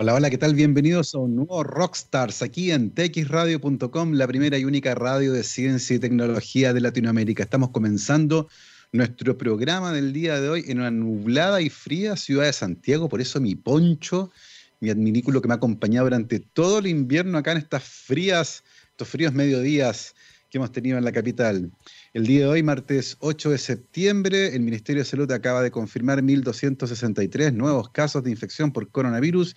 Hola, 0.00 0.14
hola, 0.14 0.30
¿qué 0.30 0.38
tal? 0.38 0.54
Bienvenidos 0.54 1.12
a 1.16 1.18
un 1.18 1.34
nuevo 1.34 1.64
Rockstars 1.64 2.40
aquí 2.42 2.70
en 2.70 2.94
txradio.com, 2.94 4.12
la 4.12 4.28
primera 4.28 4.56
y 4.56 4.64
única 4.64 4.94
radio 4.94 5.32
de 5.32 5.42
ciencia 5.42 5.96
y 5.96 5.98
tecnología 5.98 6.72
de 6.72 6.80
Latinoamérica. 6.80 7.42
Estamos 7.42 7.70
comenzando 7.70 8.48
nuestro 8.92 9.36
programa 9.36 9.92
del 9.92 10.12
día 10.12 10.40
de 10.40 10.50
hoy 10.50 10.64
en 10.68 10.78
una 10.78 10.92
nublada 10.92 11.60
y 11.60 11.68
fría 11.68 12.14
ciudad 12.14 12.44
de 12.44 12.52
Santiago, 12.52 13.08
por 13.08 13.20
eso 13.20 13.40
mi 13.40 13.56
poncho, 13.56 14.30
mi 14.78 14.88
adminículo 14.88 15.42
que 15.42 15.48
me 15.48 15.54
ha 15.54 15.56
acompañado 15.56 16.06
durante 16.06 16.38
todo 16.38 16.78
el 16.78 16.86
invierno 16.86 17.36
acá 17.36 17.50
en 17.50 17.58
estas 17.58 17.82
frías, 17.82 18.62
estos 18.92 19.08
fríos 19.08 19.32
mediodías 19.32 20.14
que 20.48 20.58
hemos 20.58 20.70
tenido 20.70 20.96
en 20.96 21.04
la 21.04 21.10
capital. 21.10 21.72
El 22.14 22.24
día 22.24 22.42
de 22.42 22.46
hoy, 22.46 22.62
martes 22.62 23.16
8 23.18 23.50
de 23.50 23.58
septiembre, 23.58 24.54
el 24.54 24.60
Ministerio 24.60 25.02
de 25.02 25.08
Salud 25.08 25.30
acaba 25.32 25.60
de 25.60 25.72
confirmar 25.72 26.22
1.263 26.22 27.52
nuevos 27.52 27.90
casos 27.90 28.22
de 28.22 28.30
infección 28.30 28.72
por 28.72 28.88
coronavirus 28.92 29.56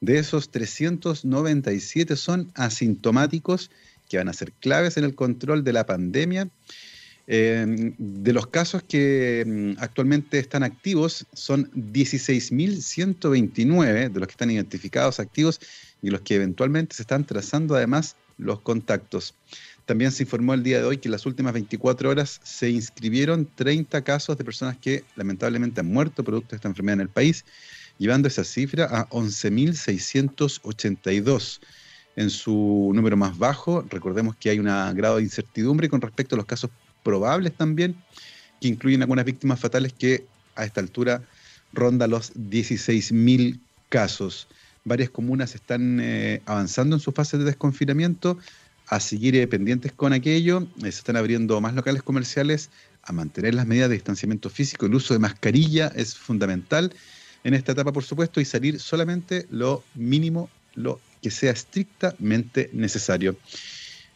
de 0.00 0.18
esos 0.18 0.50
397 0.50 2.16
son 2.16 2.50
asintomáticos 2.54 3.70
que 4.08 4.18
van 4.18 4.28
a 4.28 4.32
ser 4.32 4.52
claves 4.52 4.96
en 4.96 5.04
el 5.04 5.14
control 5.14 5.62
de 5.64 5.72
la 5.72 5.86
pandemia. 5.86 6.48
Eh, 7.30 7.92
de 7.98 8.32
los 8.32 8.46
casos 8.46 8.82
que 8.82 9.44
mm, 9.46 9.72
actualmente 9.82 10.38
están 10.38 10.62
activos, 10.62 11.26
son 11.34 11.70
16.129 11.72 14.10
de 14.10 14.18
los 14.18 14.26
que 14.26 14.32
están 14.32 14.50
identificados 14.50 15.20
activos 15.20 15.60
y 16.00 16.08
los 16.08 16.22
que 16.22 16.36
eventualmente 16.36 16.96
se 16.96 17.02
están 17.02 17.26
trazando 17.26 17.76
además 17.76 18.16
los 18.38 18.62
contactos. 18.62 19.34
También 19.84 20.10
se 20.12 20.22
informó 20.22 20.54
el 20.54 20.62
día 20.62 20.78
de 20.78 20.84
hoy 20.84 20.96
que 20.98 21.08
en 21.08 21.12
las 21.12 21.26
últimas 21.26 21.52
24 21.52 22.10
horas 22.10 22.40
se 22.44 22.70
inscribieron 22.70 23.48
30 23.54 24.02
casos 24.04 24.38
de 24.38 24.44
personas 24.44 24.78
que 24.78 25.04
lamentablemente 25.16 25.80
han 25.80 25.92
muerto 25.92 26.24
producto 26.24 26.50
de 26.50 26.56
esta 26.56 26.68
enfermedad 26.68 26.94
en 26.94 27.02
el 27.02 27.08
país 27.08 27.44
llevando 27.98 28.28
esa 28.28 28.44
cifra 28.44 28.84
a 28.84 29.08
11.682. 29.10 31.60
En 32.16 32.30
su 32.30 32.90
número 32.94 33.16
más 33.16 33.36
bajo, 33.38 33.84
recordemos 33.88 34.36
que 34.36 34.50
hay 34.50 34.58
un 34.58 34.66
grado 34.66 35.16
de 35.18 35.22
incertidumbre 35.22 35.88
con 35.88 36.00
respecto 36.00 36.34
a 36.34 36.38
los 36.38 36.46
casos 36.46 36.70
probables 37.04 37.54
también, 37.54 37.94
que 38.60 38.66
incluyen 38.68 39.02
algunas 39.02 39.24
víctimas 39.24 39.60
fatales 39.60 39.92
que 39.92 40.26
a 40.56 40.64
esta 40.64 40.80
altura 40.80 41.22
ronda 41.72 42.08
los 42.08 42.34
16.000 42.34 43.60
casos. 43.88 44.48
Varias 44.84 45.10
comunas 45.10 45.54
están 45.54 46.00
eh, 46.00 46.42
avanzando 46.46 46.96
en 46.96 47.00
su 47.00 47.12
fase 47.12 47.38
de 47.38 47.44
desconfinamiento, 47.44 48.36
a 48.88 48.98
seguir 49.00 49.48
pendientes 49.48 49.92
con 49.92 50.12
aquello, 50.12 50.66
eh, 50.78 50.82
se 50.82 50.88
están 50.88 51.16
abriendo 51.16 51.60
más 51.60 51.74
locales 51.74 52.02
comerciales, 52.02 52.70
a 53.02 53.12
mantener 53.12 53.54
las 53.54 53.66
medidas 53.66 53.90
de 53.90 53.94
distanciamiento 53.94 54.50
físico, 54.50 54.86
el 54.86 54.94
uso 54.94 55.14
de 55.14 55.20
mascarilla 55.20 55.92
es 55.94 56.16
fundamental 56.16 56.92
en 57.44 57.54
esta 57.54 57.72
etapa, 57.72 57.92
por 57.92 58.04
supuesto, 58.04 58.40
y 58.40 58.44
salir 58.44 58.80
solamente 58.80 59.46
lo 59.50 59.84
mínimo, 59.94 60.50
lo 60.74 61.00
que 61.22 61.30
sea 61.30 61.52
estrictamente 61.52 62.70
necesario. 62.72 63.36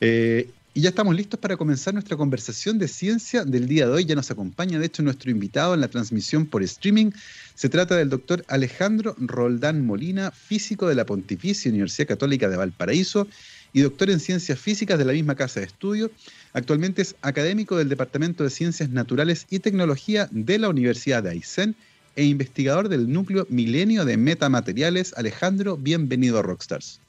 Eh, 0.01 0.51
y 0.75 0.81
ya 0.81 0.89
estamos 0.89 1.14
listos 1.14 1.39
para 1.39 1.59
comenzar 1.59 1.92
nuestra 1.92 2.17
conversación 2.17 2.79
de 2.79 2.89
ciencia 2.89 3.45
del 3.45 3.69
día 3.69 3.87
de 3.87 3.92
hoy. 3.92 4.05
Ya 4.06 4.14
nos 4.14 4.31
acompaña, 4.31 4.79
de 4.79 4.87
hecho, 4.87 5.03
nuestro 5.03 5.31
invitado 5.31 5.75
en 5.75 5.83
la 5.83 5.89
transmisión 5.89 6.47
por 6.47 6.62
streaming. 6.62 7.11
Se 7.55 7.69
trata 7.69 7.95
del 7.95 8.09
doctor 8.09 8.42
Alejandro 8.48 9.14
Roldán 9.19 9.84
Molina, 9.84 10.31
físico 10.31 10.89
de 10.89 10.95
la 10.95 11.05
Pontificia 11.05 11.70
Universidad 11.70 12.09
Católica 12.09 12.48
de 12.48 12.57
Valparaíso 12.57 13.29
y 13.75 13.83
doctor 13.83 14.09
en 14.09 14.19
ciencias 14.19 14.59
físicas 14.59 14.98
de 14.98 15.05
la 15.05 15.12
misma 15.12 15.34
casa 15.34 15.61
de 15.61 15.67
estudio. 15.67 16.11
Actualmente 16.55 17.03
es 17.03 17.17
académico 17.20 17.77
del 17.77 17.91
Departamento 17.91 18.42
de 18.42 18.48
Ciencias 18.48 18.89
Naturales 18.89 19.47
y 19.51 19.59
Tecnología 19.59 20.29
de 20.31 20.59
la 20.59 20.70
Universidad 20.70 21.23
de 21.23 21.31
Aysén 21.31 21.77
e 22.16 22.24
investigador 22.24 22.88
del 22.88 23.10
núcleo 23.12 23.46
Milenio 23.48 24.05
de 24.05 24.16
Metamateriales. 24.16 25.14
Alejandro, 25.16 25.77
bienvenido 25.77 26.38
a 26.38 26.42
Rockstars. 26.42 27.00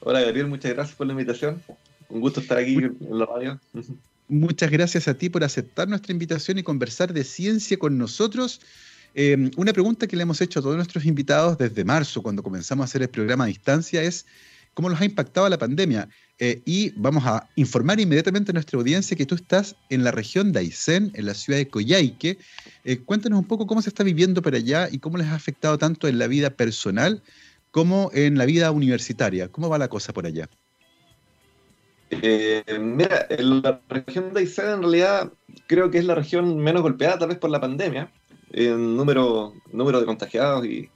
Hola 0.00 0.20
Gabriel, 0.20 0.46
muchas 0.46 0.72
gracias 0.72 0.96
por 0.96 1.06
la 1.06 1.12
invitación. 1.12 1.62
Un 2.08 2.20
gusto 2.20 2.40
estar 2.40 2.58
aquí 2.58 2.74
en 2.74 2.96
la 3.10 3.26
radio. 3.26 3.60
Muchas 4.28 4.70
gracias 4.70 5.08
a 5.08 5.14
ti 5.14 5.28
por 5.28 5.42
aceptar 5.44 5.88
nuestra 5.88 6.12
invitación 6.12 6.58
y 6.58 6.62
conversar 6.62 7.12
de 7.12 7.24
ciencia 7.24 7.76
con 7.78 7.98
nosotros. 7.98 8.60
Eh, 9.14 9.50
una 9.56 9.72
pregunta 9.72 10.06
que 10.06 10.16
le 10.16 10.22
hemos 10.22 10.40
hecho 10.40 10.60
a 10.60 10.62
todos 10.62 10.76
nuestros 10.76 11.04
invitados 11.06 11.56
desde 11.58 11.84
marzo, 11.84 12.22
cuando 12.22 12.42
comenzamos 12.42 12.82
a 12.82 12.86
hacer 12.86 13.02
el 13.02 13.08
programa 13.08 13.44
a 13.44 13.46
distancia, 13.46 14.02
es 14.02 14.26
cómo 14.76 14.90
los 14.90 15.00
ha 15.00 15.06
impactado 15.06 15.48
la 15.48 15.56
pandemia. 15.56 16.06
Eh, 16.38 16.60
y 16.66 16.90
vamos 16.96 17.24
a 17.24 17.48
informar 17.56 17.98
inmediatamente 17.98 18.50
a 18.50 18.52
nuestra 18.52 18.78
audiencia 18.78 19.16
que 19.16 19.24
tú 19.24 19.34
estás 19.34 19.74
en 19.88 20.04
la 20.04 20.10
región 20.10 20.52
de 20.52 20.60
Aysén, 20.60 21.10
en 21.14 21.24
la 21.24 21.32
ciudad 21.32 21.58
de 21.58 21.66
Coyhaique. 21.66 22.36
Eh, 22.84 22.98
cuéntanos 22.98 23.38
un 23.38 23.46
poco 23.46 23.66
cómo 23.66 23.80
se 23.80 23.88
está 23.88 24.04
viviendo 24.04 24.42
por 24.42 24.54
allá 24.54 24.90
y 24.92 24.98
cómo 24.98 25.16
les 25.16 25.28
ha 25.28 25.34
afectado 25.34 25.78
tanto 25.78 26.08
en 26.08 26.18
la 26.18 26.26
vida 26.26 26.50
personal 26.50 27.22
como 27.70 28.10
en 28.12 28.36
la 28.36 28.44
vida 28.44 28.70
universitaria. 28.70 29.48
¿Cómo 29.48 29.70
va 29.70 29.78
la 29.78 29.88
cosa 29.88 30.12
por 30.12 30.26
allá? 30.26 30.46
Eh, 32.10 32.62
mira, 32.78 33.26
la 33.30 33.80
región 33.88 34.34
de 34.34 34.40
Aysén 34.40 34.66
en 34.66 34.80
realidad 34.82 35.32
creo 35.66 35.90
que 35.90 35.96
es 35.96 36.04
la 36.04 36.14
región 36.14 36.58
menos 36.58 36.82
golpeada 36.82 37.18
tal 37.18 37.28
vez 37.28 37.38
por 37.38 37.48
la 37.48 37.62
pandemia, 37.62 38.12
en 38.52 38.94
número, 38.94 39.54
número 39.72 40.00
de 40.00 40.06
contagiados 40.06 40.66
y 40.66 40.90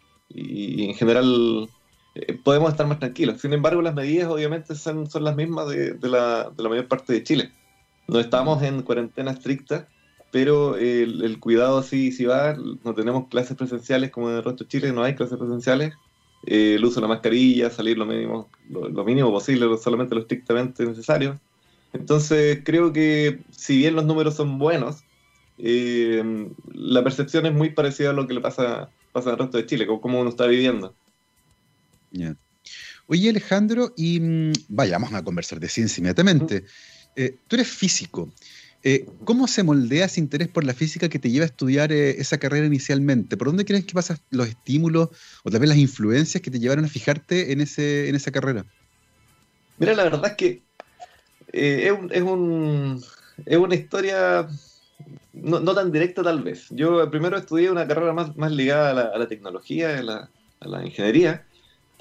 en 0.84 0.94
general 0.94 1.66
eh, 2.14 2.38
podemos 2.42 2.70
estar 2.70 2.86
más 2.86 2.98
tranquilos. 2.98 3.40
Sin 3.40 3.52
embargo, 3.52 3.82
las 3.82 3.94
medidas 3.94 4.28
obviamente 4.28 4.74
son, 4.74 5.08
son 5.08 5.24
las 5.24 5.36
mismas 5.36 5.68
de, 5.68 5.96
la, 6.02 6.50
de, 6.50 6.62
la, 6.62 6.68
mayor 6.68 6.88
parte 6.88 7.12
de 7.12 7.22
Chile. 7.22 7.52
No 8.08 8.18
estamos 8.18 8.62
en 8.62 8.82
cuarentena 8.82 9.30
estricta, 9.30 9.88
pero 10.32 10.76
el, 10.76 11.38
cuidado 11.40 11.82
sí, 11.82 12.12
sí 12.12 12.24
va. 12.24 12.56
No 12.84 12.94
tenemos 12.94 13.28
clases 13.28 13.56
presenciales 13.56 14.10
como 14.10 14.30
en 14.30 14.36
el 14.36 14.44
resto 14.44 14.64
de 14.64 14.68
Chile, 14.68 14.92
no 14.92 15.02
hay 15.02 15.14
clases 15.14 15.38
presenciales. 15.38 15.94
Eh, 16.46 16.74
el 16.76 16.84
uso 16.84 16.96
de 16.96 17.02
la 17.02 17.08
mascarilla, 17.08 17.70
salir 17.70 17.98
lo 17.98 18.06
mínimo, 18.06 18.48
lo, 18.68 19.04
mínimo 19.04 19.30
posible, 19.30 19.66
solamente 19.78 20.14
lo 20.14 20.22
estrictamente 20.22 20.84
necesario. 20.84 21.38
Entonces, 21.92 22.60
creo 22.64 22.92
que 22.92 23.40
si 23.50 23.78
bien 23.78 23.94
los 23.94 24.04
números 24.06 24.34
son 24.36 24.58
buenos, 24.58 25.04
eh, 25.58 26.48
la 26.72 27.04
percepción 27.04 27.46
es 27.46 27.52
muy 27.52 27.70
parecida 27.70 28.10
a 28.10 28.12
lo 28.12 28.26
que 28.26 28.34
le 28.34 28.40
pasa, 28.40 28.90
pasa 29.12 29.32
el 29.32 29.38
resto 29.38 29.58
de 29.58 29.66
Chile, 29.66 29.86
como, 29.86 30.00
como 30.00 30.20
uno 30.20 30.30
está 30.30 30.46
viviendo. 30.46 30.94
Oye, 33.06 33.30
Alejandro, 33.30 33.92
y 33.96 34.20
mm, 34.20 34.52
vayamos 34.68 35.12
a 35.12 35.22
conversar 35.22 35.60
de 35.60 35.68
ciencia 35.68 36.00
inmediatamente. 36.00 36.64
Eh, 37.16 37.38
tú 37.48 37.56
eres 37.56 37.68
físico. 37.68 38.32
Eh, 38.82 39.04
¿Cómo 39.24 39.46
se 39.46 39.62
moldea 39.62 40.06
ese 40.06 40.20
interés 40.20 40.48
por 40.48 40.64
la 40.64 40.72
física 40.72 41.08
que 41.08 41.18
te 41.18 41.30
lleva 41.30 41.44
a 41.44 41.46
estudiar 41.46 41.92
eh, 41.92 42.10
esa 42.20 42.38
carrera 42.38 42.66
inicialmente? 42.66 43.36
¿Por 43.36 43.48
dónde 43.48 43.64
crees 43.64 43.84
que 43.84 43.94
pasan 43.94 44.18
los 44.30 44.48
estímulos 44.48 45.10
o 45.42 45.50
tal 45.50 45.60
vez 45.60 45.68
las 45.68 45.78
influencias 45.78 46.42
que 46.42 46.50
te 46.50 46.58
llevaron 46.58 46.84
a 46.84 46.88
fijarte 46.88 47.52
en, 47.52 47.60
ese, 47.60 48.08
en 48.08 48.14
esa 48.14 48.30
carrera? 48.30 48.64
Mira, 49.78 49.94
la 49.94 50.04
verdad 50.04 50.26
es 50.26 50.36
que 50.36 50.62
es, 51.52 51.92
un, 51.92 53.02
es, 53.46 53.56
una 53.58 53.74
historia 53.74 54.48
no, 55.32 55.74
tan 55.74 55.90
directa 55.90 56.22
tal 56.22 56.42
vez. 56.42 56.68
Yo 56.70 57.10
primero 57.10 57.36
estudié 57.36 57.70
una 57.70 57.86
carrera 57.86 58.12
más, 58.12 58.36
más 58.36 58.52
ligada 58.52 58.90
a 58.90 58.94
la, 58.94 59.02
a 59.02 59.18
la 59.18 59.26
tecnología, 59.26 59.98
a 59.98 60.02
la, 60.02 60.30
a 60.60 60.68
la 60.68 60.86
ingeniería, 60.86 61.46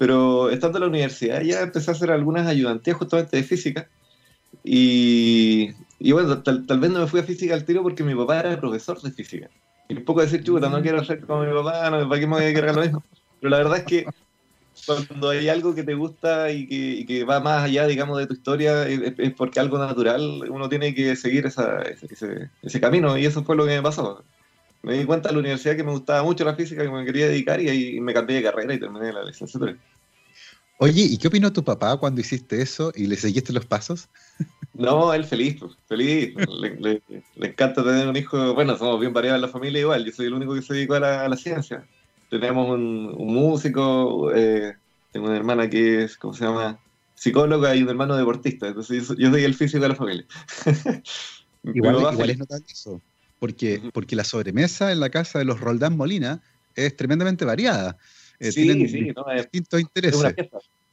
pero 0.00 0.48
estando 0.48 0.78
en 0.78 0.84
la 0.84 0.88
universidad 0.88 1.42
ya 1.42 1.60
empecé 1.60 1.90
a 1.90 1.92
hacer 1.92 2.10
algunas 2.10 2.46
ayudantías 2.46 2.96
justamente 2.96 3.36
de 3.36 3.42
física. 3.42 3.86
Y, 4.64 5.72
y 5.98 6.12
bueno, 6.12 6.42
tal, 6.42 6.64
vez 6.80 6.90
no 6.90 7.00
me 7.00 7.06
fui 7.06 7.20
a 7.20 7.22
física 7.22 7.52
al 7.52 7.66
tiro 7.66 7.82
porque 7.82 8.02
mi 8.02 8.14
papá 8.14 8.40
era 8.40 8.58
profesor 8.58 8.98
de 9.02 9.10
física. 9.10 9.50
Y 9.90 9.98
un 9.98 10.04
poco 10.06 10.22
decir, 10.22 10.42
chuta, 10.42 10.70
no 10.70 10.80
quiero 10.80 11.04
ser 11.04 11.20
como 11.20 11.44
mi 11.44 11.52
papá, 11.52 11.90
no, 11.90 12.08
¿para 12.08 12.18
qué 12.18 12.26
me 12.26 12.36
voy 12.36 12.44
a 12.46 12.54
cargar 12.54 12.76
lo 12.76 12.80
mismo? 12.80 13.04
Pero 13.40 13.50
la 13.50 13.58
verdad 13.58 13.76
es 13.76 13.84
que 13.84 14.06
cuando 14.86 15.28
hay 15.28 15.50
algo 15.50 15.74
que 15.74 15.82
te 15.82 15.92
gusta 15.92 16.50
y 16.50 16.66
que, 16.66 16.76
y 16.76 17.04
que 17.04 17.24
va 17.24 17.40
más 17.40 17.64
allá, 17.64 17.86
digamos, 17.86 18.16
de 18.16 18.26
tu 18.26 18.32
historia, 18.32 18.88
es, 18.88 19.34
porque 19.36 19.60
algo 19.60 19.76
natural, 19.76 20.48
uno 20.48 20.70
tiene 20.70 20.94
que 20.94 21.14
seguir 21.14 21.44
esa, 21.44 21.82
ese, 21.82 22.48
ese, 22.62 22.80
camino. 22.80 23.18
Y 23.18 23.26
eso 23.26 23.44
fue 23.44 23.54
lo 23.54 23.66
que 23.66 23.76
me 23.76 23.82
pasó. 23.82 24.24
Me 24.82 24.98
di 24.98 25.04
cuenta 25.04 25.28
en 25.28 25.34
la 25.34 25.40
universidad 25.40 25.76
que 25.76 25.84
me 25.84 25.92
gustaba 25.92 26.22
mucho 26.22 26.44
la 26.44 26.54
física, 26.54 26.82
que 26.82 26.90
me 26.90 27.04
quería 27.04 27.28
dedicar 27.28 27.60
y 27.60 27.68
ahí 27.68 28.00
me 28.00 28.14
cambié 28.14 28.36
de 28.36 28.42
carrera 28.42 28.74
y 28.74 28.80
terminé 28.80 29.12
la 29.12 29.24
licenciatura. 29.24 29.76
Oye, 30.78 31.02
¿y 31.02 31.18
qué 31.18 31.28
opinó 31.28 31.52
tu 31.52 31.62
papá 31.62 31.98
cuando 31.98 32.22
hiciste 32.22 32.62
eso 32.62 32.90
y 32.96 33.06
le 33.06 33.16
seguiste 33.16 33.52
los 33.52 33.66
pasos? 33.66 34.08
No, 34.72 35.12
él 35.12 35.24
feliz, 35.26 35.58
pues, 35.60 35.72
feliz. 35.86 36.34
Le, 36.78 37.02
encanta 37.36 37.84
tener 37.84 38.08
un 38.08 38.16
hijo. 38.16 38.54
Bueno, 38.54 38.78
somos 38.78 38.98
bien 38.98 39.12
variados 39.12 39.36
en 39.36 39.42
la 39.42 39.48
familia 39.48 39.82
igual. 39.82 40.06
Yo 40.06 40.12
soy 40.12 40.26
el 40.26 40.32
único 40.32 40.54
que 40.54 40.62
se 40.62 40.72
dedicó 40.72 40.94
a 40.94 41.28
la, 41.28 41.36
ciencia. 41.36 41.86
Tenemos 42.30 42.70
un, 42.70 43.12
músico, 43.12 44.32
eh, 44.34 44.72
tengo 45.12 45.26
una 45.26 45.36
hermana 45.36 45.68
que 45.68 46.04
es, 46.04 46.16
¿cómo 46.16 46.32
se 46.32 46.46
llama? 46.46 46.78
Psicóloga 47.14 47.76
y 47.76 47.82
un 47.82 47.90
hermano 47.90 48.16
deportista. 48.16 48.68
Entonces 48.68 49.06
yo, 49.18 49.30
soy 49.30 49.44
el 49.44 49.54
físico 49.54 49.82
de 49.82 49.88
la 49.90 49.96
familia. 49.96 50.24
igual, 51.62 51.96
igual 51.96 52.30
es 52.30 52.38
notable 52.38 52.66
eso. 52.70 53.02
Porque, 53.40 53.82
porque 53.92 54.14
la 54.14 54.22
sobremesa 54.22 54.92
en 54.92 55.00
la 55.00 55.10
casa 55.10 55.40
de 55.40 55.44
los 55.44 55.58
Roldán 55.58 55.96
Molina 55.96 56.40
es 56.76 56.96
tremendamente 56.96 57.44
variada. 57.44 57.96
Eh, 58.38 58.52
sí, 58.52 58.88
sí, 58.88 59.12
no, 59.16 59.28
es, 59.32 59.42
distintos 59.42 59.80
intereses. 59.80 60.34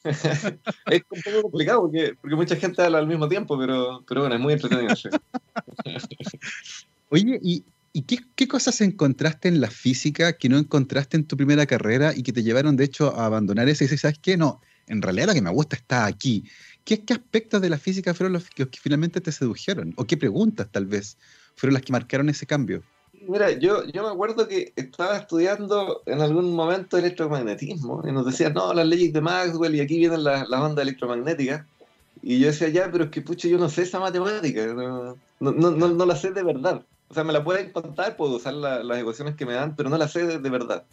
Es, 0.05 1.03
un 1.09 1.21
poco 1.21 1.41
complicado 1.41 1.81
porque, 1.81 2.13
porque, 2.21 2.35
mucha 2.37 2.55
gente 2.55 2.81
habla 2.81 2.99
al 2.99 3.07
mismo 3.07 3.27
tiempo, 3.27 3.59
pero, 3.59 4.05
pero 4.07 4.21
bueno, 4.21 4.35
es 4.35 4.41
muy 4.41 4.53
entretenido. 4.53 4.95
Oye, 7.09 7.39
y, 7.43 7.63
¿Y 7.97 8.03
qué, 8.03 8.47
cosas 8.47 8.79
encontraste 8.81 9.47
en 9.47 9.59
la 9.59 9.71
física 9.71 10.33
que 10.33 10.49
no 10.49 10.59
encontraste 10.59 11.17
en 11.17 11.25
tu 11.25 11.35
primera 11.35 11.65
carrera 11.65 12.13
y 12.15 12.21
que 12.21 12.31
te 12.31 12.43
llevaron, 12.43 12.77
de 12.77 12.83
hecho, 12.83 13.15
a 13.15 13.25
abandonar 13.25 13.67
esa 13.69 13.83
y 13.83 13.87
decir, 13.87 13.97
¿sabes 13.97 14.19
qué? 14.21 14.37
No, 14.37 14.61
en 14.85 15.01
realidad 15.01 15.25
lo 15.25 15.33
que 15.33 15.41
me 15.41 15.49
gusta 15.49 15.77
está 15.77 16.05
aquí. 16.05 16.43
¿Qué, 16.85 17.03
qué 17.03 17.13
aspectos 17.13 17.59
de 17.59 17.71
la 17.71 17.79
física 17.79 18.13
fueron 18.13 18.33
los 18.33 18.51
que, 18.51 18.67
finalmente 18.79 19.19
te 19.19 19.31
sedujeron? 19.31 19.95
¿O 19.97 20.05
qué 20.05 20.15
preguntas, 20.15 20.67
tal 20.71 20.85
vez, 20.85 21.17
fueron 21.57 21.73
las 21.73 21.83
que 21.83 21.91
marcaron 21.91 22.29
ese 22.29 22.45
cambio? 22.45 22.81
Mira, 23.27 23.51
yo, 23.51 23.83
yo 23.85 24.03
me 24.03 24.09
acuerdo 24.09 24.47
que 24.47 24.71
estaba 24.75 25.17
estudiando 25.17 26.01
en 26.05 26.21
algún 26.21 26.53
momento 26.53 26.97
electromagnetismo 26.97 28.03
y 28.07 28.11
nos 28.11 28.25
decían, 28.25 28.53
no, 28.53 28.73
las 28.73 28.87
leyes 28.87 29.11
de 29.11 29.19
Maxwell 29.19 29.75
y 29.75 29.81
aquí 29.81 29.97
vienen 29.97 30.23
las, 30.23 30.47
las 30.47 30.61
ondas 30.61 30.83
electromagnéticas. 30.83 31.65
Y 32.21 32.39
yo 32.39 32.47
decía, 32.47 32.69
ya, 32.69 32.89
pero 32.91 33.05
es 33.05 33.09
que, 33.09 33.21
pucha, 33.21 33.47
yo 33.47 33.57
no 33.57 33.69
sé 33.69 33.83
esa 33.83 33.99
matemática, 33.99 34.65
no, 34.67 35.17
no, 35.39 35.51
no, 35.51 35.87
no 35.89 36.05
la 36.05 36.15
sé 36.15 36.31
de 36.31 36.43
verdad. 36.43 36.83
O 37.09 37.13
sea, 37.13 37.23
me 37.23 37.33
la 37.33 37.43
pueden 37.43 37.71
contar, 37.71 38.15
puedo 38.15 38.35
usar 38.37 38.53
las 38.53 38.99
ecuaciones 38.99 39.35
que 39.35 39.45
me 39.45 39.53
dan, 39.53 39.75
pero 39.75 39.89
no 39.89 39.97
la 39.97 40.07
sé 40.07 40.25
de, 40.25 40.49
verdad. 40.49 40.83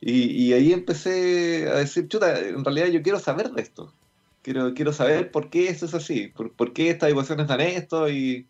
Y, 0.00 0.30
y, 0.30 0.52
ahí 0.52 0.72
empecé 0.72 1.68
a 1.68 1.76
decir, 1.76 2.08
chuta, 2.08 2.38
en 2.38 2.64
realidad 2.64 2.88
yo 2.88 3.02
quiero 3.02 3.18
saber 3.18 3.50
de 3.52 3.62
esto. 3.62 3.92
Quiero, 4.42 4.74
quiero 4.74 4.92
saber 4.92 5.30
por 5.30 5.50
qué 5.50 5.68
esto 5.68 5.86
es 5.86 5.94
así, 5.94 6.28
por, 6.28 6.52
por 6.52 6.72
qué 6.72 6.90
estas 6.90 7.10
ecuaciones 7.10 7.46
dan 7.46 7.60
esto. 7.60 8.10
Y, 8.10 8.46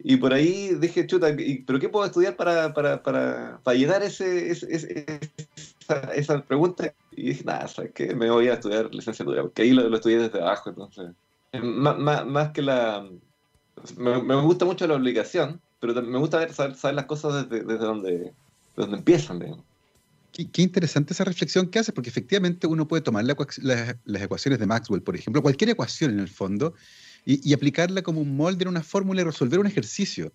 y 0.00 0.16
por 0.16 0.32
ahí 0.32 0.74
dije, 0.78 1.06
chuta, 1.06 1.34
¿pero 1.66 1.80
qué 1.80 1.88
puedo 1.88 2.06
estudiar 2.06 2.36
para, 2.36 2.72
para, 2.72 3.02
para, 3.02 3.60
para 3.64 3.76
llenar 3.76 4.02
ese, 4.02 4.50
ese, 4.50 5.04
esa, 5.80 6.14
esa, 6.14 6.42
pregunta? 6.44 6.94
Y 7.10 7.30
dije, 7.30 7.44
nada, 7.44 7.66
¿sabes 7.66 7.90
qué? 7.94 8.14
Me 8.14 8.30
voy 8.30 8.48
a 8.48 8.54
estudiar 8.54 8.94
licenciatura, 8.94 9.42
porque 9.42 9.62
ahí 9.62 9.72
lo, 9.72 9.88
lo 9.88 9.96
estudié 9.96 10.18
desde 10.18 10.40
abajo, 10.40 10.70
entonces. 10.70 11.10
Más, 11.62 12.26
más, 12.26 12.50
que 12.50 12.62
la... 12.62 13.08
Me, 13.96 14.22
me 14.22 14.40
gusta 14.42 14.64
mucho 14.64 14.86
la 14.86 14.94
obligación, 14.94 15.60
pero 15.80 16.00
me 16.02 16.18
gusta 16.18 16.38
ver, 16.38 16.54
saber, 16.54 16.94
las 16.94 17.06
cosas 17.06 17.48
desde, 17.48 17.64
desde 17.64 17.84
donde, 17.84 18.32
donde 18.76 18.98
empiezan. 18.98 19.64
Qué, 20.32 20.62
interesante 20.62 21.12
esa 21.12 21.24
reflexión 21.24 21.68
que 21.68 21.80
hace, 21.80 21.92
porque 21.92 22.10
efectivamente 22.10 22.68
uno 22.68 22.86
puede 22.86 23.02
tomar 23.02 23.24
las 23.24 24.22
ecuaciones 24.22 24.60
de 24.60 24.66
Maxwell, 24.66 25.02
por 25.02 25.16
ejemplo, 25.16 25.42
cualquier 25.42 25.70
ecuación 25.70 26.12
en 26.12 26.20
el 26.20 26.28
fondo, 26.28 26.74
y, 27.24 27.52
aplicarla 27.52 28.02
como 28.02 28.20
un 28.20 28.36
molde 28.36 28.62
en 28.64 28.68
una 28.68 28.82
fórmula 28.82 29.20
y 29.20 29.24
resolver 29.24 29.58
un 29.58 29.66
ejercicio. 29.66 30.32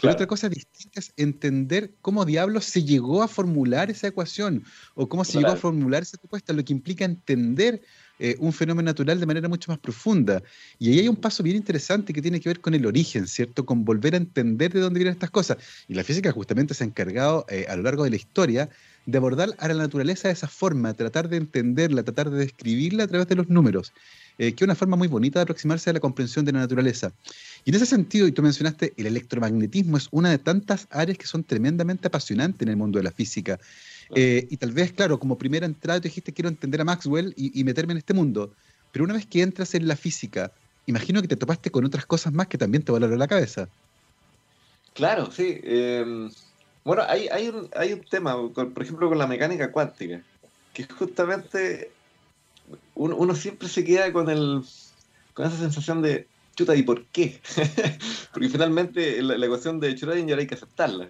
Pero 0.00 0.12
otra 0.12 0.28
cosa 0.28 0.48
distinta 0.48 1.00
es 1.00 1.12
entender 1.16 1.92
cómo 2.00 2.24
diablos 2.24 2.64
se 2.64 2.84
llegó 2.84 3.22
a 3.22 3.26
formular 3.26 3.90
esa 3.90 4.06
ecuación 4.06 4.62
o 4.94 5.08
cómo 5.08 5.24
se 5.24 5.38
llegó 5.38 5.50
a 5.50 5.56
formular 5.56 6.02
esa 6.02 6.18
respuesta, 6.22 6.52
lo 6.52 6.64
que 6.64 6.72
implica 6.72 7.04
entender 7.04 7.82
eh, 8.20 8.36
un 8.38 8.52
fenómeno 8.52 8.86
natural 8.86 9.18
de 9.18 9.26
manera 9.26 9.48
mucho 9.48 9.72
más 9.72 9.78
profunda. 9.78 10.42
Y 10.78 10.90
ahí 10.90 11.00
hay 11.00 11.08
un 11.08 11.16
paso 11.16 11.42
bien 11.42 11.56
interesante 11.56 12.12
que 12.12 12.22
tiene 12.22 12.40
que 12.40 12.48
ver 12.48 12.60
con 12.60 12.74
el 12.74 12.86
origen, 12.86 13.26
¿cierto? 13.26 13.66
Con 13.66 13.84
volver 13.84 14.14
a 14.14 14.18
entender 14.18 14.72
de 14.72 14.80
dónde 14.80 14.98
vienen 14.98 15.14
estas 15.14 15.30
cosas. 15.30 15.58
Y 15.88 15.94
la 15.94 16.04
física 16.04 16.30
justamente 16.30 16.74
se 16.74 16.84
ha 16.84 16.86
encargado 16.86 17.44
eh, 17.48 17.66
a 17.68 17.74
lo 17.74 17.82
largo 17.82 18.04
de 18.04 18.10
la 18.10 18.16
historia 18.16 18.70
de 19.06 19.18
abordar 19.18 19.54
a 19.58 19.68
la 19.68 19.74
naturaleza 19.74 20.28
de 20.28 20.34
esa 20.34 20.48
forma, 20.48 20.92
tratar 20.94 21.28
de 21.28 21.38
entenderla, 21.38 22.02
tratar 22.02 22.30
de 22.30 22.38
describirla 22.40 23.04
a 23.04 23.06
través 23.06 23.26
de 23.26 23.36
los 23.36 23.48
números, 23.48 23.92
eh, 24.38 24.52
que 24.52 24.62
es 24.62 24.66
una 24.66 24.76
forma 24.76 24.96
muy 24.96 25.08
bonita 25.08 25.40
de 25.40 25.42
aproximarse 25.42 25.90
a 25.90 25.92
la 25.92 26.00
comprensión 26.00 26.44
de 26.44 26.52
la 26.52 26.60
naturaleza. 26.60 27.12
Y 27.64 27.70
en 27.70 27.76
ese 27.76 27.86
sentido, 27.86 28.26
y 28.28 28.32
tú 28.32 28.40
mencionaste, 28.40 28.94
el 28.96 29.06
electromagnetismo 29.06 29.96
es 29.96 30.06
una 30.12 30.30
de 30.30 30.38
tantas 30.38 30.86
áreas 30.90 31.18
que 31.18 31.26
son 31.26 31.42
tremendamente 31.42 32.06
apasionantes 32.06 32.62
en 32.62 32.68
el 32.68 32.76
mundo 32.76 32.98
de 32.98 33.02
la 33.02 33.10
física. 33.10 33.58
Eh, 34.14 34.46
y 34.48 34.56
tal 34.56 34.70
vez, 34.70 34.92
claro, 34.92 35.18
como 35.18 35.36
primera 35.36 35.66
entrada 35.66 36.00
tú 36.00 36.04
dijiste 36.04 36.32
quiero 36.32 36.48
entender 36.48 36.80
a 36.80 36.84
Maxwell 36.84 37.34
y, 37.36 37.62
meterme 37.64 37.92
en 37.92 37.98
este 37.98 38.14
mundo. 38.14 38.54
Pero 38.92 39.04
una 39.04 39.14
vez 39.14 39.26
que 39.26 39.42
entras 39.42 39.74
en 39.74 39.88
la 39.88 39.96
física, 39.96 40.52
imagino 40.86 41.20
que 41.20 41.28
te 41.28 41.36
topaste 41.36 41.70
con 41.70 41.84
otras 41.84 42.06
cosas 42.06 42.32
más 42.32 42.46
que 42.46 42.56
también 42.56 42.84
te 42.84 42.92
volaron 42.92 43.18
la 43.18 43.28
cabeza. 43.28 43.68
Claro, 44.94 45.30
sí. 45.32 45.60
Em, 45.64 46.30
bueno, 46.84 47.02
hay, 47.08 47.28
hay, 47.28 47.48
un, 47.48 47.68
hay 47.76 47.92
un 47.92 48.00
tema, 48.00 48.36
por 48.52 48.82
ejemplo, 48.82 49.08
con 49.08 49.18
la 49.18 49.26
mecánica 49.26 49.70
cuántica, 49.72 50.22
que 50.72 50.84
justamente 50.84 51.90
uno, 52.94 53.34
siempre 53.34 53.68
se 53.68 53.84
queda 53.84 54.12
con, 54.12 54.28
el, 54.28 54.62
con 55.34 55.46
esa 55.46 55.56
sensación 55.56 56.02
de, 56.02 56.26
chuta, 56.56 56.74
¿y 56.74 56.82
por 56.82 57.04
qué? 57.06 57.40
Porque 58.32 58.48
finalmente 58.48 59.22
la, 59.22 59.38
la 59.38 59.46
ecuación 59.46 59.80
de 59.80 59.96
Schrödinger 59.96 60.38
hay 60.38 60.46
que 60.46 60.54
aceptarla. 60.54 61.08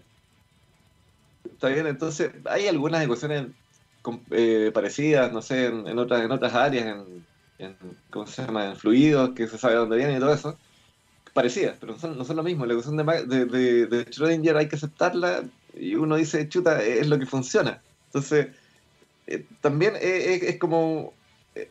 Está 1.44 1.68
bien, 1.68 1.86
entonces 1.86 2.30
hay 2.44 2.68
algunas 2.68 3.02
ecuaciones 3.02 3.46
eh, 4.30 4.70
parecidas, 4.72 5.32
no 5.32 5.42
sé, 5.42 5.66
en, 5.66 5.98
otras, 5.98 6.22
en 6.22 6.30
otras 6.30 6.54
áreas, 6.54 7.04
en, 7.58 7.76
¿cómo 8.10 8.26
se 8.26 8.42
llama? 8.42 8.66
En 8.66 8.76
fluidos, 8.76 9.30
que 9.30 9.48
se 9.48 9.58
sabe 9.58 9.74
dónde 9.74 9.96
vienen 9.96 10.16
y 10.16 10.20
todo 10.20 10.32
eso, 10.32 10.56
parecidas, 11.34 11.76
pero 11.80 11.92
no 11.92 11.98
son, 11.98 12.18
no 12.18 12.24
son 12.24 12.36
lo 12.36 12.42
mismo. 12.42 12.64
La 12.64 12.74
ecuación 12.74 12.96
de, 12.96 13.26
de, 13.26 13.86
de, 13.86 14.06
Schrödinger 14.06 14.56
hay 14.56 14.68
que 14.68 14.76
aceptarla 14.76 15.44
y 15.74 15.94
uno 15.94 16.16
dice, 16.16 16.48
chuta, 16.48 16.82
es 16.82 17.08
lo 17.08 17.18
que 17.18 17.26
funciona. 17.26 17.82
Entonces, 18.06 18.48
eh, 19.26 19.44
también 19.60 19.94
es 20.00 20.56
como, 20.58 21.12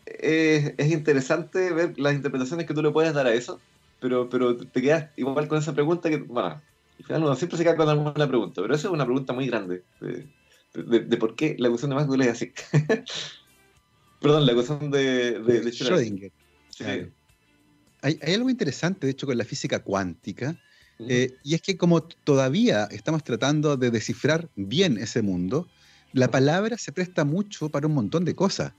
es, 0.05 0.73
es 0.77 0.91
interesante 0.91 1.71
ver 1.71 1.97
las 1.97 2.13
interpretaciones 2.13 2.65
que 2.65 2.73
tú 2.73 2.81
le 2.81 2.91
puedes 2.91 3.13
dar 3.13 3.27
a 3.27 3.33
eso, 3.33 3.59
pero, 3.99 4.29
pero 4.29 4.57
te 4.57 4.81
quedas 4.81 5.09
igual 5.15 5.47
con 5.47 5.57
esa 5.57 5.73
pregunta 5.73 6.09
que, 6.09 6.17
bueno, 6.17 6.61
al 6.99 7.05
final 7.05 7.23
uno 7.23 7.35
siempre 7.35 7.57
se 7.57 7.63
queda 7.63 7.75
con 7.75 7.89
alguna 7.89 8.27
pregunta, 8.27 8.61
pero 8.61 8.73
esa 8.75 8.87
es 8.87 8.93
una 8.93 9.05
pregunta 9.05 9.33
muy 9.33 9.47
grande 9.47 9.83
de, 10.01 11.17
por 11.17 11.35
qué 11.35 11.55
la 11.57 11.67
ecuación 11.67 11.89
de 11.89 11.95
Maxwell 11.95 12.21
es 12.21 12.27
así. 12.27 12.51
Perdón, 14.21 14.45
la 14.45 14.51
ecuación 14.51 14.91
de, 14.91 15.39
de, 15.39 15.63
Schrödinger. 15.71 16.31
Hay, 18.01 18.19
algo 18.33 18.49
interesante, 18.49 19.07
de 19.07 19.11
hecho, 19.11 19.27
con 19.27 19.37
la 19.37 19.45
física 19.45 19.79
cuántica, 19.83 20.59
eh, 20.99 21.35
y 21.43 21.53
es 21.53 21.61
que 21.61 21.77
como 21.77 22.01
todavía 22.01 22.85
estamos 22.85 23.23
tratando 23.23 23.77
de 23.77 23.91
descifrar 23.91 24.49
bien 24.55 24.97
ese 24.97 25.21
mundo, 25.21 25.67
la 26.13 26.29
palabra 26.29 26.77
se 26.77 26.91
presta 26.91 27.25
mucho 27.25 27.69
para 27.69 27.85
un 27.87 27.93
montón 27.93 28.25
de 28.25 28.35
cosas. 28.35 28.73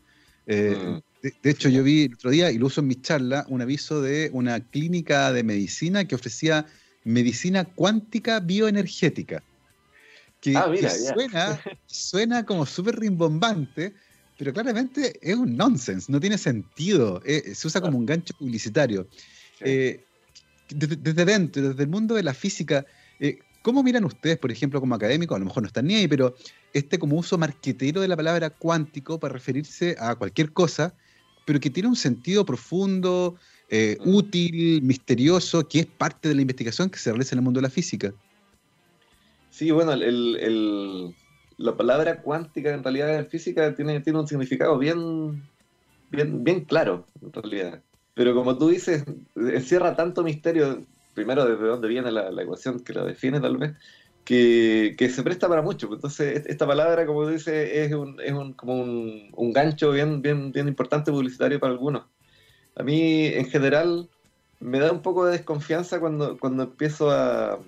Eh, 0.49 0.77
mm. 0.77 1.03
de, 1.23 1.35
de, 1.43 1.51
hecho, 1.51 1.69
yo 1.69 1.85
vi 1.85 2.05
el 2.05 2.15
otro 2.15 2.31
día, 2.31 2.51
y 2.51 2.59
lo 2.59 2.67
uso 2.67 2.81
en 2.81 2.89
mi 2.89 2.97
charla, 2.97 3.47
un 3.49 3.63
aviso 3.63 4.03
de 4.03 4.31
una 4.33 4.59
clínica 4.59 5.33
de 5.33 5.45
medicina 5.45 6.05
que 6.05 6.17
ofrecía 6.17 6.67
medicina 7.05 7.65
cuántica 7.65 8.41
bioenergética. 8.41 9.43
Que, 10.41 10.57
ah, 10.57 10.73
suena, 11.15 11.61
suena 11.87 12.47
como 12.47 12.67
súper 12.67 12.99
rimbombante, 12.99 13.95
pero 14.37 14.53
claramente 14.53 15.19
es 15.21 15.37
un 15.37 15.57
nonsense, 15.57 16.11
no 16.11 16.21
tiene 16.21 16.39
sentido, 16.39 17.21
eh, 17.25 17.55
se 17.55 17.67
usa 17.67 17.81
como 17.81 17.99
un 17.99 18.07
gancho 18.07 18.35
publicitario. 18.39 19.09
Eh, 19.61 20.05
desde, 20.69 21.25
dentro, 21.25 21.71
desde 21.71 21.83
el 21.83 21.89
mundo 21.89 22.15
de 22.15 22.23
la 22.23 22.35
física, 22.35 22.87
eh, 23.21 23.39
¿cómo 23.69 23.83
miran 23.83 24.07
ustedes, 24.07 24.39
por 24.39 24.51
ejemplo, 24.51 24.81
como 24.81 24.95
académicos? 24.95 25.37
A 25.37 25.39
lo 25.41 25.45
mejor 25.45 25.63
no 25.63 25.67
están 25.67 25.87
ni 25.87 25.97
ahí, 25.97 26.09
pero 26.09 26.35
este 26.73 26.99
como 26.99 27.17
uso 27.17 27.37
marquetero 27.37 28.01
de 28.01 28.09
la 28.09 28.17
palabra 28.17 28.49
cuántico 28.49 29.21
para 29.21 29.35
referirse 29.35 29.95
a 30.01 30.15
cualquier 30.15 30.55
cosa, 30.55 30.95
pero 31.45 31.61
que 31.61 31.69
tiene 31.69 31.91
un 31.91 31.95
sentido 31.95 32.47
profundo, 32.47 33.37
eh, 33.69 33.99
útil, 34.07 34.81
misterioso, 34.81 35.69
que 35.69 35.81
es 35.81 35.87
parte 35.87 36.31
de 36.31 36.37
la 36.37 36.41
investigación 36.41 36.89
que 36.89 36.99
se 36.99 37.11
realiza 37.11 37.35
en 37.35 37.41
el 37.41 37.45
mundo 37.45 37.59
de 37.59 37.65
la 37.65 37.69
física. 37.69 38.15
Sí, 39.51 39.71
bueno, 39.71 39.93
el, 39.93 41.15
la 41.59 41.77
palabra 41.77 42.23
cuántica 42.23 42.73
en 42.73 42.83
realidad 42.83 43.19
en 43.19 43.27
física 43.27 43.75
tiene, 43.75 44.01
tiene 44.01 44.19
un 44.19 44.27
significado 44.27 44.79
bien, 44.79 45.43
bien, 46.11 46.43
bien 46.43 46.65
claro, 46.65 47.07
en 47.21 47.35
realidad. 47.35 47.83
Pero 48.15 48.35
como 48.35 48.57
tú 48.57 48.69
dices, 48.69 49.05
encierra 49.37 49.95
tanto 49.95 50.23
misterio, 50.23 50.87
primero 51.19 51.45
desde 51.45 51.67
dónde 51.67 51.89
viene 51.89 52.13
la, 52.13 52.31
ecuación 52.41 52.81
que 52.81 52.93
la 52.93 53.05
define 53.05 53.41
tal 53.41 53.57
vez, 53.57 53.73
que, 54.25 55.11
se 55.13 55.23
presta 55.23 55.49
para 55.49 55.63
mucho. 55.63 55.89
Entonces, 55.93 56.45
esta 56.47 56.67
palabra, 56.67 57.07
como 57.07 57.25
tú 57.25 57.31
dices, 57.31 57.71
es, 57.73 57.93
un, 57.93 58.21
es 58.21 58.33
un, 58.33 58.53
como 58.53 58.75
un, 58.75 59.31
un 59.35 59.53
gancho 59.53 59.91
bien, 59.91 60.23
bien, 60.23 60.53
bien 60.53 60.69
importante 60.69 61.11
publicitario 61.11 61.59
para 61.59 61.73
algunos. 61.73 62.05
A 62.77 62.83
mí, 62.85 63.27
en 63.27 63.47
general, 63.47 64.09
me 64.61 64.79
da 64.79 64.93
un 64.93 65.03
poco 65.03 65.27
de 65.27 65.33
desconfianza 65.33 65.99
cuando, 65.99 66.39
cuando 66.39 66.65
empiezo 66.65 67.11
a. 67.11 67.59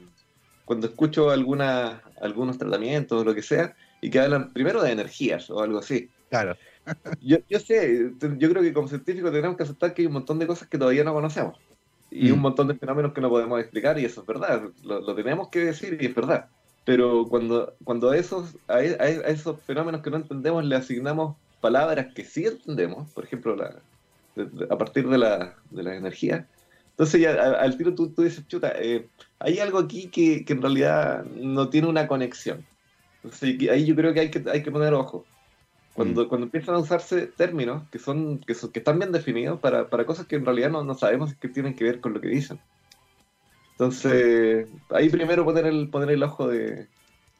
cuando 0.64 0.86
escucho 0.86 1.30
alguna, 1.30 2.02
algunos 2.20 2.58
tratamientos 2.58 3.20
o 3.20 3.24
lo 3.24 3.34
que 3.34 3.42
sea, 3.42 3.74
y 4.00 4.10
que 4.10 4.20
hablan 4.20 4.52
primero 4.52 4.82
de 4.82 4.92
energías 4.92 5.50
o 5.50 5.62
algo 5.62 5.78
así. 5.78 6.08
Claro. 6.28 6.56
yo, 7.20 7.38
yo 7.48 7.58
sé, 7.58 8.12
yo 8.38 8.50
creo 8.50 8.62
que 8.62 8.72
como 8.72 8.86
científicos 8.86 9.32
tenemos 9.32 9.56
que 9.56 9.64
aceptar 9.64 9.94
que 9.94 10.02
hay 10.02 10.06
un 10.06 10.12
montón 10.12 10.38
de 10.38 10.46
cosas 10.46 10.68
que 10.68 10.78
todavía 10.78 11.04
no 11.04 11.12
conocemos. 11.12 11.58
Y 12.10 12.30
un 12.30 12.38
mm. 12.38 12.42
montón 12.42 12.68
de 12.68 12.74
fenómenos 12.74 13.12
que 13.12 13.20
no 13.20 13.28
podemos 13.28 13.60
explicar, 13.60 13.98
y 13.98 14.04
eso 14.04 14.22
es 14.22 14.26
verdad. 14.26 14.62
Lo, 14.82 15.14
tenemos 15.14 15.48
que 15.48 15.60
decir 15.60 15.98
y 16.00 16.06
es 16.06 16.14
verdad. 16.14 16.46
Pero 16.84 17.26
cuando, 17.28 17.74
cuando 17.84 18.10
a, 18.10 18.16
esos, 18.16 18.56
a, 18.68 18.80
esos 18.82 19.60
fenómenos 19.62 20.02
que 20.02 20.10
no 20.10 20.16
entendemos 20.16 20.64
le 20.64 20.76
asignamos 20.76 21.36
palabras 21.60 22.12
que 22.14 22.24
sí 22.24 22.46
entendemos, 22.46 23.08
por 23.10 23.24
ejemplo, 23.24 23.54
la, 23.54 23.76
a 24.70 24.78
partir 24.78 25.08
de 25.08 25.18
la, 25.18 25.54
de 25.70 25.82
la 25.82 25.94
energía. 25.94 26.46
Entonces 26.90 27.20
ya 27.20 27.32
al 27.32 27.76
tiro 27.76 27.94
tú, 27.94 28.10
tú 28.10 28.22
dices, 28.22 28.46
chuta, 28.48 28.72
eh, 28.76 29.06
hay 29.38 29.58
algo 29.58 29.78
aquí 29.78 30.08
que, 30.08 30.44
que, 30.44 30.52
en 30.52 30.62
realidad 30.62 31.24
no 31.24 31.68
tiene 31.68 31.88
una 31.88 32.06
conexión. 32.06 32.64
Entonces 33.22 33.56
ahí 33.70 33.86
yo 33.86 33.94
creo 33.94 34.12
que 34.12 34.20
hay 34.20 34.30
que, 34.30 34.42
hay 34.50 34.62
que 34.62 34.70
poner 34.70 34.94
ojo. 34.94 35.24
Cuando, 36.00 36.24
mm. 36.24 36.28
cuando 36.28 36.46
empiezan 36.46 36.76
a 36.76 36.78
usarse 36.78 37.26
términos 37.26 37.82
que 37.90 37.98
son 37.98 38.38
que, 38.38 38.54
son, 38.54 38.72
que 38.72 38.78
están 38.78 38.98
bien 38.98 39.12
definidos 39.12 39.60
para, 39.60 39.90
para, 39.90 40.06
cosas 40.06 40.26
que 40.26 40.36
en 40.36 40.46
realidad 40.46 40.70
no, 40.70 40.82
no 40.82 40.94
sabemos 40.94 41.34
que 41.34 41.48
tienen 41.48 41.74
que 41.74 41.84
ver 41.84 42.00
con 42.00 42.14
lo 42.14 42.22
que 42.22 42.28
dicen. 42.28 42.58
Entonces, 43.72 44.66
ahí 44.88 45.10
primero 45.10 45.44
poner 45.44 45.66
el, 45.66 45.90
poner 45.90 46.10
el 46.12 46.22
ojo 46.22 46.48
de, 46.48 46.88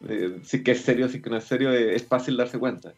Eh, 0.09 0.41
si 0.45 0.63
que 0.63 0.73
es 0.73 0.83
serio, 0.83 1.09
si 1.09 1.23
que 1.23 1.31
no 1.31 1.39
es 1.39 1.45
serio, 1.45 1.73
es 1.73 2.05
fácil 2.07 2.37
darse 2.37 2.59
cuenta. 2.59 2.93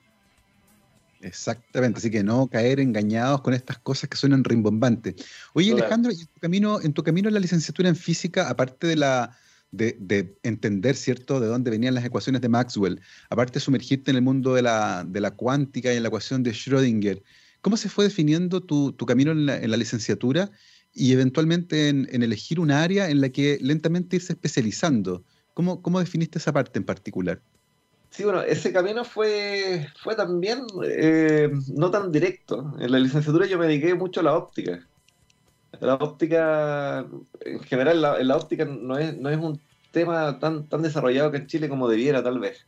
Exactamente, 1.20 1.98
así 1.98 2.10
que 2.10 2.24
no 2.24 2.48
caer 2.48 2.80
engañados 2.80 3.40
con 3.42 3.54
estas 3.54 3.78
cosas 3.78 4.08
que 4.08 4.16
suenan 4.16 4.42
rimbombantes. 4.42 5.14
Oye, 5.52 5.72
Alejandro, 5.72 6.10
en 6.10 6.26
tu 6.26 6.40
camino, 6.40 6.80
en 6.80 6.92
tu 6.92 7.04
camino 7.04 7.28
a 7.28 7.32
la 7.32 7.38
licenciatura 7.38 7.88
en 7.88 7.96
física, 7.96 8.48
aparte 8.48 8.88
de 8.88 8.96
la 8.96 9.36
de, 9.72 10.36
entender, 10.42 10.94
¿cierto?, 10.94 11.40
de 11.40 11.48
dónde 11.48 11.70
venían 11.70 11.94
las 11.94 12.04
ecuaciones 12.04 12.42
de 12.42 12.48
Maxwell, 12.48 13.00
aparte 13.30 13.54
de 13.54 13.60
sumergirte 13.60 14.10
en 14.10 14.18
el 14.18 14.22
mundo 14.22 14.54
de 14.54 14.62
la, 14.62 15.04
de 15.04 15.20
la 15.20 15.32
cuántica 15.32 15.92
y 15.92 15.96
en 15.96 16.02
la 16.02 16.08
ecuación 16.08 16.42
de 16.42 16.52
Schrödinger, 16.52 17.22
¿cómo 17.62 17.76
se 17.76 17.88
fue 17.88 18.04
definiendo 18.04 18.62
tu, 18.62 18.94
camino 19.06 19.32
en 19.32 19.46
la, 19.46 19.76
licenciatura 19.76 20.50
y 20.92 21.12
eventualmente 21.12 21.88
en, 21.88 22.22
elegir 22.22 22.60
un 22.60 22.70
área 22.70 23.08
en 23.08 23.20
la 23.20 23.30
que 23.30 23.58
lentamente 23.60 24.16
irse 24.16 24.34
especializando? 24.34 25.24
¿Cómo, 25.54 25.82
cómo 25.82 26.00
definiste 26.00 26.38
esa 26.38 26.52
parte 26.52 26.78
en 26.78 26.84
particular? 26.84 27.40
Sí, 28.10 28.24
bueno, 28.24 28.42
ese 28.42 28.74
camino 28.74 29.04
fue, 29.06 29.88
fue 30.02 30.14
también 30.14 30.66
eh, 30.84 31.50
no 31.68 31.90
tan 31.90 32.12
directo. 32.12 32.74
En 32.78 32.92
la 32.92 32.98
licenciatura 32.98 33.46
yo 33.46 33.58
me 33.58 33.66
dediqué 33.66 33.94
mucho 33.94 34.20
a 34.20 34.24
la 34.24 34.36
óptica. 34.36 34.86
La 35.80 35.94
óptica, 35.94 37.06
en 37.40 37.60
general, 37.60 38.02
la, 38.02 38.22
la 38.22 38.36
óptica 38.36 38.64
no 38.64 38.98
es, 38.98 39.16
no 39.16 39.30
es 39.30 39.38
un 39.38 39.60
tema 39.90 40.38
tan, 40.38 40.66
tan 40.68 40.82
desarrollado 40.82 41.30
que 41.30 41.38
en 41.38 41.46
Chile 41.46 41.68
como 41.68 41.88
debiera, 41.88 42.22
tal 42.22 42.38
vez. 42.38 42.66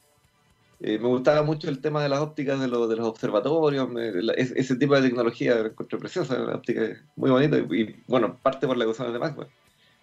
Eh, 0.80 0.98
me 0.98 1.08
gustaba 1.08 1.42
mucho 1.42 1.68
el 1.68 1.80
tema 1.80 2.02
de 2.02 2.08
las 2.08 2.20
ópticas 2.20 2.58
de, 2.58 2.66
de 2.66 2.96
los 2.96 3.06
observatorios, 3.06 3.88
ese 4.36 4.76
tipo 4.76 4.94
de 4.94 5.02
tecnología 5.02 5.54
la 5.54 5.68
encontré 5.68 5.98
preciosa, 5.98 6.38
la 6.38 6.56
óptica 6.56 6.84
es 6.84 6.98
muy 7.16 7.30
bonita 7.30 7.56
y, 7.56 7.96
bueno, 8.06 8.38
parte 8.42 8.66
por 8.66 8.76
la 8.76 8.84
cosa 8.84 9.10
de 9.10 9.18
Maxwell, 9.18 9.48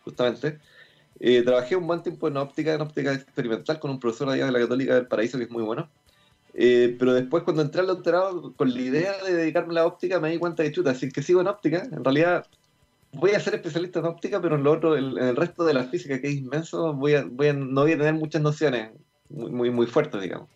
justamente. 0.03 0.59
Eh, 1.19 1.43
trabajé 1.43 1.75
un 1.75 1.85
buen 1.85 2.01
tiempo 2.01 2.27
en 2.27 2.37
óptica, 2.37 2.73
en 2.73 2.81
óptica 2.81 3.13
experimental, 3.13 3.79
con 3.79 3.91
un 3.91 3.99
profesor 3.99 4.29
allá 4.29 4.45
de 4.45 4.51
la 4.51 4.59
Católica 4.59 4.95
del 4.95 5.07
Paraíso 5.07 5.37
que 5.37 5.43
es 5.43 5.51
muy 5.51 5.61
bueno. 5.61 5.87
Eh, 6.53 6.95
pero 6.97 7.13
después, 7.13 7.43
cuando 7.43 7.61
entré 7.61 7.81
al 7.81 7.87
doctorado, 7.87 8.53
con 8.53 8.73
la 8.73 8.81
idea 8.81 9.13
de 9.23 9.35
dedicarme 9.35 9.71
a 9.73 9.75
la 9.75 9.85
óptica, 9.85 10.19
me 10.19 10.31
di 10.31 10.39
cuenta 10.39 10.63
que, 10.63 10.71
chuta, 10.71 10.95
si 10.95 11.11
que 11.11 11.21
sigo 11.21 11.41
en 11.41 11.47
óptica, 11.47 11.83
en 11.91 12.03
realidad 12.03 12.45
voy 13.13 13.31
a 13.31 13.39
ser 13.39 13.55
especialista 13.55 13.99
en 13.99 14.05
óptica, 14.05 14.41
pero 14.41 14.55
en 14.55 14.63
lo 14.63 14.71
otro, 14.71 14.97
en 14.97 15.17
el 15.17 15.35
resto 15.35 15.63
de 15.63 15.73
la 15.73 15.85
física, 15.85 16.19
que 16.21 16.27
es 16.27 16.35
inmenso, 16.35 16.93
voy 16.93 17.15
a, 17.15 17.25
voy 17.25 17.47
a, 17.47 17.53
no 17.53 17.81
voy 17.81 17.93
a 17.93 17.97
tener 17.97 18.13
muchas 18.13 18.41
nociones 18.41 18.91
muy, 19.29 19.51
muy, 19.51 19.69
muy 19.69 19.87
fuertes, 19.87 20.21
digamos. 20.21 20.49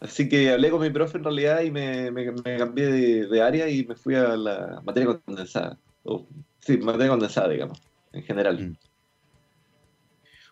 Así 0.00 0.28
que 0.28 0.50
hablé 0.50 0.70
con 0.70 0.82
mi 0.82 0.90
profe 0.90 1.18
en 1.18 1.24
realidad 1.24 1.62
y 1.62 1.70
me, 1.70 2.10
me, 2.10 2.26
cambié 2.58 2.86
de, 2.86 3.26
de, 3.26 3.42
área 3.42 3.68
y 3.68 3.84
me 3.86 3.94
fui 3.94 4.14
a 4.14 4.36
la 4.36 4.82
materia 4.84 5.18
condensada. 5.24 5.78
sí, 6.60 6.76
materia 6.78 7.08
condensada, 7.08 7.48
digamos, 7.48 7.80
en 8.12 8.22
general. 8.22 8.68
Mm. 8.68 8.76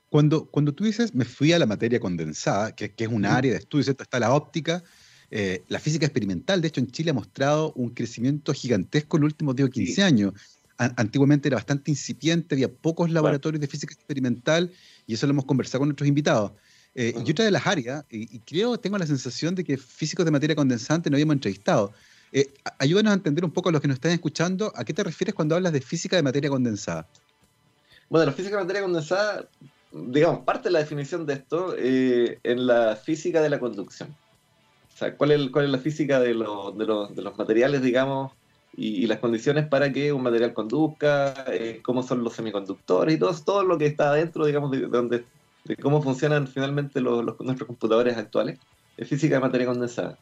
Cuando, 0.09 0.47
cuando 0.47 0.73
tú 0.73 0.85
dices 0.85 1.12
me 1.12 1.25
fui 1.25 1.53
a 1.53 1.59
la 1.59 1.67
materia 1.67 1.99
condensada, 1.99 2.73
que, 2.75 2.95
es 2.97 3.09
un 3.09 3.26
área 3.26 3.50
de 3.50 3.59
estudio, 3.59 3.91
está 3.91 4.21
la 4.21 4.33
óptica, 4.33 4.85
eh, 5.31 5.64
la 5.67 5.81
física 5.81 6.07
experimental, 6.07 6.61
de 6.61 6.69
hecho 6.69 6.81
en 6.81 6.87
Chile 6.87 7.11
ha 7.11 7.14
mostrado 7.14 7.73
un 7.73 7.91
crecimiento 7.91 8.53
gigantesco 8.55 9.17
en 9.17 9.23
los 9.23 9.33
últimos 9.33 9.57
10 9.57 9.69
o 9.69 9.73
15 9.73 10.03
años. 10.05 10.33
Antiguamente 10.78 11.49
era 11.49 11.57
bastante 11.57 11.90
incipiente, 11.90 12.54
había 12.54 12.69
pocos 12.73 13.11
laboratorios 13.11 13.61
de 13.61 13.66
física 13.66 13.95
experimental 13.95 14.73
y 15.07 15.14
eso 15.14 15.26
lo 15.26 15.33
hemos 15.33 15.45
conversado 15.45 15.81
con 15.81 15.88
nuestros 15.88 16.09
invitados. 16.09 16.52
Eh, 16.95 17.14
y 17.25 17.31
otra 17.31 17.45
de 17.45 17.50
las 17.50 17.66
áreas, 17.66 18.04
y, 18.09 18.38
creo, 18.40 18.78
tengo 18.78 18.99
la 18.99 19.07
sensación 19.07 19.54
de 19.54 19.64
que 19.64 19.76
físicos 19.76 20.25
de 20.25 20.31
materia 20.31 20.54
condensante 20.54 21.11
no 21.11 21.16
habíamos 21.16 21.35
entrevistado. 21.35 21.93
Eh, 22.33 22.52
ayúdanos 22.78 23.12
a 23.12 23.14
entender 23.14 23.45
un 23.45 23.50
poco 23.50 23.69
a 23.69 23.73
los 23.73 23.81
que 23.81 23.88
nos 23.88 23.97
están 23.97 24.12
escuchando, 24.12 24.73
¿a 24.76 24.85
qué 24.85 24.93
te 24.93 25.02
refieres 25.02 25.35
cuando 25.35 25.54
hablas 25.54 25.73
de 25.73 25.81
física 25.81 26.16
de 26.16 26.23
materia 26.23 26.50
condensada? 26.50 27.07
Bueno, 28.09 28.26
la 28.26 28.33
física 28.33 28.57
de 28.57 28.62
materia 28.62 28.83
condensada 28.83 29.49
digamos, 29.95 30.40
parte 30.45 30.69
de 30.69 30.73
la 30.73 30.81
definición 30.81 31.25
de 31.25 31.35
esto 31.35 31.75
eh, 31.78 32.38
en 32.43 32.66
la 32.66 32.97
física 32.97 33.40
de 33.40 33.49
la 33.49 33.61
conducción. 33.61 34.14
O 34.93 34.97
sea, 34.97 35.16
¿cuál 35.16 35.33
es, 35.33 35.50
cuál 35.50 35.66
es 35.66 35.71
la 35.71 35.78
física 35.78 36.21
de, 36.21 36.28
de, 36.28 36.35
de 36.35 37.23
los 37.23 37.38
materiales, 37.38 37.83
digamos, 37.83 38.33
y, 38.76 39.07
las 39.07 39.19
condiciones 39.19 39.66
para 39.66 39.93
que 39.93 40.12
un 40.12 40.23
material 40.23 40.52
conduzca, 40.52 41.45
eh, 41.49 41.81
cómo 41.83 42.02
son 42.02 42.25
los 42.25 42.35
semiconductores 42.35 43.14
y 43.14 43.19
todo, 43.19 43.35
todo 43.45 43.64
lo 43.64 43.78
que 43.78 43.87
está 43.87 44.11
adentro, 44.11 44.47
digamos, 44.47 44.71
de, 44.71 44.81
donde, 44.87 45.25
de 45.64 45.76
cómo 45.76 46.02
funcionan 46.02 46.47
finalmente 46.47 47.00
los, 47.00 47.25
nuestros 47.40 47.66
computadores 47.66 48.16
actuales. 48.16 48.59
Es 48.97 49.09
física 49.09 49.37
de 49.37 49.40
materia 49.40 49.66
condensada. 49.66 50.19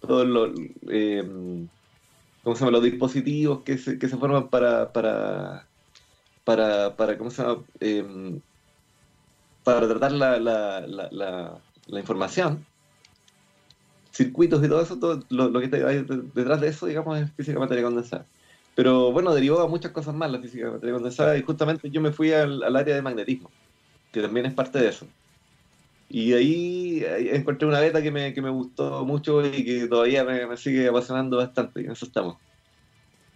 Todos 0.00 0.26
los, 0.26 0.50
eh, 0.88 1.22
¿cómo 2.42 2.56
se 2.56 2.60
llama? 2.60 2.72
los 2.72 2.84
dispositivos 2.84 3.62
que 3.62 3.78
se, 3.78 3.98
que 3.98 4.08
se 4.08 4.16
forman 4.16 4.48
para, 4.48 4.92
para, 4.92 5.66
para, 6.44 6.96
para 6.96 7.18
¿cómo 7.18 7.30
se 7.30 7.42
llama? 7.42 7.62
Eh, 7.80 8.40
para 9.64 9.86
tratar 9.88 10.12
la, 10.12 10.38
la, 10.38 10.80
la, 10.86 11.58
la, 11.86 12.00
información, 12.00 12.66
circuitos 14.12 14.64
y 14.64 14.68
todo 14.68 14.82
eso, 14.82 14.98
todo 14.98 15.24
lo, 15.30 15.60
que 15.60 15.74
hay 15.84 16.04
detrás 16.34 16.60
de 16.60 16.68
eso, 16.68 16.86
digamos, 16.86 17.18
es 17.18 17.30
física 17.32 17.58
materia 17.58 17.82
condensada. 17.82 18.26
Pero 18.74 19.12
bueno, 19.12 19.34
derivó 19.34 19.60
a 19.60 19.68
muchas 19.68 19.92
cosas 19.92 20.14
más 20.14 20.30
la 20.30 20.40
física 20.40 20.70
materia 20.70 20.94
condensada 20.94 21.36
y 21.36 21.42
justamente 21.42 21.90
yo 21.90 22.00
me 22.00 22.12
fui 22.12 22.32
al, 22.32 22.62
área 22.76 22.94
de 22.94 23.02
magnetismo, 23.02 23.50
que 24.12 24.20
también 24.20 24.46
es 24.46 24.54
parte 24.54 24.78
de 24.78 24.88
eso. 24.88 25.06
Y 26.08 26.34
ahí, 26.34 27.02
encontré 27.32 27.66
una 27.66 27.80
beta 27.80 28.02
que 28.02 28.10
me, 28.10 28.34
que 28.34 28.42
me 28.42 28.50
gustó 28.50 29.04
mucho 29.04 29.44
y 29.46 29.64
que 29.64 29.86
todavía 29.86 30.24
me, 30.24 30.56
sigue 30.58 30.86
apasionando 30.88 31.38
bastante, 31.38 31.80
y 31.80 31.84
en 31.86 31.92
eso 31.92 32.04
estamos. 32.04 32.36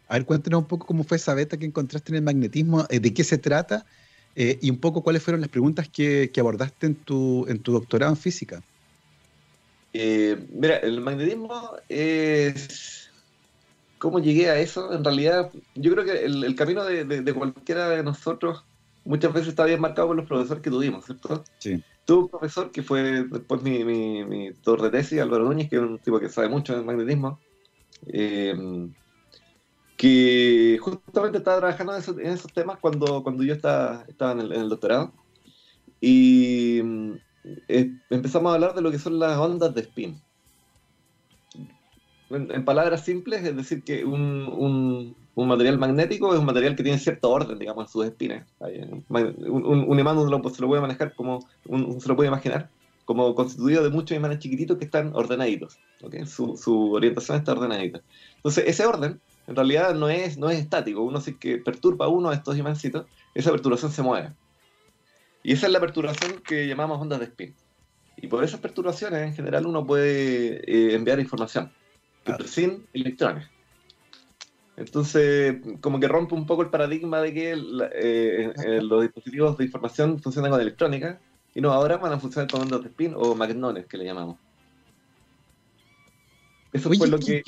A 0.08 0.14
ver, 0.14 0.26
cuéntanos 0.26 0.60
un 0.60 0.68
poco 0.68 0.86
cómo 0.86 1.02
fue 1.02 1.16
esa 1.16 1.34
beta 1.34 1.56
que 1.56 1.66
encontraste 1.66 2.12
en 2.12 2.16
el 2.16 2.22
magnetismo, 2.22 2.84
eh, 2.90 3.00
de 3.00 3.14
qué 3.14 3.24
se 3.24 3.38
trata 3.38 3.86
eh, 4.34 4.58
y 4.60 4.70
un 4.70 4.78
poco 4.78 5.02
cuáles 5.02 5.22
fueron 5.22 5.40
las 5.40 5.48
preguntas 5.48 5.88
que, 5.88 6.30
abordaste 6.38 6.86
en 6.86 6.96
tu, 6.96 7.46
en 7.48 7.62
tu 7.62 7.72
doctorado 7.72 8.12
en 8.12 8.18
física. 8.18 8.62
Eh, 9.98 10.46
mira, 10.50 10.76
el 10.76 11.00
magnetismo 11.00 11.72
es... 11.88 13.10
¿Cómo 13.98 14.18
llegué 14.18 14.50
a 14.50 14.58
eso? 14.58 14.92
En 14.92 15.02
realidad, 15.02 15.50
yo 15.74 15.90
creo 15.92 16.04
que 16.04 16.24
el, 16.26 16.54
camino 16.54 16.84
de, 16.84 17.32
cualquiera 17.32 17.88
de 17.88 18.02
nosotros 18.02 18.62
muchas 19.06 19.32
veces 19.32 19.48
está 19.48 19.64
bien 19.64 19.80
marcado 19.80 20.08
por 20.08 20.16
los 20.16 20.26
profesores 20.26 20.62
que 20.62 20.68
tuvimos, 20.68 21.06
¿cierto? 21.06 21.42
Sí. 21.58 21.82
Tuve 22.04 22.24
un 22.24 22.28
profesor 22.28 22.70
que 22.70 22.82
fue 22.82 23.24
después 23.24 23.62
mi, 23.62 23.84
mi, 23.84 24.22
mi 24.24 24.50
de 24.50 24.90
tesis, 24.90 25.18
Álvaro 25.18 25.44
Núñez, 25.44 25.70
que 25.70 25.76
es 25.76 25.82
un 25.82 25.98
tipo 25.98 26.20
que 26.20 26.28
sabe 26.28 26.50
mucho 26.50 26.76
de 26.76 26.84
magnetismo. 26.84 27.40
Eh, 28.08 28.88
que 29.96 30.78
justamente 30.78 31.38
estaba 31.38 31.56
trabajando 31.58 31.94
en 31.94 32.26
esos, 32.26 32.52
temas 32.52 32.78
cuando, 32.78 33.22
cuando 33.22 33.42
yo 33.42 33.54
estaba, 33.54 34.04
estaba 34.06 34.32
en, 34.32 34.52
el, 34.52 34.68
doctorado. 34.68 35.14
Y 36.02 36.82
eh, 37.68 37.92
empezamos 38.10 38.50
a 38.50 38.54
hablar 38.54 38.74
de 38.74 38.82
lo 38.82 38.90
que 38.90 38.98
son 38.98 39.18
las 39.18 39.38
ondas 39.38 39.74
de 39.74 39.82
spin. 39.82 40.20
En, 42.30 42.64
palabras 42.64 43.04
simples, 43.04 43.44
es 43.44 43.56
decir, 43.56 43.84
que 43.84 44.04
un, 44.04 45.14
un, 45.36 45.46
material 45.46 45.78
magnético 45.78 46.32
es 46.32 46.40
un 46.40 46.46
material 46.46 46.74
que 46.74 46.82
tiene 46.82 46.98
cierto 46.98 47.30
orden, 47.30 47.58
digamos, 47.58 47.84
en 47.84 47.88
sus 47.88 48.04
espines. 48.04 48.44
Un, 49.08 49.98
imán 49.98 50.18
se 50.52 50.62
lo 50.62 50.68
puede 50.68 50.80
manejar 50.80 51.14
como, 51.14 51.46
se 52.00 52.08
lo 52.08 52.16
puede 52.16 52.28
imaginar, 52.28 52.68
como 53.04 53.32
constituido 53.36 53.84
de 53.84 53.90
muchos 53.90 54.16
imanes 54.16 54.40
chiquititos 54.40 54.76
que 54.78 54.86
están 54.86 55.14
ordenaditos. 55.14 55.78
Su, 56.26 56.56
su 56.56 56.92
orientación 56.94 57.38
está 57.38 57.52
ordenadita. 57.52 58.00
Entonces, 58.38 58.64
ese 58.66 58.86
orden 58.86 59.20
en 59.46 59.54
realidad 59.54 59.94
no 59.94 60.08
es, 60.08 60.36
no 60.36 60.50
es 60.50 60.58
estático. 60.58 61.02
Uno 61.02 61.20
si 61.20 61.34
que 61.34 61.58
perturba 61.58 62.08
uno 62.08 62.30
de 62.30 62.36
estos 62.36 62.58
imancitos, 62.58 63.06
esa 63.34 63.52
perturbación 63.52 63.92
se 63.92 64.02
mueve. 64.02 64.32
Y 65.46 65.52
esa 65.52 65.68
es 65.68 65.72
la 65.72 65.78
perturbación 65.78 66.40
que 66.40 66.66
llamamos 66.66 67.00
ondas 67.00 67.20
de 67.20 67.26
spin. 67.26 67.54
Y 68.16 68.26
por 68.26 68.42
esas 68.42 68.58
perturbaciones, 68.58 69.28
en 69.28 69.32
general, 69.32 69.64
uno 69.64 69.86
puede 69.86 70.56
eh, 70.68 70.96
enviar 70.96 71.20
información, 71.20 71.70
pero 72.24 72.44
sin 72.48 72.84
electrones. 72.92 73.46
Entonces, 74.76 75.58
como 75.80 76.00
que 76.00 76.08
rompe 76.08 76.34
un 76.34 76.46
poco 76.46 76.62
el 76.62 76.70
paradigma 76.70 77.20
de 77.20 77.32
que 77.32 77.52
eh, 77.52 78.52
eh, 78.66 78.82
los 78.82 79.02
dispositivos 79.02 79.56
de 79.56 79.66
información 79.66 80.20
funcionan 80.20 80.50
con 80.50 80.60
electrónica, 80.60 81.20
y 81.54 81.60
no, 81.60 81.70
ahora 81.70 81.98
van 81.98 82.14
a 82.14 82.18
funcionar 82.18 82.50
con 82.50 82.62
ondas 82.62 82.82
de 82.82 82.88
spin 82.88 83.12
o 83.14 83.36
magnones, 83.36 83.86
que 83.86 83.98
le 83.98 84.04
llamamos. 84.04 84.38
Eso 86.72 86.92
fue 86.92 87.06
lo 87.06 87.20
que... 87.20 87.44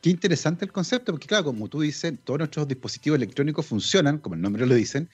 Qué 0.00 0.10
interesante 0.10 0.64
el 0.64 0.72
concepto, 0.72 1.12
porque 1.12 1.28
claro, 1.28 1.44
como 1.44 1.68
tú 1.68 1.80
dices, 1.80 2.12
todos 2.24 2.40
nuestros 2.40 2.66
dispositivos 2.66 3.18
electrónicos 3.18 3.66
funcionan, 3.66 4.18
como 4.18 4.34
el 4.34 4.40
nombre 4.40 4.66
lo 4.66 4.74
dicen, 4.74 5.08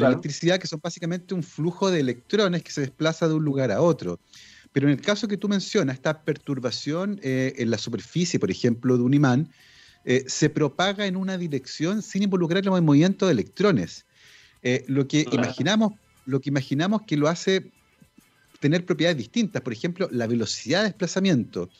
con 0.00 0.08
electricidad, 0.08 0.58
que 0.58 0.66
son 0.66 0.80
básicamente 0.82 1.34
un 1.34 1.42
flujo 1.42 1.90
de 1.90 2.00
electrones 2.00 2.62
que 2.62 2.72
se 2.72 2.82
desplaza 2.82 3.28
de 3.28 3.34
un 3.34 3.44
lugar 3.44 3.70
a 3.70 3.80
otro. 3.80 4.20
Pero 4.72 4.88
en 4.88 4.98
el 4.98 5.00
caso 5.00 5.26
que 5.26 5.38
tú 5.38 5.48
mencionas, 5.48 5.96
esta 5.96 6.22
perturbación 6.22 7.18
eh, 7.22 7.54
en 7.56 7.70
la 7.70 7.78
superficie, 7.78 8.38
por 8.38 8.50
ejemplo, 8.50 8.96
de 8.96 9.02
un 9.02 9.14
imán, 9.14 9.50
eh, 10.04 10.24
se 10.26 10.50
propaga 10.50 11.06
en 11.06 11.16
una 11.16 11.38
dirección 11.38 12.02
sin 12.02 12.24
involucrar 12.24 12.62
el 12.62 12.82
movimiento 12.82 13.24
de 13.26 13.32
electrones. 13.32 14.04
Eh, 14.62 14.84
lo, 14.86 15.08
que 15.08 15.26
imaginamos, 15.32 15.94
lo 16.26 16.40
que 16.40 16.50
imaginamos 16.50 17.02
que 17.06 17.16
lo 17.16 17.28
hace 17.28 17.72
tener 18.60 18.84
propiedades 18.84 19.16
distintas, 19.16 19.62
por 19.62 19.72
ejemplo, 19.72 20.08
la 20.12 20.26
velocidad 20.26 20.80
de 20.80 20.88
desplazamiento 20.88 21.70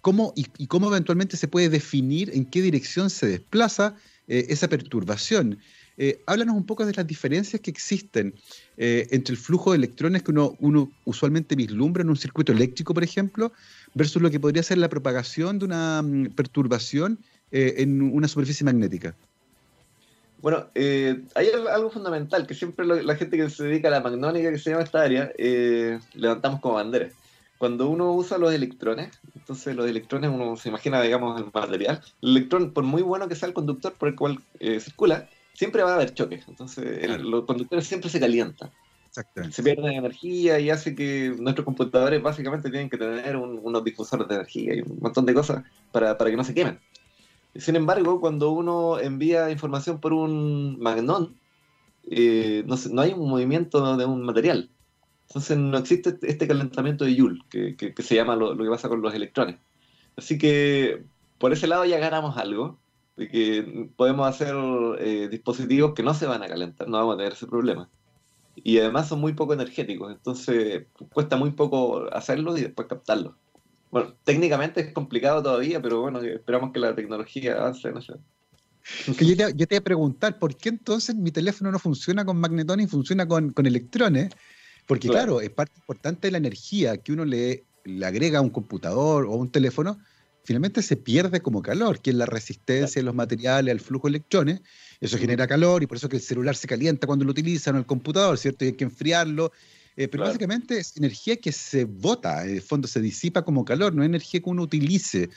cómo, 0.00 0.32
y, 0.36 0.66
cómo 0.68 0.88
eventualmente 0.88 1.36
se 1.36 1.48
puede 1.48 1.68
definir 1.68 2.30
en 2.32 2.44
qué 2.44 2.62
dirección 2.62 3.10
se 3.10 3.26
desplaza 3.26 3.96
esa 4.28 4.68
perturbación. 4.68 5.58
Eh, 5.98 6.22
háblanos 6.26 6.56
un 6.56 6.66
poco 6.66 6.84
de 6.84 6.92
las 6.92 7.06
diferencias 7.06 7.60
que 7.60 7.70
existen 7.70 8.34
eh, 8.76 9.06
entre 9.10 9.32
el 9.32 9.38
flujo 9.38 9.72
de 9.72 9.78
electrones 9.78 10.22
que 10.22 10.30
uno, 10.30 10.90
usualmente 11.04 11.54
vislumbra 11.56 12.02
en 12.02 12.10
un 12.10 12.16
circuito 12.16 12.52
eléctrico, 12.52 12.94
por 12.94 13.04
ejemplo, 13.04 13.52
versus 13.94 14.20
lo 14.20 14.30
que 14.30 14.40
podría 14.40 14.62
ser 14.62 14.78
la 14.78 14.88
propagación 14.88 15.58
de 15.58 15.64
una 15.64 16.02
mm, 16.02 16.30
perturbación 16.30 17.18
en 17.52 18.02
una 18.02 18.26
superficie 18.26 18.64
magnética. 18.64 19.14
Bueno, 20.42 20.66
hay 20.74 21.50
algo 21.72 21.90
fundamental 21.90 22.46
que 22.46 22.54
siempre 22.54 22.84
la 22.84 23.16
gente 23.16 23.36
que 23.36 23.48
se 23.48 23.64
dedica 23.64 23.88
a 23.88 23.92
la 23.92 24.00
magnónica, 24.00 24.50
que 24.50 24.58
se 24.58 24.70
llama 24.70 24.82
esta 24.82 25.02
área, 25.02 25.32
levantamos 26.14 26.60
como 26.60 26.74
bandera 26.74 27.08
cuando 27.58 27.88
uno 27.88 28.12
usa 28.12 28.38
los 28.38 28.52
electrones, 28.52 29.18
entonces 29.34 29.74
los 29.74 29.88
electrones 29.88 30.30
uno 30.30 30.56
se 30.56 30.68
imagina, 30.68 31.00
digamos, 31.00 31.40
el 31.40 31.48
material. 31.52 32.02
El 32.20 32.30
electrón, 32.30 32.72
por 32.72 32.84
muy 32.84 33.02
bueno 33.02 33.28
que 33.28 33.34
sea 33.34 33.48
el 33.48 33.54
conductor 33.54 33.94
por 33.94 34.08
el 34.08 34.14
cual 34.14 34.40
eh, 34.60 34.80
circula, 34.80 35.28
siempre 35.56 35.82
va 35.82 35.92
a 35.92 35.94
haber 35.96 36.14
choques. 36.14 36.44
Entonces 36.48 37.08
los 37.20 37.44
conductores 37.44 37.86
siempre 37.86 38.10
se 38.10 38.20
calientan. 38.20 38.70
Se 39.50 39.62
pierden 39.62 39.92
energía 39.92 40.60
y 40.60 40.68
hace 40.68 40.94
que 40.94 41.34
nuestros 41.38 41.64
computadores 41.64 42.22
básicamente 42.22 42.68
tienen 42.68 42.90
que 42.90 42.98
tener 42.98 43.36
unos 43.36 43.82
difusores 43.82 44.28
de 44.28 44.34
energía 44.34 44.74
y 44.74 44.80
un 44.82 44.98
montón 45.00 45.24
de 45.24 45.32
cosas 45.32 45.64
para, 45.90 46.16
que 46.16 46.36
no 46.36 46.44
se 46.44 46.52
quemen. 46.52 46.78
Sin 47.54 47.76
embargo, 47.76 48.20
cuando 48.20 48.50
uno 48.50 49.00
envía 49.00 49.50
información 49.50 50.00
por 50.00 50.12
un 50.12 50.78
magnón, 50.78 51.34
eh, 52.10 52.62
no, 52.66 52.76
no 52.90 53.00
hay 53.00 53.14
un 53.14 53.28
movimiento 53.30 53.96
de 53.96 54.04
un 54.04 54.22
material 54.22 54.68
entonces 55.28 55.58
no 55.58 55.76
existe 55.78 56.16
este, 56.22 56.46
calentamiento 56.46 57.04
de 57.04 57.16
Joule, 57.16 57.40
que, 57.50 57.94
se 57.98 58.14
llama 58.14 58.36
lo, 58.36 58.56
que 58.56 58.70
pasa 58.70 58.88
con 58.88 59.02
los 59.02 59.14
electrones. 59.14 59.56
Así 60.16 60.38
que 60.38 61.02
por 61.38 61.52
ese 61.52 61.66
lado 61.66 61.84
ya 61.84 61.98
ganamos 61.98 62.36
algo, 62.36 62.78
de 63.16 63.28
que 63.28 63.88
podemos 63.96 64.28
hacer 64.28 64.54
eh, 64.98 65.28
dispositivos 65.30 65.94
que 65.94 66.02
no 66.02 66.14
se 66.14 66.26
van 66.26 66.42
a 66.42 66.48
calentar, 66.48 66.88
no 66.88 66.98
vamos 66.98 67.14
a 67.14 67.18
tener 67.18 67.32
ese 67.32 67.46
problema. 67.46 67.88
Y 68.56 68.78
además 68.78 69.08
son 69.08 69.20
muy 69.20 69.34
poco 69.34 69.54
energéticos, 69.54 70.12
entonces 70.12 70.86
cuesta 71.12 71.36
muy 71.36 71.50
poco 71.50 72.12
hacerlo 72.12 72.56
y 72.56 72.62
después 72.62 72.88
captarlo. 72.88 73.36
Bueno, 73.90 74.14
técnicamente 74.24 74.80
es 74.80 74.92
complicado 74.92 75.42
todavía, 75.42 75.80
pero 75.80 76.02
bueno, 76.02 76.20
esperamos 76.20 76.72
que 76.72 76.80
la 76.80 76.94
tecnología 76.94 77.58
avance, 77.58 77.90
no. 77.90 78.00
Que 79.16 79.26
yo, 79.26 79.36
te, 79.36 79.52
yo, 79.54 79.66
te, 79.66 79.74
voy 79.74 79.78
a 79.78 79.84
preguntar, 79.84 80.38
¿por 80.38 80.56
qué 80.56 80.68
entonces 80.68 81.14
mi 81.14 81.30
teléfono 81.30 81.72
no 81.72 81.78
funciona 81.78 82.24
con 82.24 82.38
magnetones 82.38 82.86
y 82.86 82.88
funciona 82.88 83.26
con, 83.26 83.50
con 83.50 83.66
electrones? 83.66 84.30
Porque 84.86 85.08
claro. 85.08 85.40
es 85.40 85.50
parte 85.50 85.72
importante 85.76 86.28
de 86.28 86.32
la 86.32 86.38
energía 86.38 86.96
que 86.96 87.12
uno 87.12 87.24
le, 87.24 87.64
le 87.84 88.06
agrega 88.06 88.38
a 88.38 88.42
un 88.42 88.50
computador 88.50 89.26
o 89.26 89.32
a 89.32 89.36
un 89.36 89.50
teléfono, 89.50 89.98
finalmente 90.46 90.80
se 90.80 90.96
pierde 90.96 91.42
como 91.42 91.60
calor, 91.60 92.00
que 92.00 92.10
es 92.10 92.16
la 92.16 92.24
resistencia 92.24 93.00
de 93.00 93.04
los 93.04 93.14
materiales 93.14 93.72
al 93.72 93.80
flujo 93.80 94.06
de 94.06 94.12
electrones. 94.12 94.60
Eso 95.00 95.18
genera 95.18 95.46
calor 95.46 95.82
y 95.82 95.86
por 95.86 95.96
eso 95.96 96.08
que 96.08 96.16
el 96.16 96.22
celular 96.22 96.56
se 96.56 96.66
calienta 96.66 97.06
cuando 97.06 97.24
lo 97.24 97.32
utilizan 97.32 97.74
o 97.74 97.78
el 97.78 97.86
computador, 97.86 98.38
¿cierto? 98.38 98.64
Y 98.64 98.68
hay 98.68 98.74
que 98.74 98.84
enfriarlo. 98.84 99.52
Eh, 99.96 100.08
pero 100.08 100.24
básicamente 100.24 100.78
es 100.78 100.96
energía 100.96 101.36
que 101.36 101.52
se 101.52 101.84
bota, 101.84 102.44
en 102.44 102.56
el 102.56 102.62
fondo 102.62 102.86
se 102.86 103.00
disipa 103.00 103.42
como 103.42 103.64
calor, 103.64 103.94
no 103.94 104.02
es 104.02 104.06
energía 104.06 104.40
que 104.40 104.50
uno 104.50 104.62
utilice. 104.62 105.28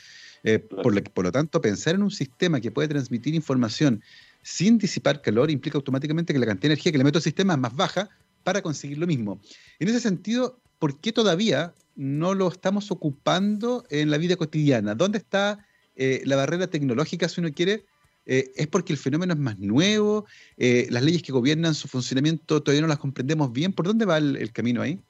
Eh, 0.42 0.58
por, 0.58 0.94
lo, 0.94 1.02
por 1.02 1.24
lo 1.24 1.32
tanto, 1.32 1.60
pensar 1.60 1.96
en 1.96 2.02
un 2.02 2.10
sistema 2.10 2.60
que 2.60 2.70
puede 2.70 2.88
transmitir 2.88 3.34
información 3.34 4.02
sin 4.42 4.78
disipar 4.78 5.20
calor 5.20 5.50
implica 5.50 5.76
automáticamente 5.76 6.32
que 6.32 6.38
la 6.38 6.46
cantidad 6.46 6.68
de 6.68 6.74
energía 6.74 6.92
que 6.92 6.98
le 6.98 7.04
meto 7.04 7.18
al 7.18 7.22
sistema 7.22 7.54
es 7.54 7.58
más 7.58 7.74
baja, 7.74 8.08
para 8.42 8.62
conseguir 8.62 8.98
lo 8.98 9.06
mismo. 9.06 9.40
En 9.78 9.88
ese 9.88 10.00
sentido, 10.00 10.60
¿por 10.80 10.98
qué 10.98 11.12
todavía 11.12 11.72
no 11.94 12.34
lo 12.34 12.48
estamos 12.48 12.90
ocupando 12.90 13.84
en 13.90 14.10
la 14.10 14.18
vida 14.18 14.34
cotidiana? 14.34 14.96
¿Dónde 14.96 15.18
está 15.18 15.64
eh, 15.94 16.22
la 16.24 16.34
barrera 16.34 16.66
tecnológica, 16.66 17.28
si 17.28 17.40
uno 17.40 17.52
quiere? 17.52 17.84
Eh, 18.26 18.50
¿Es 18.56 18.66
porque 18.66 18.92
el 18.92 18.98
fenómeno 18.98 19.34
es 19.34 19.38
más 19.38 19.58
nuevo? 19.58 20.26
Eh, 20.56 20.88
¿Las 20.90 21.04
leyes 21.04 21.22
que 21.22 21.32
gobiernan 21.32 21.74
su 21.74 21.86
funcionamiento 21.86 22.62
todavía 22.62 22.82
no 22.82 22.88
las 22.88 22.98
comprendemos 22.98 23.52
bien? 23.52 23.72
¿Por 23.72 23.86
dónde 23.86 24.06
va 24.06 24.18
el, 24.18 24.52
camino 24.52 24.82
ahí? 24.82 25.00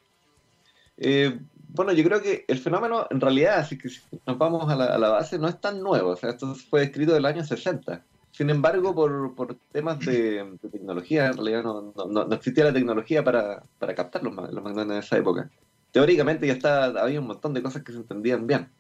bueno, 1.72 1.92
yo 1.92 2.04
creo 2.04 2.20
que 2.20 2.44
el 2.46 2.58
fenómeno, 2.58 3.06
en 3.10 3.20
realidad, 3.20 3.66
si 3.66 3.78
nos 4.26 4.36
vamos 4.36 4.70
a 4.70 4.76
la, 4.76 5.08
base, 5.08 5.38
no 5.38 5.48
es 5.48 5.58
tan 5.60 5.80
nuevo. 5.80 6.10
O 6.10 6.16
sea, 6.16 6.30
esto 6.30 6.54
fue 6.68 6.82
escrito 6.82 7.14
del 7.14 7.24
año 7.24 7.44
60. 7.44 8.04
Sin 8.40 8.49
embargo, 8.49 8.94
por, 8.94 9.35
por 9.35 9.55
temas 9.70 9.98
de, 9.98 10.57
tecnología, 10.72 11.26
en 11.26 11.35
realidad 11.35 11.62
no, 11.62 11.92
no, 12.09 12.35
existía 12.35 12.64
la 12.64 12.72
tecnología 12.72 13.22
para, 13.22 13.64
para 13.79 13.94
captar 13.94 14.22
los, 14.22 14.35
los 14.35 14.64
magnones 14.64 14.92
en 14.92 14.98
esa 14.98 15.18
época. 15.18 15.50
Teóricamente 15.92 16.46
ya 16.46 16.55
está, 16.55 16.85
había 16.87 17.20
un 17.20 17.26
montón 17.26 17.53
de 17.53 17.62
cosas 17.62 17.83
que 17.83 17.92
se 17.92 17.98
entendían 17.98 18.46
bien. 18.46 18.70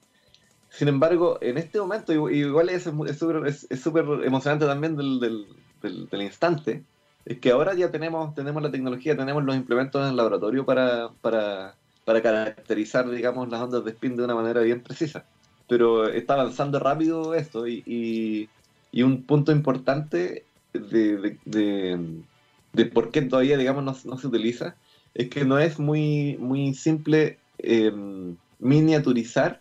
Sin 0.70 0.88
embargo, 0.88 1.36
en 1.42 1.58
este 1.58 1.78
momento, 1.78 2.30
igual 2.30 2.70
es 2.70 2.84
súper 2.84 3.46
es, 3.46 3.66
es 3.68 3.86
emocionante 3.86 4.64
también 4.64 4.96
del, 4.96 5.20
del, 5.20 6.08
del, 6.08 6.22
instante, 6.22 6.82
es 7.26 7.38
que 7.38 7.50
ahora 7.50 7.74
ya 7.74 7.90
tenemos, 7.90 8.34
tenemos 8.34 8.62
la 8.62 8.70
tecnología, 8.70 9.14
tenemos 9.14 9.44
los 9.44 9.56
implementos 9.56 10.00
en 10.00 10.08
el 10.08 10.16
laboratorio 10.16 10.64
para, 10.64 11.10
para, 11.20 11.74
para 12.06 12.22
caracterizar, 12.22 13.10
digamos, 13.10 13.50
las 13.50 13.60
ondas 13.60 13.84
de 13.84 13.90
spin 13.90 14.16
de 14.16 14.24
una 14.24 14.34
manera 14.34 14.62
bien 14.62 14.82
precisa. 14.82 15.26
Pero 15.68 16.08
está 16.08 16.32
avanzando 16.32 16.78
rápido 16.78 17.34
esto 17.34 17.68
y 17.68 17.84
y 17.86 18.48
un 18.92 19.22
punto 19.22 19.52
importante 19.52 20.44
de, 20.72 21.36
de, 21.44 22.86
por 22.86 23.10
qué 23.10 23.22
todavía, 23.22 23.56
digamos, 23.56 24.04
no, 24.04 24.18
se 24.18 24.26
utiliza, 24.26 24.74
es 25.14 25.28
que 25.28 25.44
no 25.44 25.58
es 25.58 25.78
muy, 25.78 26.36
muy 26.38 26.74
simple 26.74 27.38
em, 27.58 28.36
miniaturizar 28.58 29.60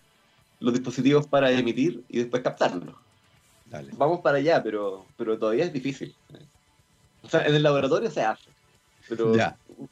los 0.60 0.74
dispositivos 0.74 1.28
para 1.28 1.52
emitir 1.52 2.04
y 2.10 2.20
después 2.20 2.44
captarlos. 2.44 2.96
Vamos 3.98 4.22
para 4.22 4.40
allá, 4.40 4.64
pero, 4.64 5.06
pero 5.16 5.38
todavía 5.38 5.66
es 5.66 5.74
difícil. 5.74 6.16
O 7.22 7.30
sea, 7.30 7.46
en 7.46 7.56
el 7.56 7.64
laboratorio 7.64 8.10
se 8.10 8.22
hace, 8.22 8.50
pero 9.08 9.34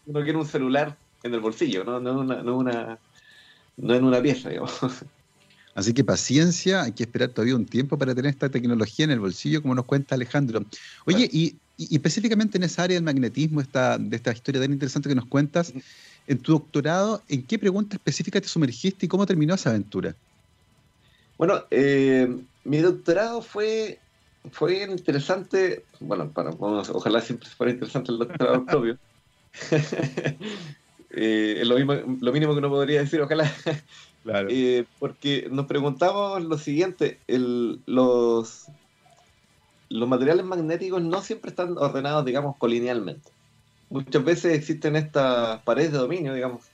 uno 0.05 0.23
quiere 0.23 0.37
un 0.37 0.45
celular 0.45 0.95
en 1.23 1.33
el 1.33 1.39
bolsillo, 1.39 1.83
no, 1.83 1.99
no, 1.99 2.19
una, 2.19 2.41
no, 2.41 2.57
una, 2.57 2.97
no 3.77 3.93
en 3.93 4.03
una 4.03 4.21
pieza, 4.21 4.49
digamos. 4.49 4.79
Así 5.77 5.93
que 5.93 6.03
paciencia, 6.03 6.81
hay 6.81 6.91
que 6.91 7.03
esperar 7.03 7.29
todavía 7.29 7.55
un 7.55 7.67
tiempo 7.67 7.99
para 7.99 8.15
tener 8.15 8.31
esta 8.31 8.49
tecnología 8.49 9.05
en 9.05 9.11
el 9.11 9.19
bolsillo, 9.19 9.61
como 9.61 9.75
nos 9.75 9.85
cuenta 9.85 10.15
Alejandro. 10.15 10.65
Oye, 11.05 11.29
y, 11.31 11.55
específicamente 11.77 12.57
en 12.57 12.63
esa 12.63 12.81
área 12.81 12.95
del 12.95 13.03
magnetismo, 13.03 13.61
esta, 13.61 13.99
de 13.99 14.15
esta 14.15 14.31
historia 14.31 14.59
tan 14.59 14.71
interesante 14.71 15.07
que 15.07 15.13
nos 15.13 15.27
cuentas, 15.27 15.71
en 16.25 16.39
tu 16.39 16.53
doctorado, 16.53 17.21
¿en 17.27 17.45
qué 17.45 17.59
pregunta 17.59 17.95
específica 17.95 18.41
te 18.41 18.47
sumergiste 18.47 19.05
y 19.05 19.09
cómo 19.09 19.27
terminó 19.27 19.53
esa 19.53 19.69
aventura? 19.69 20.15
Bueno, 21.37 21.63
eh, 21.69 22.27
mi 22.63 22.79
doctorado 22.79 23.43
fue, 23.43 23.99
fue 24.51 24.81
interesante, 24.81 25.85
bueno, 25.99 26.31
para, 26.31 26.49
ojalá 26.49 27.21
siempre 27.21 27.49
fuera 27.49 27.71
interesante 27.71 28.11
el 28.11 28.17
doctorado 28.17 28.65
propio. 28.65 28.97
eh, 31.11 31.61
lo, 31.63 31.75
mismo, 31.75 31.93
lo 32.19 32.33
mínimo 32.33 32.53
que 32.53 32.57
uno 32.57 32.69
podría 32.71 33.01
decir, 33.01 33.21
ojalá. 33.21 33.53
Eh, 34.49 34.85
porque 34.99 35.47
nos 35.51 35.65
preguntamos 35.67 36.43
lo 36.43 36.57
siguiente, 36.57 37.19
los, 37.85 38.67
materiales 39.89 40.45
magnéticos 40.45 41.01
no 41.01 41.21
siempre 41.21 41.49
están 41.49 41.77
ordenados, 41.77 42.25
digamos, 42.25 42.57
colinealmente. 42.57 43.31
Muchas 43.89 44.23
veces 44.23 44.57
existen 44.57 44.95
estas 44.95 45.61
paredes 45.63 45.93
de 45.93 45.97
dominio, 45.99 46.33
digamos, 46.33 46.65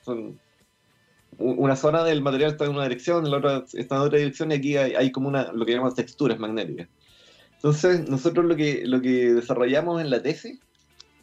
una 1.37 1.75
zona 1.75 2.03
del 2.03 2.21
material 2.21 2.51
está 2.51 2.65
en 2.65 2.71
una 2.71 2.83
dirección, 2.83 3.29
la 3.29 3.37
otra 3.37 3.63
está 3.73 3.95
en 3.95 4.01
otra 4.01 4.17
dirección 4.17 4.51
y 4.51 4.55
aquí 4.55 4.77
hay, 4.77 5.11
como 5.11 5.27
una, 5.27 5.51
lo 5.51 5.65
que 5.65 5.73
llamamos 5.73 5.95
texturas 5.95 6.39
magnéticas. 6.39 6.87
Entonces, 7.55 8.07
nosotros 8.09 8.45
lo 8.45 8.55
que, 8.55 8.83
lo 8.85 9.01
que 9.01 9.33
desarrollamos 9.33 10.01
en 10.01 10.09
la 10.09 10.21
tesis 10.21 10.59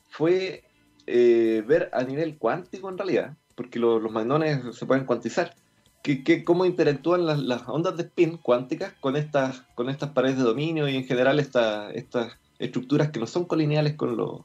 fue 0.09 0.64
eh, 1.07 1.62
ver 1.66 1.90
a 1.93 2.03
nivel 2.03 2.38
cuántico 2.38 2.88
en 2.88 2.99
realidad, 2.99 3.37
porque 3.55 3.79
los 3.79 4.11
magnones 4.11 4.77
se 4.77 4.87
pueden 4.87 5.05
cuantizar 5.05 5.55
que, 6.03 6.45
cómo 6.45 6.65
interactúan 6.65 7.27
las, 7.27 7.69
ondas 7.69 7.97
de 7.97 8.05
spin 8.05 8.39
cuánticas 8.39 8.95
con 9.01 9.17
estas, 9.17 9.63
con 9.75 9.89
estas 9.91 10.11
paredes 10.11 10.39
de 10.39 10.45
dominio 10.45 10.89
y 10.89 10.97
en 10.97 11.05
general 11.05 11.39
estas 11.39 12.39
estructuras 12.59 13.11
que 13.11 13.21
no 13.21 13.27
son 13.27 13.45
colineales 13.45 13.95
con 13.95 14.17
lo, 14.17 14.45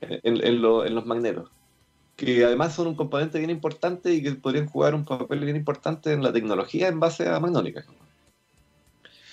en, 0.00 0.62
los 0.62 1.06
magnetos, 1.06 1.50
que 2.16 2.44
además 2.44 2.74
son 2.74 2.88
un 2.88 2.94
componente 2.94 3.38
bien 3.38 3.50
importante 3.50 4.12
y 4.12 4.22
que 4.22 4.32
podrían 4.32 4.66
jugar 4.66 4.94
un 4.94 5.04
papel 5.04 5.40
bien 5.44 5.56
importante 5.56 6.12
en 6.12 6.22
la 6.22 6.32
tecnología 6.32 6.88
en 6.88 7.00
base 7.00 7.28
a 7.28 7.40
magnónicas. 7.40 7.86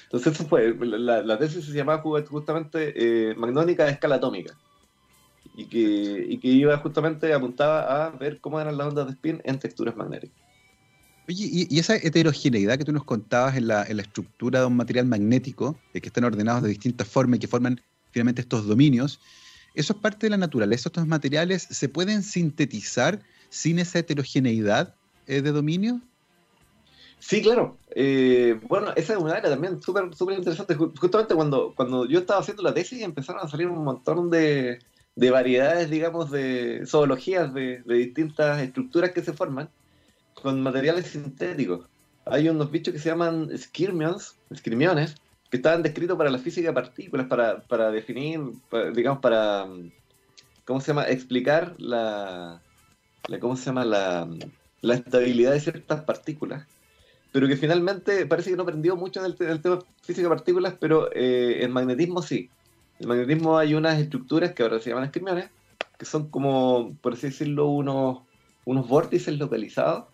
Entonces 0.06 0.34
eso 0.34 0.46
fue, 0.46 0.76
la, 0.76 1.40
tesis 1.40 1.66
se 1.66 1.74
llamaba 1.74 2.04
justamente 2.30 2.94
eh, 3.32 3.36
magnónica 3.36 3.86
a 3.86 3.90
escala 3.90 4.16
atómica. 4.16 4.56
Y 5.56 5.66
que, 5.66 6.26
y 6.30 6.38
que 6.40 6.48
iba 6.48 6.76
justamente 6.78 7.32
apuntaba 7.32 8.06
a 8.06 8.10
ver 8.10 8.40
cómo 8.40 8.60
eran 8.60 8.78
las 8.78 8.88
ondas 8.88 9.06
de 9.06 9.14
spin 9.14 9.42
en 9.44 9.60
texturas 9.60 9.96
magnéticas. 9.96 10.43
Oye, 11.28 11.68
y, 11.70 11.80
esa 11.80 11.96
heterogeneidad 11.96 12.78
que 12.78 12.84
tú 12.84 12.92
nos 12.92 13.06
contabas 13.06 13.56
en 13.56 13.68
la, 13.68 13.84
estructura 13.84 14.60
de 14.60 14.66
un 14.66 14.76
material 14.76 15.06
magnético, 15.06 15.78
de 15.94 16.02
que 16.02 16.08
están 16.08 16.26
ordenados 16.26 16.64
de 16.64 16.70
distintas 16.70 17.08
formas 17.08 17.38
y 17.38 17.40
que 17.40 17.48
forman 17.48 17.82
finalmente 18.12 18.42
estos 18.42 18.68
dominios, 18.68 19.20
¿eso 19.74 19.94
es 19.94 20.00
parte 20.00 20.26
de 20.26 20.32
la 20.32 20.38
naturaleza? 20.38 20.90
¿Estos 20.90 21.08
materiales 21.08 21.68
se 21.70 21.88
pueden 21.88 22.24
sintetizar 22.24 23.22
sin 23.50 23.80
esa 23.80 24.00
heterogeneidad 24.00 24.96
eh, 25.28 25.42
de 25.42 25.52
dominio? 25.52 26.02
Sí, 27.20 27.42
claro. 27.42 27.78
Eh, 27.96 28.60
bueno, 28.68 28.92
esa 28.98 29.14
es 29.14 29.20
una 29.20 29.36
área 29.36 29.50
también 29.50 29.82
súper 29.82 30.14
súper 30.14 30.38
interesante. 30.38 30.76
Justamente 30.76 31.36
cuando, 31.36 31.74
cuando 31.74 32.06
yo 32.06 32.20
estaba 32.20 32.42
haciendo 32.42 32.64
la 32.64 32.74
tesis 32.74 33.02
empezaron 33.02 33.46
a 33.46 33.48
salir 33.48 33.68
un 33.68 33.82
montón 33.82 34.30
de, 34.30 34.80
de 35.16 35.32
variedades, 35.32 35.90
digamos, 35.90 36.32
de 36.32 36.84
zoologías 36.86 37.54
de, 37.54 37.82
de, 37.86 37.96
distintas 37.96 38.62
estructuras 38.62 39.12
que 39.12 39.24
se 39.24 39.32
forman 39.32 39.70
con 40.42 40.62
materiales 40.62 41.08
sintéticos. 41.08 41.88
Hay 42.26 42.50
unos 42.50 42.72
bichos 42.72 42.94
que 42.94 43.00
se 43.00 43.10
llaman 43.10 43.50
skirmions, 43.58 44.36
skirmiones, 44.56 45.16
que 45.50 45.58
estaban 45.58 45.84
descritos 45.84 46.18
para 46.18 46.30
la 46.30 46.40
física 46.40 46.70
de 46.70 46.74
partículas, 46.74 47.28
para, 47.28 47.62
para 47.62 47.92
definir, 47.92 48.40
digamos, 48.94 49.20
para, 49.20 49.68
¿cómo 50.66 50.82
se 50.82 50.88
llama? 50.88 51.08
Explicar 51.08 51.76
la, 51.78 52.62
¿cómo 53.40 53.56
se 53.56 53.66
llama? 53.66 53.86
La, 53.86 54.28
la 54.82 54.96
estabilidad 54.96 55.52
de 55.52 55.60
ciertas 55.60 56.02
partículas 56.02 56.66
pero 57.34 57.48
que 57.48 57.58
finalmente 57.58 58.28
parece 58.28 58.52
que 58.52 58.56
no 58.56 58.62
aprendió 58.62 58.96
mucho 58.96 59.22
del, 59.22 59.36
tema 59.36 59.60
tema 59.60 59.80
física 60.04 60.30
de 60.30 60.36
partículas, 60.36 60.76
pero 60.80 61.12
eh, 61.14 61.64
en 61.64 61.72
magnetismo 61.72 62.22
sí. 62.22 62.50
En 63.00 63.08
magnetismo 63.10 63.58
hay 63.58 63.74
unas 63.74 64.00
estructuras 64.00 64.54
que 64.54 64.62
ahora 64.62 64.80
se 64.80 64.92
llaman 64.92 65.06
esquimiones, 65.06 65.50
que 65.98 66.06
son 66.06 66.30
como, 66.30 66.96
por 67.02 67.14
así 67.14 67.28
decirlo, 67.28 67.70
unos, 67.70 68.20
unos 68.66 68.88
vórtices 68.88 69.36
localizados 69.40 70.06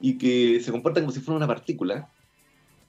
y 0.00 0.18
que 0.18 0.60
se 0.60 0.70
comportan 0.70 1.04
como 1.04 1.12
si 1.12 1.20
fuera 1.20 1.36
una 1.36 1.46
partícula. 1.46 2.08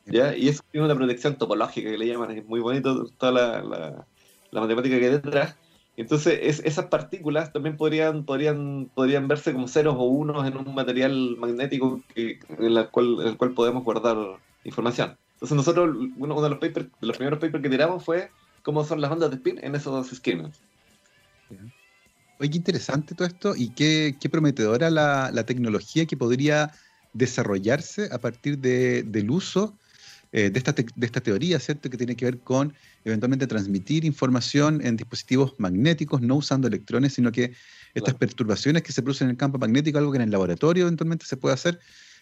¿ya? 0.05 0.35
Y 0.35 0.47
eso 0.49 0.63
tiene 0.71 0.85
una 0.85 0.95
protección 0.95 1.37
topológica 1.37 1.89
que 1.89 1.97
le 1.97 2.07
llaman, 2.07 2.31
es 2.31 2.45
muy 2.45 2.59
bonito 2.59 3.05
toda 3.17 3.31
la, 3.31 3.61
la, 3.63 4.07
la 4.51 4.61
matemática 4.61 4.97
que 4.97 5.05
hay 5.05 5.11
detrás. 5.11 5.55
Entonces, 5.97 6.61
esas 6.63 6.85
partículas 6.85 7.51
también 7.51 7.75
podrían, 7.75 8.23
podrían, 8.23 8.91
podrían 8.93 9.27
verse 9.27 9.51
como 9.51 9.67
ceros 9.67 9.95
o 9.97 10.03
unos 10.03 10.47
en 10.47 10.55
un 10.55 10.75
material 10.75 11.35
magnético 11.37 12.03
que, 12.13 12.39
en, 12.49 12.77
el 12.77 12.89
cual, 12.89 13.17
el 13.25 13.35
cual 13.35 13.53
podemos 13.55 13.83
guardar 13.83 14.15
información. 14.63 15.17
Entonces, 15.33 15.57
nosotros, 15.57 15.97
uno, 16.17 16.41
de, 16.41 16.49
los 16.49 16.59
papers, 16.59 16.87
de 17.01 17.07
los 17.07 17.17
primeros 17.17 17.39
papers 17.39 17.63
que 17.63 17.69
tiramos 17.69 18.03
fue 18.03 18.29
cómo 18.61 18.83
son 18.83 19.01
las 19.01 19.11
ondas 19.11 19.31
de 19.31 19.37
spin 19.37 19.59
en 19.63 19.73
esos 19.73 20.11
esquemas. 20.11 20.61
Oye, 22.39 22.51
qué 22.51 22.57
interesante 22.57 23.15
todo 23.15 23.27
esto 23.27 23.55
y 23.55 23.69
qué, 23.69 24.15
qué 24.19 24.29
prometedora 24.29 24.91
la, 24.91 25.31
la, 25.33 25.45
tecnología 25.47 26.05
que 26.05 26.15
podría 26.15 26.71
desarrollarse 27.17 28.09
a 28.11 28.19
partir 28.19 28.59
de, 28.59 29.03
del 29.03 29.31
uso 29.31 29.77
eh, 30.33 30.49
de, 30.49 30.59
esta 30.59 30.73
de 30.73 31.05
esta 31.05 31.21
teoría, 31.21 31.57
¿cierto? 31.57 31.89
Que 31.89 31.95
tiene 31.95 32.15
que 32.15 32.25
ver 32.25 32.39
con 32.39 32.73
eventualmente 33.05 33.47
transmitir 33.47 34.03
información 34.03 34.85
en 34.85 34.97
dispositivos 34.97 35.53
magnéticos, 35.57 36.21
no 36.21 36.35
usando 36.35 36.67
electrones, 36.67 37.13
sino 37.13 37.31
que 37.31 37.53
estas 37.93 38.13
perturbaciones 38.15 38.83
que 38.83 38.91
se 38.91 39.01
producen 39.01 39.27
en 39.27 39.31
el 39.31 39.37
campo 39.37 39.57
magnético, 39.57 39.97
algo 39.97 40.11
que 40.11 40.17
en 40.17 40.23
el 40.23 40.31
laboratorio 40.31 40.83
eventualmente 40.83 41.25
se 41.25 41.37
puede 41.37 41.53
hacer, 41.53 41.79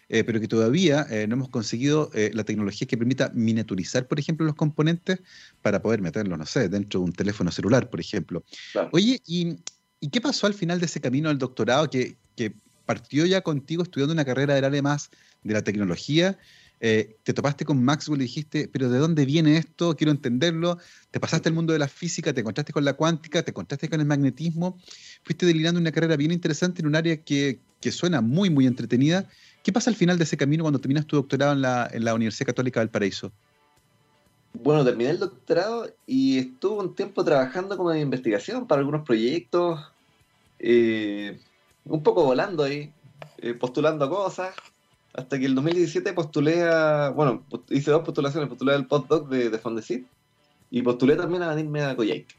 eh, 0.08 0.22
pero 0.22 0.38
que 0.40 0.46
todavía 0.46 1.04
eh, 1.10 1.26
no 1.26 1.34
hemos 1.34 1.48
conseguido 1.48 2.10
la 2.32 2.44
tecnología 2.44 2.86
que 2.86 2.96
permita 2.96 3.32
miniaturizar, 3.34 4.06
por 4.06 4.20
ejemplo, 4.20 4.46
los 4.46 4.54
componentes 4.54 5.18
para 5.60 5.82
poder 5.82 6.00
meterlos, 6.00 6.38
no 6.38 6.46
sé, 6.46 6.68
dentro 6.68 7.00
de 7.00 7.06
un 7.06 7.12
teléfono 7.12 7.50
celular, 7.50 7.90
por 7.90 7.98
ejemplo. 7.98 8.44
Oye, 8.92 9.20
¿y, 9.26 9.56
¿y, 9.98 10.08
qué 10.10 10.20
pasó 10.20 10.46
al 10.46 10.54
final 10.54 10.78
de 10.78 10.86
ese 10.86 11.00
camino 11.00 11.28
del 11.28 11.38
doctorado 11.38 11.90
que, 11.90 12.16
que 12.36 12.54
partió 12.86 13.26
ya 13.26 13.42
contigo 13.42 13.82
estudiando 13.82 14.14
una 14.14 14.24
carrera 14.24 14.54
del 14.54 14.64
área 14.64 14.82
más 14.82 15.10
de 15.42 15.54
la 15.54 15.62
tecnología 15.62 16.38
eh, 16.78 17.16
te 17.22 17.32
topaste 17.32 17.64
con 17.64 17.82
Maxwell 17.82 18.20
y 18.20 18.24
dijiste, 18.24 18.68
pero 18.68 18.90
¿de 18.90 18.98
dónde 18.98 19.24
viene 19.24 19.56
esto? 19.56 19.96
Quiero 19.96 20.10
entenderlo. 20.10 20.78
Te 21.10 21.20
pasaste 21.20 21.48
al 21.48 21.54
mundo 21.54 21.72
de 21.72 21.78
la 21.78 21.88
física, 21.88 22.32
te 22.34 22.40
encontraste 22.40 22.72
con 22.72 22.84
la 22.84 22.94
cuántica, 22.94 23.42
te 23.42 23.50
encontraste 23.50 23.88
con 23.88 24.00
el 24.00 24.06
magnetismo. 24.06 24.78
Fuiste 25.22 25.46
delirando 25.46 25.80
una 25.80 25.92
carrera 25.92 26.16
bien 26.16 26.32
interesante 26.32 26.82
en 26.82 26.88
un 26.88 26.96
área 26.96 27.16
que, 27.16 27.60
que, 27.80 27.92
suena 27.92 28.20
muy, 28.20 28.50
muy 28.50 28.66
entretenida. 28.66 29.26
¿Qué 29.62 29.72
pasa 29.72 29.90
al 29.90 29.96
final 29.96 30.18
de 30.18 30.24
ese 30.24 30.36
camino 30.36 30.64
cuando 30.64 30.78
terminas 30.78 31.06
tu 31.06 31.16
doctorado 31.16 31.52
en 31.52 31.62
la, 31.62 31.88
en 31.90 32.04
la 32.04 32.14
Universidad 32.14 32.46
Católica 32.46 32.80
del 32.80 32.90
Paraíso? 32.90 33.32
Bueno, 34.52 34.84
terminé 34.84 35.10
el 35.10 35.18
doctorado 35.18 35.94
y 36.06 36.38
estuve 36.38 36.82
un 36.82 36.94
tiempo 36.94 37.24
trabajando 37.24 37.76
como 37.76 37.90
de 37.90 38.00
investigación 38.00 38.66
para 38.66 38.80
algunos 38.80 39.04
proyectos, 39.04 39.80
eh, 40.58 41.38
un 41.86 42.02
poco 42.02 42.24
volando 42.24 42.64
ahí, 42.64 42.92
eh, 43.38 43.54
postulando 43.54 44.08
cosas 44.10 44.54
hasta 45.16 45.38
que 45.38 45.46
el 45.46 45.54
2017 45.54 46.12
postulé 46.12 46.62
a, 46.62 47.10
bueno, 47.10 47.44
hice 47.70 47.90
dos 47.90 48.02
postulaciones, 48.02 48.48
postulé 48.48 48.74
al 48.74 48.86
postdoc 48.86 49.28
de, 49.28 49.48
de 49.48 49.58
Fondesit 49.58 50.06
y 50.70 50.82
postulé 50.82 51.16
también 51.16 51.42
a 51.42 51.54
venirme 51.54 51.82
a 51.82 51.96
Coyhaique. 51.96 52.34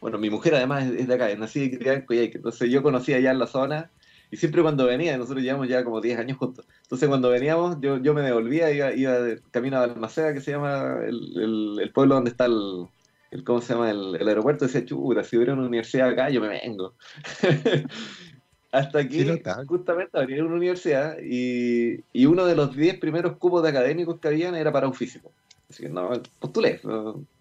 Bueno, 0.00 0.18
mi 0.18 0.28
mujer 0.28 0.56
además 0.56 0.86
es 0.86 1.06
de 1.06 1.14
acá, 1.14 1.34
nací 1.36 1.62
y 1.62 1.78
criada 1.78 1.98
en 1.98 2.04
Coyhaique, 2.04 2.38
entonces 2.38 2.68
yo 2.70 2.82
conocía 2.82 3.20
ya 3.20 3.30
en 3.30 3.38
la 3.38 3.46
zona 3.46 3.90
y 4.30 4.36
siempre 4.38 4.60
cuando 4.60 4.86
venía, 4.86 5.16
nosotros 5.16 5.44
llevamos 5.44 5.68
ya 5.68 5.84
como 5.84 6.00
10 6.00 6.18
años 6.18 6.36
juntos, 6.36 6.66
entonces 6.82 7.08
cuando 7.08 7.30
veníamos 7.30 7.80
yo, 7.80 7.98
yo 7.98 8.12
me 8.12 8.22
devolvía, 8.22 8.72
iba, 8.72 8.92
iba 8.92 9.12
de 9.12 9.40
camino 9.52 9.76
a 9.78 9.84
Almaceda, 9.84 10.34
que 10.34 10.40
se 10.40 10.50
llama 10.50 10.98
el, 11.06 11.78
el, 11.80 11.92
pueblo 11.92 12.16
donde 12.16 12.30
está 12.30 12.46
el, 12.46 12.88
el, 13.30 13.44
¿cómo 13.44 13.60
se 13.60 13.74
llama? 13.74 13.90
El, 13.90 14.16
el 14.16 14.28
aeropuerto, 14.28 14.66
decía, 14.66 14.84
chura, 14.84 15.22
si 15.22 15.36
hubiera 15.36 15.54
una 15.54 15.66
universidad 15.66 16.08
acá, 16.08 16.28
yo 16.28 16.40
me 16.40 16.48
vengo. 16.48 16.94
Hasta 18.72 18.98
aquí, 18.98 19.24
justamente, 19.66 20.18
abrí 20.18 20.40
una 20.40 20.56
universidad 20.56 21.16
y, 21.22 22.00
y, 22.12 22.26
uno 22.26 22.44
de 22.44 22.56
los 22.56 22.74
10 22.76 22.98
primeros 22.98 23.36
cupos 23.36 23.62
de 23.62 23.70
académicos 23.70 24.18
que 24.20 24.28
habían 24.28 24.54
era 24.54 24.72
para 24.72 24.88
un 24.88 24.94
físico. 24.94 25.32
Así 25.70 25.84
que 25.84 25.88
no, 25.88 26.10
postulé. 26.38 26.80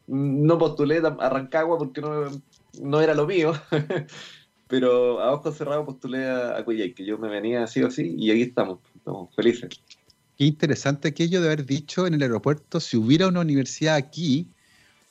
No, 0.08 0.58
postulé 0.58 0.98
a 0.98 1.30
Rancagua 1.30 1.78
porque 1.78 2.02
no, 2.02 2.26
no 2.82 3.02
era 3.02 3.14
lo 3.14 3.26
mío. 3.26 3.54
Pero 4.68 5.20
a 5.22 5.32
ojos 5.32 5.58
cerrados 5.58 5.86
postulé 5.86 6.26
a, 6.26 6.58
a 6.58 6.66
que 6.66 7.06
yo 7.06 7.18
me 7.18 7.30
venía 7.30 7.64
así 7.64 7.84
o 7.84 7.88
así, 7.88 8.16
y 8.18 8.32
ahí 8.32 8.42
estamos, 8.42 8.80
estamos 8.96 9.34
felices. 9.36 9.70
Qué 10.38 10.46
interesante 10.46 11.10
aquello 11.10 11.40
de 11.40 11.48
haber 11.48 11.66
dicho 11.66 12.08
en 12.08 12.16
el 12.16 12.22
aeropuerto, 12.24 12.80
si 12.80 12.98
hubiera 12.98 13.28
una 13.28 13.42
universidad 13.42 13.96
aquí, 13.96 14.50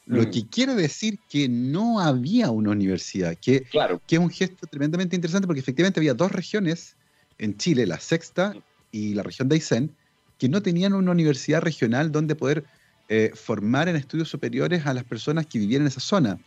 lo 0.06 0.22
mm. 0.22 0.30
que 0.30 0.46
quiere 0.46 0.74
decir 0.74 1.18
que 1.28 1.48
no 1.48 2.00
había 2.00 2.50
una 2.50 2.70
universidad, 2.70 3.36
que, 3.36 3.62
claro. 3.62 4.00
que 4.06 4.16
es 4.16 4.20
un 4.20 4.30
gesto 4.30 4.66
tremendamente 4.66 5.16
interesante 5.16 5.46
porque 5.46 5.60
efectivamente 5.60 6.00
había 6.00 6.14
dos 6.14 6.32
regiones 6.32 6.96
en 7.38 7.56
Chile, 7.56 7.86
la 7.86 7.98
sexta 7.98 8.54
y 8.92 9.14
la 9.14 9.22
región 9.22 9.48
de 9.48 9.56
Aysén, 9.56 9.90
que 10.38 10.48
no 10.48 10.62
tenían 10.62 10.92
una 10.92 11.10
universidad 11.10 11.62
regional 11.62 12.12
donde 12.12 12.34
poder 12.34 12.64
eh, 13.08 13.32
formar 13.34 13.88
en 13.88 13.96
estudios 13.96 14.28
superiores 14.28 14.86
a 14.86 14.94
las 14.94 15.04
personas 15.04 15.46
que 15.46 15.58
vivían 15.58 15.82
en 15.82 15.88
esa 15.88 16.00
zona. 16.00 16.38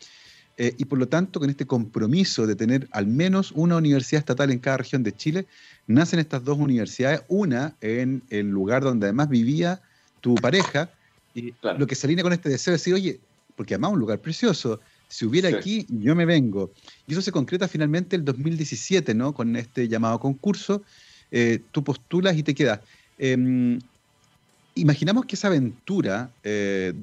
Eh, 0.60 0.74
y 0.78 0.86
por 0.86 0.98
lo 0.98 1.08
tanto, 1.08 1.40
con 1.40 1.50
este 1.50 1.68
compromiso 1.68 2.48
de 2.48 2.56
tener 2.56 2.88
al 2.92 3.06
menos 3.06 3.52
una 3.52 3.78
universidad 3.78 4.20
estatal 4.20 4.52
en 4.52 4.58
cada 4.58 4.78
región 4.78 5.04
de 5.04 5.14
Chile, 5.14 5.46
nacen 5.86 6.20
estas 6.20 6.44
dos 6.44 6.58
universidades, 6.58 7.22
una 7.28 7.76
en 7.82 8.24
el 8.30 8.50
lugar 8.50 8.84
donde 8.84 9.06
además 9.06 9.30
vivía 9.30 9.82
tu 10.20 10.34
pareja, 10.36 10.90
y 11.36 11.54
lo 11.78 11.86
que 11.86 11.94
se 11.94 12.08
alinea 12.08 12.24
con 12.24 12.34
este 12.34 12.50
deseo 12.50 12.72
de 12.72 12.78
decir, 12.78 12.96
oye, 12.96 13.20
porque 13.58 13.74
además 13.74 13.90
es 13.90 13.94
un 13.96 14.00
lugar 14.00 14.20
precioso. 14.20 14.80
Si 15.10 15.26
hubiera 15.26 15.50
aquí, 15.50 15.86
yo 15.90 16.16
me 16.16 16.26
vengo. 16.26 16.72
Y 17.08 17.14
eso 17.14 17.22
se 17.22 17.32
concreta 17.32 17.68
finalmente 17.68 18.16
el 18.16 18.24
2017, 18.24 19.14
¿no? 19.14 19.34
Con 19.34 19.56
este 19.56 19.88
llamado 19.88 20.20
concurso, 20.20 20.84
eh, 21.32 21.60
tú 21.72 21.84
postulas 21.84 22.38
y 22.38 22.44
te 22.44 22.54
quedas. 22.54 22.82
Em, 23.18 23.80
imaginamos 24.76 25.26
que 25.26 25.36
esa 25.36 25.48
aventura 25.48 26.30
eh, 26.44 26.94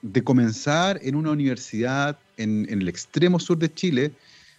de 0.00 0.24
comenzar 0.24 0.98
en 1.02 1.14
una 1.14 1.30
universidad 1.30 2.18
en, 2.38 2.66
el 2.70 2.88
extremo 2.88 3.38
sur 3.38 3.58
de 3.58 3.72
Chile 3.72 4.12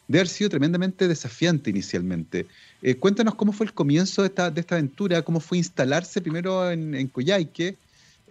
debe 0.07 0.19
haber 0.19 0.27
sido 0.27 0.49
tremendamente 0.51 1.07
desafiante 1.07 1.69
inicialmente. 1.69 2.45
Eh, 2.81 2.95
cuéntanos 2.95 3.35
cómo 3.35 3.53
fue 3.53 3.65
el 3.65 3.73
comienzo 3.73 4.21
de 4.21 4.27
esta, 4.27 4.51
de 4.51 4.61
esta 4.61 4.75
aventura, 4.75 5.21
cómo 5.23 5.39
fue 5.39 5.57
instalarse 5.57 6.21
primero 6.21 6.69
en, 6.69 6.93
en 6.93 7.07
Coyhaique, 7.07 7.75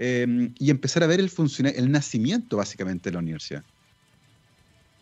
Em, 0.01 0.55
y 0.61 0.71
empezar 0.71 1.03
a 1.03 1.09
ver 1.09 1.19
el, 1.19 1.29
el 1.75 1.91
nacimiento 1.91 2.57
básicamente 2.57 3.11
de 3.11 3.15
la 3.15 3.19
universidad. 3.19 3.65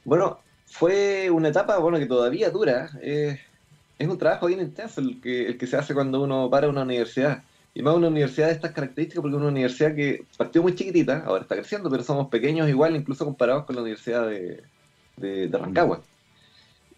Bueno, 0.07 0.41
fue 0.65 1.29
una 1.31 1.49
etapa 1.49 1.77
bueno, 1.77 1.99
que 1.99 2.07
todavía 2.07 2.49
dura. 2.49 2.91
es 3.03 3.39
un 4.01 4.17
trabajo 4.17 4.47
bien 4.47 4.61
intenso 4.61 5.03
el 5.03 5.21
que, 5.21 5.49
el 5.49 5.59
que 5.59 5.67
se 5.67 5.77
hace 5.77 5.93
cuando 5.93 6.23
uno 6.23 6.49
para 6.49 6.69
una 6.69 6.83
universidad. 6.83 7.43
Y 7.75 7.83
más 7.83 7.95
una 7.95 8.09
universidad 8.09 8.47
de 8.47 8.55
estas 8.55 8.73
características, 8.73 9.21
porque 9.21 9.37
es 9.37 9.41
una 9.41 9.51
universidad 9.51 9.95
que 9.95 10.25
partió 10.39 10.63
muy 10.63 10.75
chiquitita, 10.75 11.25
ahora 11.27 11.43
está 11.43 11.57
creciendo, 11.57 11.91
pero 11.91 12.03
somos 12.03 12.29
pequeños 12.29 12.67
igual, 12.71 12.97
incluso 12.97 13.27
comparados 13.27 13.67
con 13.67 13.77
la 13.77 13.83
Universidad 13.83 14.27
de, 14.27 14.63
de, 15.19 15.51
Rancagua. 15.53 16.01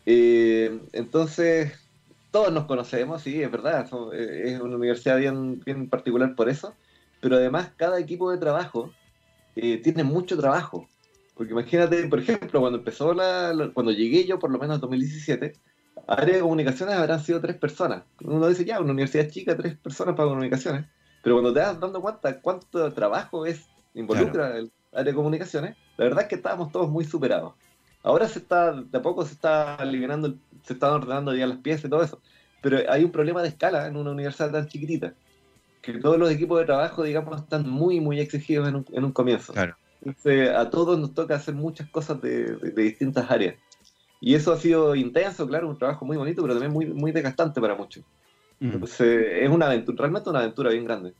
Eh, 0.06 0.78
entonces, 0.92 1.72
todos 2.30 2.52
nos 2.52 2.66
conocemos, 2.66 3.22
sí, 3.22 3.42
es 3.42 3.50
verdad, 3.50 3.90
eh, 4.12 4.42
es 4.44 4.60
una 4.60 4.76
universidad 4.76 5.18
bien, 5.18 5.60
bien 5.64 5.88
particular 5.88 6.36
por 6.36 6.48
eso 6.48 6.72
pero 7.20 7.36
además 7.36 7.72
cada 7.76 7.98
equipo 7.98 8.30
de 8.30 8.38
trabajo 8.38 8.92
eh, 9.56 9.78
tiene 9.78 10.04
mucho 10.04 10.36
trabajo. 10.38 10.86
Porque 11.34 11.52
imagínate, 11.52 12.06
por 12.08 12.18
ejemplo, 12.18 12.60
cuando 12.60 12.78
empezó 12.78 13.14
la, 13.14 13.70
cuando 13.72 13.92
llegué 13.92 14.24
yo, 14.26 14.38
por 14.38 14.50
lo 14.50 14.58
menos 14.58 14.76
en 14.76 14.80
2017, 14.80 15.52
área 16.06 16.34
de 16.34 16.40
comunicaciones 16.40 16.94
habrán 16.96 17.20
sido 17.20 17.40
tres 17.40 17.56
personas. 17.56 18.02
Uno 18.22 18.48
dice, 18.48 18.64
ya, 18.64 18.80
una 18.80 18.92
universidad 18.92 19.28
chica, 19.28 19.56
tres 19.56 19.76
personas 19.76 20.16
para 20.16 20.28
comunicaciones. 20.28 20.86
Pero 21.22 21.36
cuando 21.36 21.52
te 21.52 21.60
das 21.60 21.78
dando 21.78 22.00
cuenta 22.00 22.40
cuánto 22.40 22.92
trabajo 22.92 23.46
es 23.46 23.68
involucra 23.94 24.56
el 24.56 24.72
área 24.92 25.04
de 25.04 25.14
comunicaciones, 25.14 25.76
la 25.96 26.04
verdad 26.04 26.22
es 26.22 26.28
que 26.28 26.36
estábamos 26.36 26.72
todos 26.72 26.88
muy 26.88 27.04
superados. 27.04 27.54
Ahora 28.02 28.28
se 28.28 28.38
está, 28.38 28.72
de 28.72 28.98
a 28.98 29.02
poco 29.02 29.24
se 29.24 29.34
está 29.34 29.74
aliviando, 29.74 30.34
se 30.62 30.74
están 30.74 30.92
ordenando 30.92 31.34
ya 31.34 31.46
las 31.46 31.58
piezas 31.58 31.86
y 31.86 31.88
todo 31.88 32.02
eso. 32.02 32.20
Pero 32.62 32.78
hay 32.90 33.04
un 33.04 33.12
problema 33.12 33.42
de 33.42 33.48
escala 33.48 33.86
en 33.86 33.96
una 33.96 34.10
universidad 34.10 34.50
tan 34.50 34.66
chiquitita. 34.66 35.14
Que 35.82 35.94
todos 35.94 36.18
los 36.18 36.30
equipos 36.30 36.58
de 36.60 36.66
trabajo, 36.66 37.02
digamos, 37.02 37.40
están 37.40 37.68
muy, 37.68 38.00
muy 38.00 38.20
exigidos 38.20 38.68
en 38.68 38.76
un, 38.76 38.86
en 38.92 39.04
un 39.04 39.12
comienzo. 39.12 39.52
Claro. 39.52 39.76
Entonces, 40.04 40.50
a 40.50 40.70
todos 40.70 40.98
nos 40.98 41.14
toca 41.14 41.34
hacer 41.34 41.54
muchas 41.54 41.88
cosas 41.90 42.20
de, 42.20 42.56
distintas 42.76 43.30
áreas. 43.30 43.56
Y 44.20 44.34
eso 44.34 44.52
ha 44.52 44.58
sido 44.58 44.94
intenso, 44.94 45.46
claro, 45.46 45.68
un 45.68 45.78
trabajo 45.78 46.04
muy 46.04 46.16
bonito, 46.16 46.42
pero 46.42 46.54
también 46.54 46.72
muy, 46.72 46.86
muy 46.86 47.12
desgastante 47.12 47.60
para 47.60 47.74
muchos. 47.74 48.04
Entonces, 48.60 49.26
es 49.42 49.48
una 49.48 49.66
aventura, 49.66 49.98
realmente 49.98 50.30
una 50.30 50.40
aventura 50.40 50.70
bien 50.70 50.84
grande. 50.84 51.12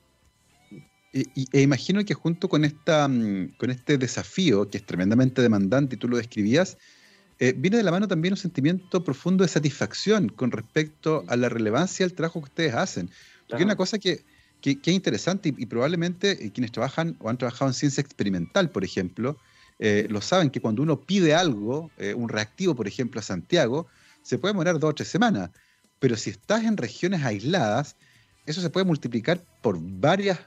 Y, 1.13 1.49
e 1.53 1.63
imagino 1.63 2.05
que 2.05 2.15
junto 2.15 2.49
con, 2.49 2.65
esta, 2.65 3.07
mm, 3.09 3.55
con 3.57 3.71
este 3.71 3.97
desafío, 3.99 4.69
que 4.69 4.79
es 4.79 4.85
tremendamente 4.85 5.41
demandante 5.41 5.95
y 5.95 5.99
tú 5.99 6.09
lo 6.09 6.17
describías, 6.17 6.77
eh, 7.39 7.55
viene 7.57 7.77
de 7.77 7.85
la 7.85 7.93
mano 7.93 8.09
también 8.09 8.35
un 8.35 8.39
sentimiento 8.39 9.05
profundo 9.05 9.45
de 9.45 9.49
satisfacción 9.49 10.29
con 10.29 10.51
respecto 10.51 11.25
a 11.29 11.37
la 11.37 11.49
relevancia 11.49 12.05
del 12.05 12.15
trabajo 12.15 12.41
que 12.41 12.47
ustedes 12.47 12.75
hacen. 12.75 13.11
Porque 13.49 13.65
una 13.65 13.77
cosa 13.77 13.99
que, 14.61 14.81
que, 14.81 14.91
es 14.91 14.97
interesante 14.97 15.55
y, 15.57 15.67
probablemente 15.67 16.45
eh, 16.45 16.53
quienes 16.53 16.73
trabajan 16.73 17.17
o 17.21 17.29
han 17.29 17.39
trabajado 17.39 17.71
en 17.71 17.75
ciencia 17.75 18.01
experimental, 18.01 18.71
por 18.71 18.85
ejemplo, 18.85 19.37
eh, 19.79 20.07
lo 20.11 20.21
saben 20.21 20.51
que 20.51 20.61
cuando 20.61 20.83
uno 20.83 21.01
pide 21.01 21.35
algo, 21.35 21.91
un 22.17 22.29
reactivo, 22.29 22.75
por 22.75 22.89
ejemplo, 22.89 23.21
a 23.21 23.23
Santiago, 23.23 23.87
se 24.23 24.39
puede 24.39 24.53
demorar 24.53 24.79
dos 24.79 24.91
o 24.91 24.95
tres 24.95 25.09
semanas. 25.09 25.51
Pero 26.01 26.17
si 26.17 26.31
estás 26.31 26.65
en 26.65 26.77
regiones 26.77 27.23
aisladas, 27.25 27.97
eso 28.47 28.61
se 28.61 28.71
puede 28.71 28.87
multiplicar 28.87 29.45
por 29.63 29.79
varias, 29.81 30.39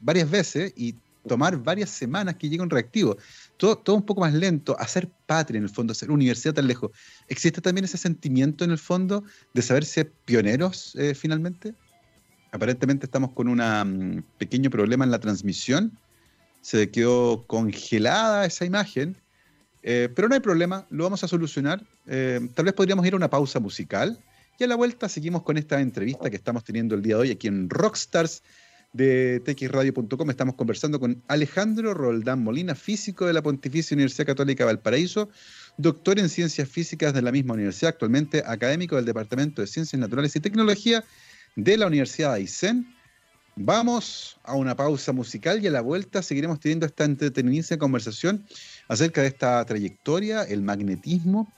varias 0.00 0.30
veces 0.30 0.72
y 0.76 0.94
tomar 1.28 1.56
varias 1.62 1.90
semanas 1.90 2.36
que 2.36 2.48
llegue 2.48 2.62
un 2.62 2.70
reactivo. 2.70 3.16
Todo, 3.56 3.76
todo 3.76 3.94
un 3.96 4.02
poco 4.02 4.22
más 4.22 4.32
lento, 4.32 4.76
hacer 4.80 5.08
patria 5.26 5.58
en 5.58 5.64
el 5.64 5.70
fondo, 5.70 5.92
hacer 5.92 6.10
universidad 6.10 6.54
tan 6.54 6.66
lejos. 6.66 6.90
¿Existe 7.28 7.60
también 7.60 7.84
ese 7.84 7.98
sentimiento 7.98 8.64
en 8.64 8.72
el 8.72 8.78
fondo 8.78 9.22
de 9.54 9.62
saber 9.62 9.84
ser 9.84 10.10
pioneros 10.24 10.96
eh, 10.96 11.14
finalmente? 11.14 11.74
Aparentemente 12.50 13.06
estamos 13.06 13.32
con 13.32 13.48
un 13.48 13.58
mm, 13.58 14.22
pequeño 14.38 14.70
problema 14.70 15.04
en 15.04 15.10
la 15.10 15.18
transmisión. 15.18 15.98
Se 16.60 16.90
quedó 16.90 17.46
congelada 17.46 18.46
esa 18.46 18.64
imagen, 18.64 19.16
eh, 19.82 20.08
pero 20.14 20.28
no 20.28 20.34
hay 20.34 20.40
problema, 20.40 20.86
lo 20.90 21.04
vamos 21.04 21.22
a 21.24 21.28
solucionar. 21.28 21.84
Eh, 22.06 22.40
tal 22.54 22.64
vez 22.64 22.74
podríamos 22.74 23.06
ir 23.06 23.12
a 23.12 23.16
una 23.16 23.30
pausa 23.30 23.60
musical 23.60 24.18
y 24.58 24.64
a 24.64 24.66
la 24.66 24.76
vuelta 24.76 25.08
seguimos 25.08 25.42
con 25.42 25.56
esta 25.56 25.80
entrevista 25.80 26.30
que 26.30 26.36
estamos 26.36 26.64
teniendo 26.64 26.94
el 26.94 27.02
día 27.02 27.14
de 27.16 27.22
hoy 27.22 27.30
aquí 27.30 27.46
en 27.46 27.70
Rockstars 27.70 28.42
de 28.92 29.40
txradio.com. 29.44 30.30
Estamos 30.30 30.54
conversando 30.56 30.98
con 30.98 31.22
Alejandro 31.28 31.94
Roldán 31.94 32.42
Molina, 32.42 32.74
físico 32.74 33.26
de 33.26 33.34
la 33.34 33.42
Pontificia 33.42 33.94
Universidad 33.94 34.26
Católica 34.26 34.64
Valparaíso, 34.64 35.28
doctor 35.76 36.18
en 36.18 36.28
ciencias 36.28 36.68
físicas 36.68 37.12
de 37.12 37.22
la 37.22 37.30
misma 37.30 37.54
universidad, 37.54 37.90
actualmente 37.90 38.42
académico 38.44 38.96
del 38.96 39.04
Departamento 39.04 39.60
de 39.60 39.68
Ciencias 39.68 40.00
Naturales 40.00 40.34
y 40.34 40.40
Tecnología 40.40 41.04
de 41.56 41.76
la 41.76 41.86
Universidad 41.86 42.30
de 42.30 42.36
Aysén. 42.36 42.94
Vamos 43.56 44.38
a 44.44 44.54
una 44.54 44.76
pausa 44.76 45.12
musical 45.12 45.62
y 45.62 45.66
a 45.66 45.70
la 45.70 45.80
vuelta 45.80 46.22
seguiremos 46.22 46.60
teniendo 46.60 46.86
esta 46.86 47.04
entretenida 47.04 47.76
conversación 47.76 48.44
acerca 48.86 49.22
de 49.22 49.28
esta 49.28 49.64
trayectoria, 49.64 50.42
el 50.44 50.62
magnetismo 50.62 51.52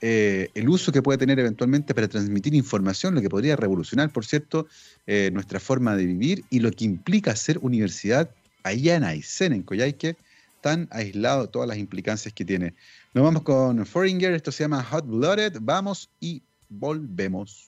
eh, 0.00 0.50
el 0.54 0.68
uso 0.68 0.92
que 0.92 1.02
puede 1.02 1.18
tener 1.18 1.38
eventualmente 1.40 1.94
para 1.94 2.06
transmitir 2.06 2.54
información, 2.54 3.14
lo 3.14 3.20
que 3.20 3.28
podría 3.28 3.56
revolucionar, 3.56 4.10
por 4.10 4.24
cierto, 4.24 4.68
eh, 5.06 5.30
nuestra 5.32 5.58
forma 5.58 5.96
de 5.96 6.06
vivir 6.06 6.44
y 6.50 6.60
lo 6.60 6.70
que 6.70 6.84
implica 6.84 7.34
ser 7.34 7.58
universidad 7.62 8.30
allá 8.62 8.96
en 8.96 9.04
Aysén, 9.04 9.52
en 9.52 9.62
Coyhaique, 9.62 10.16
tan 10.60 10.88
aislado 10.90 11.48
todas 11.48 11.68
las 11.68 11.78
implicancias 11.78 12.32
que 12.32 12.44
tiene. 12.44 12.74
Nos 13.12 13.24
vamos 13.24 13.42
con 13.42 13.84
Foreigner, 13.86 14.34
esto 14.34 14.52
se 14.52 14.64
llama 14.64 14.84
Hot 14.84 15.06
Blooded, 15.06 15.58
vamos 15.60 16.10
y 16.20 16.42
volvemos. 16.68 17.67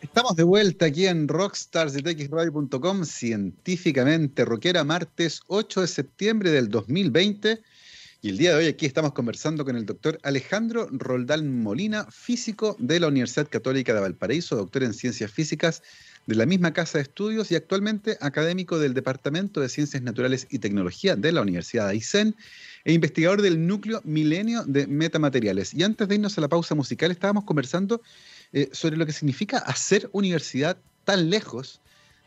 Estamos 0.00 0.36
de 0.36 0.44
vuelta 0.44 0.86
aquí 0.86 1.06
en 1.06 1.26
Rockstars 1.26 1.92
de 1.92 3.04
científicamente 3.04 4.44
rockera, 4.44 4.84
martes 4.84 5.40
8 5.48 5.80
de 5.80 5.86
septiembre 5.88 6.50
del 6.52 6.68
2020. 6.68 7.60
Y 8.22 8.28
el 8.28 8.38
día 8.38 8.50
de 8.50 8.56
hoy 8.56 8.66
aquí 8.66 8.86
estamos 8.86 9.12
conversando 9.12 9.64
con 9.64 9.74
el 9.76 9.86
doctor 9.86 10.20
Alejandro 10.22 10.88
Roldán 10.92 11.62
Molina, 11.62 12.06
físico 12.10 12.76
de 12.78 13.00
la 13.00 13.08
Universidad 13.08 13.48
Católica 13.48 13.92
de 13.92 14.00
Valparaíso, 14.00 14.54
doctor 14.54 14.84
en 14.84 14.94
ciencias 14.94 15.32
físicas 15.32 15.82
de 16.26 16.36
la 16.36 16.46
misma 16.46 16.72
casa 16.72 16.98
de 16.98 17.02
estudios 17.02 17.50
y 17.50 17.56
actualmente 17.56 18.18
académico 18.20 18.78
del 18.78 18.94
Departamento 18.94 19.60
de 19.60 19.68
Ciencias 19.68 20.02
Naturales 20.02 20.46
y 20.50 20.60
Tecnología 20.60 21.16
de 21.16 21.32
la 21.32 21.42
Universidad 21.42 21.86
de 21.86 21.92
Aysén 21.92 22.36
e 22.84 22.92
investigador 22.92 23.42
del 23.42 23.66
núcleo 23.66 24.00
Milenio 24.04 24.62
de 24.64 24.86
Metamateriales. 24.86 25.74
Y 25.74 25.82
antes 25.82 26.06
de 26.06 26.14
irnos 26.16 26.38
a 26.38 26.40
la 26.40 26.48
pausa 26.48 26.76
musical, 26.76 27.10
estábamos 27.10 27.44
conversando 27.44 28.00
eh, 28.52 28.68
sobre 28.72 28.96
lo 28.96 29.06
que 29.06 29.12
significa 29.12 29.58
hacer 29.58 30.08
universidad 30.12 30.78
tan 31.04 31.30
lejos 31.30 31.80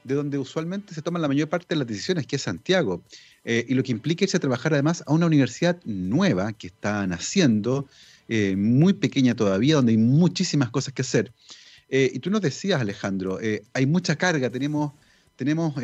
de 0.04 0.16
donde 0.16 0.38
usualmente 0.38 0.94
se 0.94 1.02
toman 1.02 1.22
la 1.22 1.28
mayor 1.28 1.50
parte 1.50 1.68
de 1.70 1.76
las 1.78 1.88
decisiones, 1.88 2.26
que 2.26 2.36
es 2.36 2.42
Santiago. 2.42 3.04
Eh, 3.44 3.66
y 3.68 3.74
lo 3.74 3.84
que 3.84 3.92
implica 3.92 4.24
irse 4.24 4.38
a 4.38 4.40
trabajar 4.40 4.74
además 4.74 5.04
a 5.06 5.14
una 5.14 5.28
universidad 5.28 5.80
nueva 5.86 6.54
que 6.54 6.68
está 6.68 7.06
naciendo, 7.06 7.88
eh, 8.28 8.56
muy 8.56 8.94
pequeña 8.94 9.36
todavía, 9.36 9.76
donde 9.76 9.92
hay 9.92 9.98
muchísimas 9.98 10.70
cosas 10.70 10.94
que 10.94 11.02
hacer. 11.02 11.32
Y 11.94 12.20
tú 12.20 12.30
nos 12.30 12.40
decías, 12.40 12.80
Alejandro, 12.80 13.38
hay 13.74 13.86
mucha 13.86 14.16
carga, 14.16 14.50
tenemos, 14.50 14.94
tenemos 15.36 15.76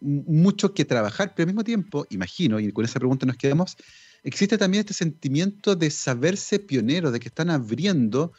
mucho 0.00 0.74
que 0.74 0.84
trabajar, 0.84 1.34
pero 1.36 1.44
al 1.44 1.54
mismo 1.54 1.62
tiempo, 1.62 2.04
imagino, 2.10 2.58
y 2.58 2.72
con 2.72 2.84
esa 2.84 2.98
pregunta 2.98 3.26
nos 3.26 3.36
quedamos, 3.36 3.76
existe 4.24 4.58
también 4.58 4.80
este 4.80 4.94
sentimiento 4.94 5.76
de 5.76 5.90
saberse 5.90 6.58
pionero, 6.58 7.12
de 7.12 7.20
que 7.20 7.28
están 7.28 7.48
abriendo 7.48 8.32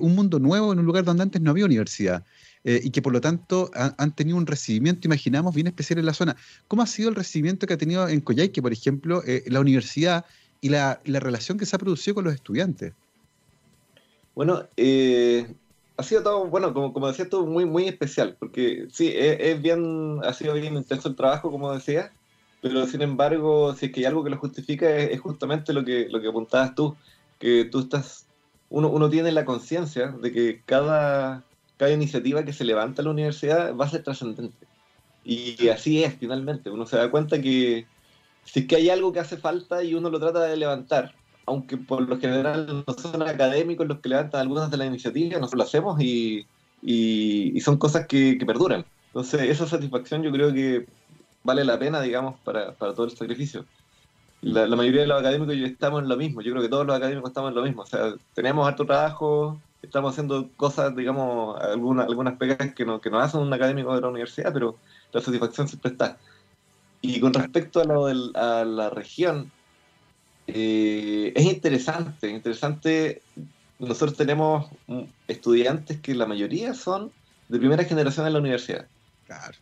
un 0.00 0.14
mundo 0.14 0.38
nuevo 0.38 0.72
en 0.72 0.80
un 0.80 0.84
lugar 0.84 1.04
donde 1.04 1.22
antes 1.22 1.40
no 1.40 1.52
había 1.52 1.64
universidad. 1.64 2.24
Eh, 2.68 2.80
y 2.82 2.90
que 2.90 3.00
por 3.00 3.12
lo 3.12 3.20
tanto 3.20 3.70
han, 3.74 4.12
tenido 4.16 4.36
un 4.36 4.44
recibimiento, 4.44 5.06
imaginamos, 5.06 5.54
bien 5.54 5.68
especial 5.68 6.00
en 6.00 6.06
la 6.06 6.12
zona. 6.12 6.36
¿Cómo 6.66 6.82
ha 6.82 6.86
sido 6.86 7.08
el 7.08 7.14
recibimiento 7.14 7.64
que 7.64 7.74
ha 7.74 7.78
tenido 7.78 8.08
en 8.08 8.20
Coyhaique, 8.20 8.60
por 8.60 8.72
ejemplo, 8.72 9.22
eh, 9.24 9.44
la 9.46 9.60
universidad 9.60 10.24
y 10.60 10.70
la, 10.70 11.00
relación 11.04 11.58
que 11.58 11.64
se 11.64 11.76
ha 11.76 11.78
producido 11.78 12.16
con 12.16 12.24
los 12.24 12.34
estudiantes? 12.34 12.92
Bueno, 14.34 14.64
eh, 14.76 15.46
ha 15.96 16.02
sido 16.02 16.24
todo, 16.24 16.46
bueno, 16.48 16.74
como, 16.74 16.92
como 16.92 17.06
decía 17.06 17.28
tú, 17.28 17.46
muy, 17.46 17.66
muy 17.66 17.86
especial, 17.86 18.36
porque 18.36 18.88
sí, 18.92 19.12
es, 19.14 19.62
bien, 19.62 20.18
ha 20.24 20.32
sido 20.32 20.54
bien 20.54 20.74
intenso 20.74 21.08
el 21.08 21.14
trabajo, 21.14 21.52
como 21.52 21.72
decía, 21.72 22.10
pero 22.62 22.84
sin 22.88 23.02
embargo, 23.02 23.76
si 23.76 23.86
es 23.86 23.92
que 23.92 24.00
hay 24.00 24.06
algo 24.06 24.24
que 24.24 24.30
lo 24.30 24.38
justifica, 24.38 24.92
es, 24.92 25.20
justamente 25.20 25.72
lo 25.72 25.84
que, 25.84 26.08
lo 26.10 26.20
que 26.20 26.26
apuntabas 26.26 26.74
tú, 26.74 26.96
que 27.38 27.66
tú 27.66 27.78
estás, 27.78 28.25
uno, 28.70 28.88
uno 28.88 29.08
tiene 29.10 29.32
la 29.32 29.44
conciencia 29.44 30.08
de 30.08 30.32
que 30.32 30.62
cada, 30.64 31.44
cada 31.76 31.92
iniciativa 31.92 32.44
que 32.44 32.52
se 32.52 32.64
levanta 32.64 33.02
en 33.02 33.06
la 33.06 33.12
universidad 33.12 33.74
va 33.76 33.84
a 33.84 33.90
ser 33.90 34.02
trascendente. 34.02 34.66
Y 35.24 35.68
así 35.68 36.04
es, 36.04 36.14
finalmente. 36.14 36.70
Uno 36.70 36.86
se 36.86 36.96
da 36.96 37.10
cuenta 37.10 37.40
que 37.40 37.86
si 38.44 38.60
es 38.60 38.66
que 38.66 38.76
hay 38.76 38.90
algo 38.90 39.12
que 39.12 39.20
hace 39.20 39.36
falta 39.36 39.82
y 39.82 39.94
uno 39.94 40.08
lo 40.08 40.20
trata 40.20 40.42
de 40.42 40.56
levantar, 40.56 41.14
aunque 41.46 41.76
por 41.76 42.08
lo 42.08 42.18
general 42.18 42.84
no 42.86 42.94
son 42.94 43.22
académicos 43.22 43.86
los 43.86 43.98
que 43.98 44.08
levantan 44.08 44.40
algunas 44.40 44.70
de 44.70 44.76
las 44.76 44.86
iniciativas, 44.86 45.40
nosotros 45.40 45.58
lo 45.58 45.64
hacemos 45.64 46.00
y, 46.00 46.46
y, 46.82 47.60
son 47.60 47.76
cosas 47.76 48.06
que, 48.06 48.38
perduran. 48.46 48.84
Entonces, 49.08 49.42
esa 49.42 49.66
satisfacción 49.66 50.22
yo 50.22 50.30
creo 50.30 50.52
que 50.52 50.86
vale 51.42 51.64
la 51.64 51.78
pena, 51.78 52.00
digamos, 52.00 52.38
para, 52.44 52.72
para 52.72 52.94
todo 52.94 53.06
el 53.06 53.16
sacrificio. 53.16 53.64
La, 54.46 54.64
la, 54.68 54.76
mayoría 54.76 55.00
de 55.00 55.06
los 55.08 55.18
académicos 55.18 55.56
estamos 55.56 56.02
en 56.02 56.08
lo 56.08 56.16
mismo, 56.16 56.40
yo 56.40 56.52
creo 56.52 56.62
que 56.62 56.68
todos 56.68 56.86
los 56.86 56.96
académicos 56.96 57.30
estamos 57.30 57.50
en 57.50 57.56
lo 57.56 57.62
mismo. 57.64 57.82
O 57.82 57.86
sea, 57.86 58.14
tenemos 58.32 58.66
harto 58.66 58.86
trabajo, 58.86 59.60
estamos 59.82 60.12
haciendo 60.12 60.48
cosas, 60.56 60.94
digamos, 60.94 61.60
algunas, 61.60 62.06
algunas 62.06 62.36
pegas 62.36 62.72
que, 62.74 62.84
no, 62.84 63.00
que 63.00 63.10
nos 63.10 63.24
hacen 63.24 63.40
un 63.40 63.52
académico 63.52 63.92
de 63.92 64.00
la 64.00 64.08
universidad, 64.08 64.52
pero 64.52 64.76
la 65.12 65.20
satisfacción 65.20 65.66
siempre 65.66 65.90
está. 65.90 66.16
Y 67.00 67.18
con 67.18 67.34
respecto 67.34 67.80
a, 67.80 67.84
lo 67.84 68.06
del, 68.06 68.30
a 68.36 68.64
la 68.64 68.88
región, 68.88 69.50
eh, 70.46 71.32
es 71.34 71.44
interesante, 71.44 72.30
interesante. 72.30 73.22
Nosotros 73.80 74.16
tenemos 74.16 74.70
estudiantes 75.26 76.00
que 76.00 76.14
la 76.14 76.26
mayoría 76.26 76.72
son 76.74 77.10
de 77.48 77.58
primera 77.58 77.82
generación 77.82 78.28
en 78.28 78.32
la 78.32 78.38
universidad. 78.38 78.86
Claro. 79.26 79.58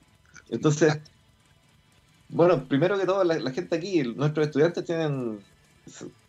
Entonces, 0.51 1.01
bueno, 2.29 2.65
primero 2.65 2.99
que 2.99 3.07
todo, 3.07 3.25
la, 3.25 3.51
gente 3.51 3.77
aquí, 3.77 4.03
nuestros 4.03 4.47
estudiantes 4.47 4.85
tienen 4.85 5.41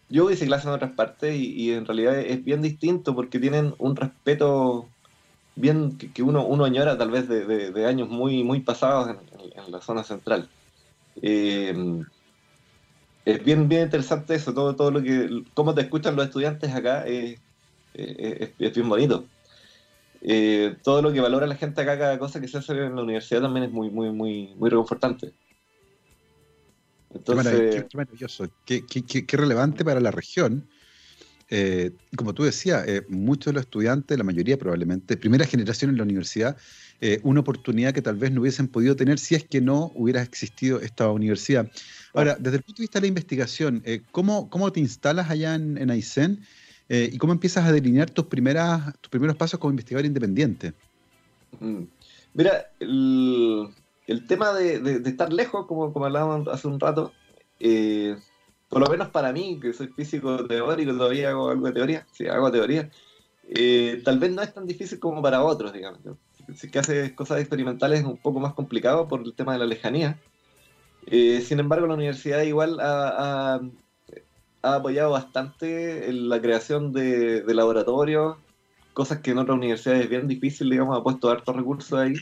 yo 0.10 0.30
hice 0.30 0.46
clases 0.46 0.68
en 0.68 0.74
otras 0.74 0.92
partes 0.92 1.36
y, 1.36 1.72
en 1.72 1.86
realidad 1.86 2.20
es 2.20 2.44
bien 2.44 2.62
distinto 2.62 3.16
porque 3.16 3.40
tienen 3.40 3.74
un 3.80 3.96
respeto 3.96 4.88
bien 5.56 5.98
que, 5.98 6.22
uno, 6.22 6.46
uno 6.46 6.66
añora 6.66 6.98
tal 6.98 7.12
vez 7.12 7.28
de, 7.28 7.86
años 7.88 8.10
muy, 8.10 8.44
muy 8.44 8.60
pasados 8.60 9.10
en, 9.10 9.72
la 9.72 9.82
zona 9.82 10.04
central. 10.04 10.48
Eh, 11.22 12.04
es 13.24 13.44
bien, 13.44 13.68
bien 13.68 13.84
interesante 13.84 14.36
eso, 14.36 14.54
todo, 14.54 14.76
todo 14.76 14.92
lo 14.92 15.02
que, 15.02 15.44
cómo 15.56 15.74
te 15.74 15.82
escuchan 15.82 16.16
los 16.16 16.26
estudiantes 16.26 16.74
acá 16.74 17.06
es, 17.08 17.40
bien 18.60 18.90
bonito. 18.90 19.26
Eh, 20.22 20.76
todo 20.84 21.02
lo 21.02 21.14
que 21.14 21.22
valora 21.22 21.48
la 21.48 21.56
gente 21.56 21.82
acá, 21.82 21.98
cada 21.98 22.20
cosa 22.20 22.42
que 22.42 22.48
se 22.48 22.58
hace 22.58 22.74
en 22.74 22.96
la 22.96 23.04
universidad 23.04 23.42
también 23.42 23.66
es 23.66 23.72
muy, 23.72 23.90
muy, 23.90 24.12
muy, 24.12 24.54
muy 24.56 24.70
reconfortante 24.70 25.34
qué, 27.24 27.86
maravilloso, 27.94 28.50
qué, 28.66 29.38
relevante 29.38 29.86
para 29.86 30.00
la 30.00 30.12
región 30.12 30.68
eh, 31.50 31.92
como 32.16 32.34
tú 32.34 32.44
decías, 32.44 32.88
eh, 32.88 33.04
muchos 33.08 33.46
de 33.46 33.54
los 33.54 33.64
estudiantes, 33.64 34.18
la 34.18 34.24
mayoría 34.24 34.58
probablemente, 34.58 35.16
primera 35.16 35.46
generación 35.46 35.92
en 35.92 35.98
la 35.98 36.04
universidad, 36.04 36.58
eh, 37.02 37.20
una 37.24 37.42
oportunidad 37.42 37.94
que 37.94 38.02
tal 38.02 38.16
vez 38.16 38.32
no 38.32 38.42
hubiesen 38.42 38.68
podido 38.68 38.96
tener 38.96 39.20
si 39.20 39.36
es 39.36 39.44
que 39.44 39.62
no 39.62 39.92
hubiera 39.96 40.22
existido 40.22 40.80
esta 40.82 41.10
universidad. 41.12 41.70
Ahora, 42.14 42.36
desde 42.40 42.58
el 42.58 42.64
punto 42.64 42.80
de 42.80 42.84
vista 42.84 43.00
de 43.00 43.04
la 43.04 43.10
investigación, 43.10 43.84
¿cómo, 44.12 44.50
¿cómo, 44.50 44.72
te 44.72 44.80
instalas 44.80 45.30
allá 45.30 45.56
en, 45.56 45.78
en 45.78 45.92
Aysén 45.92 46.40
y 46.88 47.18
cómo 47.18 47.34
empiezas 47.34 47.66
a 47.66 47.72
delinear 47.72 48.10
tus, 48.10 48.26
primeras, 48.26 48.94
tus 49.02 49.10
primeros 49.10 49.36
pasos 49.36 49.60
como 49.60 49.72
investigador 49.72 50.06
independiente? 50.06 50.74
Mm. 51.60 51.84
Mira, 52.34 52.72
el, 52.80 53.68
tema 54.28 54.54
de, 54.54 55.02
estar 55.06 55.32
lejos, 55.34 55.66
como, 55.68 55.92
hablábamos 56.06 56.48
hace 56.48 56.68
un 56.68 56.80
rato, 56.80 57.12
por 58.70 58.82
lo 58.82 58.90
menos 58.90 59.10
para 59.10 59.32
mí, 59.32 59.60
que 59.60 59.74
soy 59.74 59.88
físico 59.88 60.46
teórico, 60.48 60.94
todavía 60.94 61.30
hago 61.30 61.50
algo 61.50 61.68
de 61.68 61.74
teoría, 61.74 62.08
sí, 62.12 62.28
hago 62.28 62.52
teoría, 62.52 62.90
eh, 63.48 64.02
tal 64.04 64.20
vez 64.20 64.32
no 64.32 64.42
es 64.42 64.54
tan 64.54 64.66
difícil 64.66 65.00
como 65.00 65.22
para 65.22 65.44
otros, 65.44 65.74
digamos. 65.74 66.00
Si 66.56 66.70
que 66.70 66.80
haces 66.80 67.14
cosas 67.14 67.40
experimentales 67.40 68.02
es 68.02 68.06
un 68.06 68.18
poco 68.18 68.40
más 68.40 68.54
complicado 68.54 69.08
por 69.08 69.22
el 69.22 69.34
tema 69.34 69.54
de 69.54 69.60
la 69.60 69.66
lejanía. 69.66 70.20
Eh, 71.08 71.42
sin 71.42 71.60
embargo, 71.60 71.88
la 71.88 71.94
universidad 71.94 72.42
igual 72.42 72.80
ha, 72.80 73.60
apoyado 74.62 75.12
bastante 75.12 76.10
en 76.10 76.28
la 76.28 76.42
creación 76.42 76.92
de, 76.92 77.44
laboratorios, 77.48 78.38
cosas 78.94 79.20
que 79.20 79.32
en 79.32 79.38
otras 79.38 79.58
universidades 79.58 80.04
es 80.04 80.10
bien 80.10 80.28
difícil, 80.28 80.70
digamos, 80.70 80.98
ha 80.98 81.04
puesto 81.04 81.30
hartos 81.30 81.56
recursos 81.56 82.00
ahí. 82.00 82.16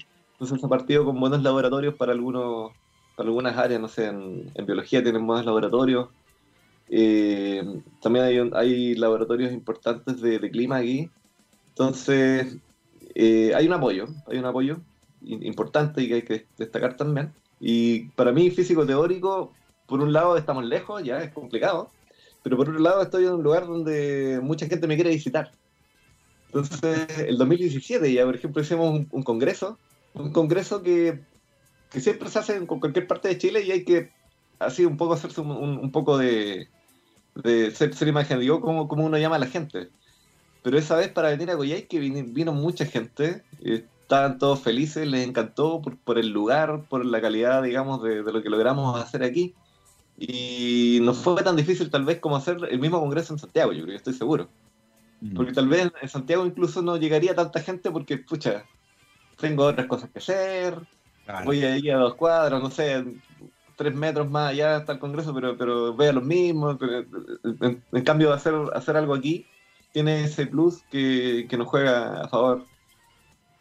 Entonces 0.44 0.64
ha 0.64 0.70
partido 0.70 1.06
con 1.06 1.20
buenos 1.20 1.42
laboratorios 1.42 1.96
para 1.96 2.12
algunos 2.12 2.72
para 3.16 3.28
algunas 3.28 3.58
áreas, 3.58 3.80
no 3.80 3.88
sé, 3.88 4.08
en, 4.08 4.52
en 4.56 4.66
biología 4.66 5.04
tienen 5.04 5.26
buenos 5.28 5.46
laboratorios, 5.46 6.10
eh, 6.90 7.64
también 8.02 8.26
hay, 8.26 8.50
hay, 8.54 8.96
laboratorios 8.96 9.52
importantes 9.52 10.20
de, 10.22 10.40
clima 10.52 10.78
aquí. 10.78 11.10
Entonces, 11.70 12.58
eh, 13.16 13.54
hay 13.56 13.68
un 13.68 13.74
apoyo, 13.74 14.08
hay 14.28 14.38
un 14.38 14.46
apoyo 14.46 14.78
importante 15.22 16.02
y 16.02 16.08
que 16.08 16.14
hay 16.16 16.22
que 16.24 16.46
destacar 16.58 16.98
también. 16.98 17.34
Y 17.60 18.06
para 18.10 18.32
mí, 18.32 18.50
físico 18.52 18.86
teórico, 18.86 19.54
por 19.88 20.02
un 20.02 20.12
lado 20.12 20.38
estamos 20.38 20.66
lejos, 20.66 21.04
ya 21.04 21.24
es 21.24 21.32
complicado, 21.32 21.90
pero 22.44 22.58
por 22.58 22.70
otro 22.70 22.82
lado 22.82 23.02
estoy 23.02 23.26
en 23.26 23.34
un 23.34 23.44
lugar 23.44 23.66
donde 23.66 24.40
mucha 24.44 24.68
gente 24.68 24.88
me 24.88 24.96
quiere 24.96 25.12
visitar. 25.12 25.52
Entonces, 26.48 27.08
el 27.18 27.38
2017 27.38 28.14
ya, 28.14 28.26
por 28.26 28.36
ejemplo, 28.36 28.62
hicimos 28.62 29.08
un, 29.10 29.24
congreso, 29.24 29.80
un 30.13 30.32
congreso 30.32 30.84
que, 30.84 31.21
que, 31.89 31.99
siempre 31.99 32.30
se 32.30 32.39
hace 32.39 32.56
en 32.56 32.65
cualquier 32.65 33.08
parte 33.08 33.28
de 33.28 33.38
Chile 33.38 33.62
y 33.62 33.71
hay 33.71 33.84
que 33.84 34.12
así 34.60 34.86
un 34.86 34.97
poco 34.97 35.13
hacerse 35.13 35.41
un 35.41 35.91
poco 35.91 36.17
de, 36.17 36.67
de 37.36 37.71
ser, 37.71 37.93
ser 37.95 38.08
imaginativo 38.08 38.62
como, 38.62 38.88
como 38.88 39.06
uno 39.06 39.17
llama 39.17 39.38
a 39.38 39.39
la 39.39 39.47
gente. 39.47 39.89
Pero 40.62 40.78
esa 40.78 40.95
vez 40.95 41.10
para 41.10 41.30
venir 41.30 41.52
a 41.52 41.56
Goyay 41.56 41.88
que 41.88 41.99
vino, 41.99 42.54
mucha 42.54 42.86
gente, 42.86 43.43
estaban 43.62 44.38
todos 44.38 44.62
felices, 44.62 45.08
les 45.08 45.28
encantó 45.28 45.82
por, 45.82 46.17
el 46.17 46.30
lugar, 46.30 46.86
por 46.88 47.06
la 47.06 47.21
calidad, 47.21 47.63
digamos, 47.63 48.02
de, 48.02 48.23
lo 48.23 48.41
que 48.41 48.49
logramos 48.49 48.99
hacer 48.99 49.23
aquí. 49.23 49.54
Y 50.17 50.99
no 51.02 51.13
fue 51.13 51.43
tan 51.43 51.58
difícil 51.58 51.89
tal 51.89 52.06
vez 52.06 52.19
como 52.19 52.38
hacer 52.38 52.58
el 52.69 52.80
mismo 52.80 52.99
congreso 52.99 53.34
en 53.34 53.39
Santiago, 53.39 53.73
yo 53.73 53.84
creo, 53.84 53.97
estoy 53.97 54.13
seguro. 54.13 54.47
Mm. 55.19 55.34
Porque 55.34 55.52
tal 55.52 55.67
vez 55.67 55.91
en 56.02 56.10
Santiago 56.10 56.45
incluso 56.45 56.82
no 56.82 56.95
llegaría 56.95 57.36
tanta 57.36 57.60
gente 57.60 57.91
porque, 57.91 58.17
pucha, 58.17 58.63
tengo 59.38 59.65
otras 59.65 59.88
cosas 59.88 60.10
que 60.10 60.19
hacer, 60.19 60.78
voy 61.46 61.63
a 61.63 61.78
ir 61.78 61.91
a 61.91 61.98
dos 61.98 62.15
cuadros, 62.15 62.62
no 62.62 62.69
sé, 62.69 63.04
tres 63.76 63.96
metros 63.96 64.30
más 64.30 64.52
allá 64.52 64.78
está 64.78 64.93
el 64.93 65.00
Congreso, 65.00 65.34
pero, 65.34 65.58
pero 65.58 65.96
vea 65.96 66.13
lo 66.13 66.22
mismo. 66.22 66.78
En, 67.91 68.04
cambio, 68.04 68.34
hacer, 68.34 68.54
hacer 68.74 68.98
algo 68.98 69.13
aquí 69.13 69.46
tiene 69.91 70.24
ese 70.24 70.48
plus 70.48 70.84
que, 70.91 71.48
nos 71.58 71.67
juega 71.67 72.24
a 72.24 72.28
favor, 72.28 72.65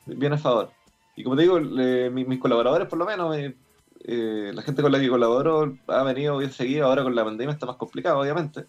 bien 0.06 0.32
a 0.32 0.38
favor. 0.38 0.70
Y 1.14 1.24
como 1.24 1.37
te 1.37 1.42
digo, 1.42 1.61
mis, 1.61 2.38
colaboradores, 2.38 2.88
por 2.88 2.98
lo 2.98 3.04
menos, 3.04 3.37
eh, 3.37 3.54
eh, 4.04 4.50
la 4.54 4.62
gente 4.62 4.82
con 4.82 4.92
la 4.92 4.98
que 4.98 5.08
colaboro 5.08 5.76
ha 5.88 6.02
venido 6.02 6.38
bien 6.38 6.52
seguido. 6.52 6.87
Ahora 6.87 7.02
con 7.02 7.14
la 7.14 7.24
pandemia 7.24 7.52
está 7.52 7.66
más 7.66 7.76
complicado, 7.76 8.18
obviamente. 8.18 8.64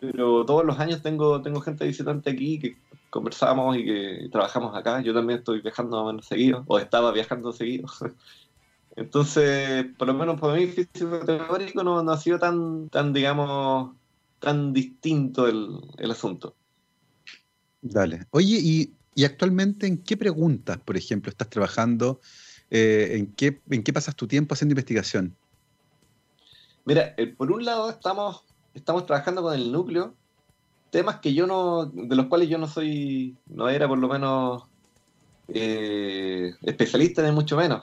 Pero 0.00 0.46
todos 0.46 0.64
los 0.64 0.78
años 0.78 1.02
tengo, 1.02 1.42
tengo 1.42 1.60
gente 1.60 1.86
visitante 1.86 2.30
aquí 2.30 2.58
que 2.58 2.76
conversamos 3.10 3.76
y 3.76 3.84
que 3.84 4.28
trabajamos 4.32 4.74
acá. 4.74 5.02
Yo 5.02 5.12
también 5.12 5.40
estoy 5.40 5.60
viajando 5.60 6.04
menos 6.06 6.26
seguido, 6.26 6.64
o 6.66 6.78
estaba 6.78 7.12
viajando 7.12 7.52
seguido. 7.52 7.88
Entonces, 8.96 9.86
por 9.98 10.08
lo 10.08 10.14
menos 10.14 10.40
para 10.40 10.54
mí, 10.54 10.66
físico 10.66 11.20
teórico 11.24 11.84
no, 11.84 12.02
no 12.02 12.12
ha 12.12 12.16
sido 12.16 12.38
tan, 12.38 12.88
tan, 12.88 13.12
digamos, 13.12 13.92
tan 14.40 14.72
distinto 14.72 15.46
el, 15.46 15.78
el 15.98 16.10
asunto. 16.10 16.54
Dale. 17.82 18.26
Oye, 18.30 18.58
y, 18.60 18.92
y, 19.14 19.24
actualmente 19.24 19.86
en 19.86 19.98
qué 19.98 20.16
preguntas, 20.16 20.78
por 20.78 20.96
ejemplo, 20.96 21.30
estás 21.30 21.48
trabajando? 21.48 22.20
Eh, 22.70 23.16
¿en, 23.16 23.32
qué, 23.32 23.60
¿En 23.70 23.82
qué 23.82 23.92
pasas 23.92 24.14
tu 24.16 24.26
tiempo 24.26 24.54
haciendo 24.54 24.72
investigación? 24.72 25.36
Mira, 26.84 27.14
eh, 27.16 27.26
por 27.26 27.52
un 27.52 27.64
lado 27.64 27.90
estamos, 27.90 28.44
estamos 28.74 29.06
trabajando 29.06 29.42
con 29.42 29.54
el 29.54 29.72
núcleo, 29.72 30.14
temas 30.90 31.16
que 31.20 31.34
yo 31.34 31.46
no, 31.46 31.86
de 31.86 32.16
los 32.16 32.26
cuales 32.26 32.48
yo 32.48 32.58
no 32.58 32.68
soy, 32.68 33.36
no 33.46 33.68
era 33.68 33.88
por 33.88 33.98
lo 33.98 34.08
menos 34.08 34.64
eh, 35.48 36.54
especialista 36.62 37.22
ni 37.22 37.32
mucho 37.32 37.56
menos 37.56 37.82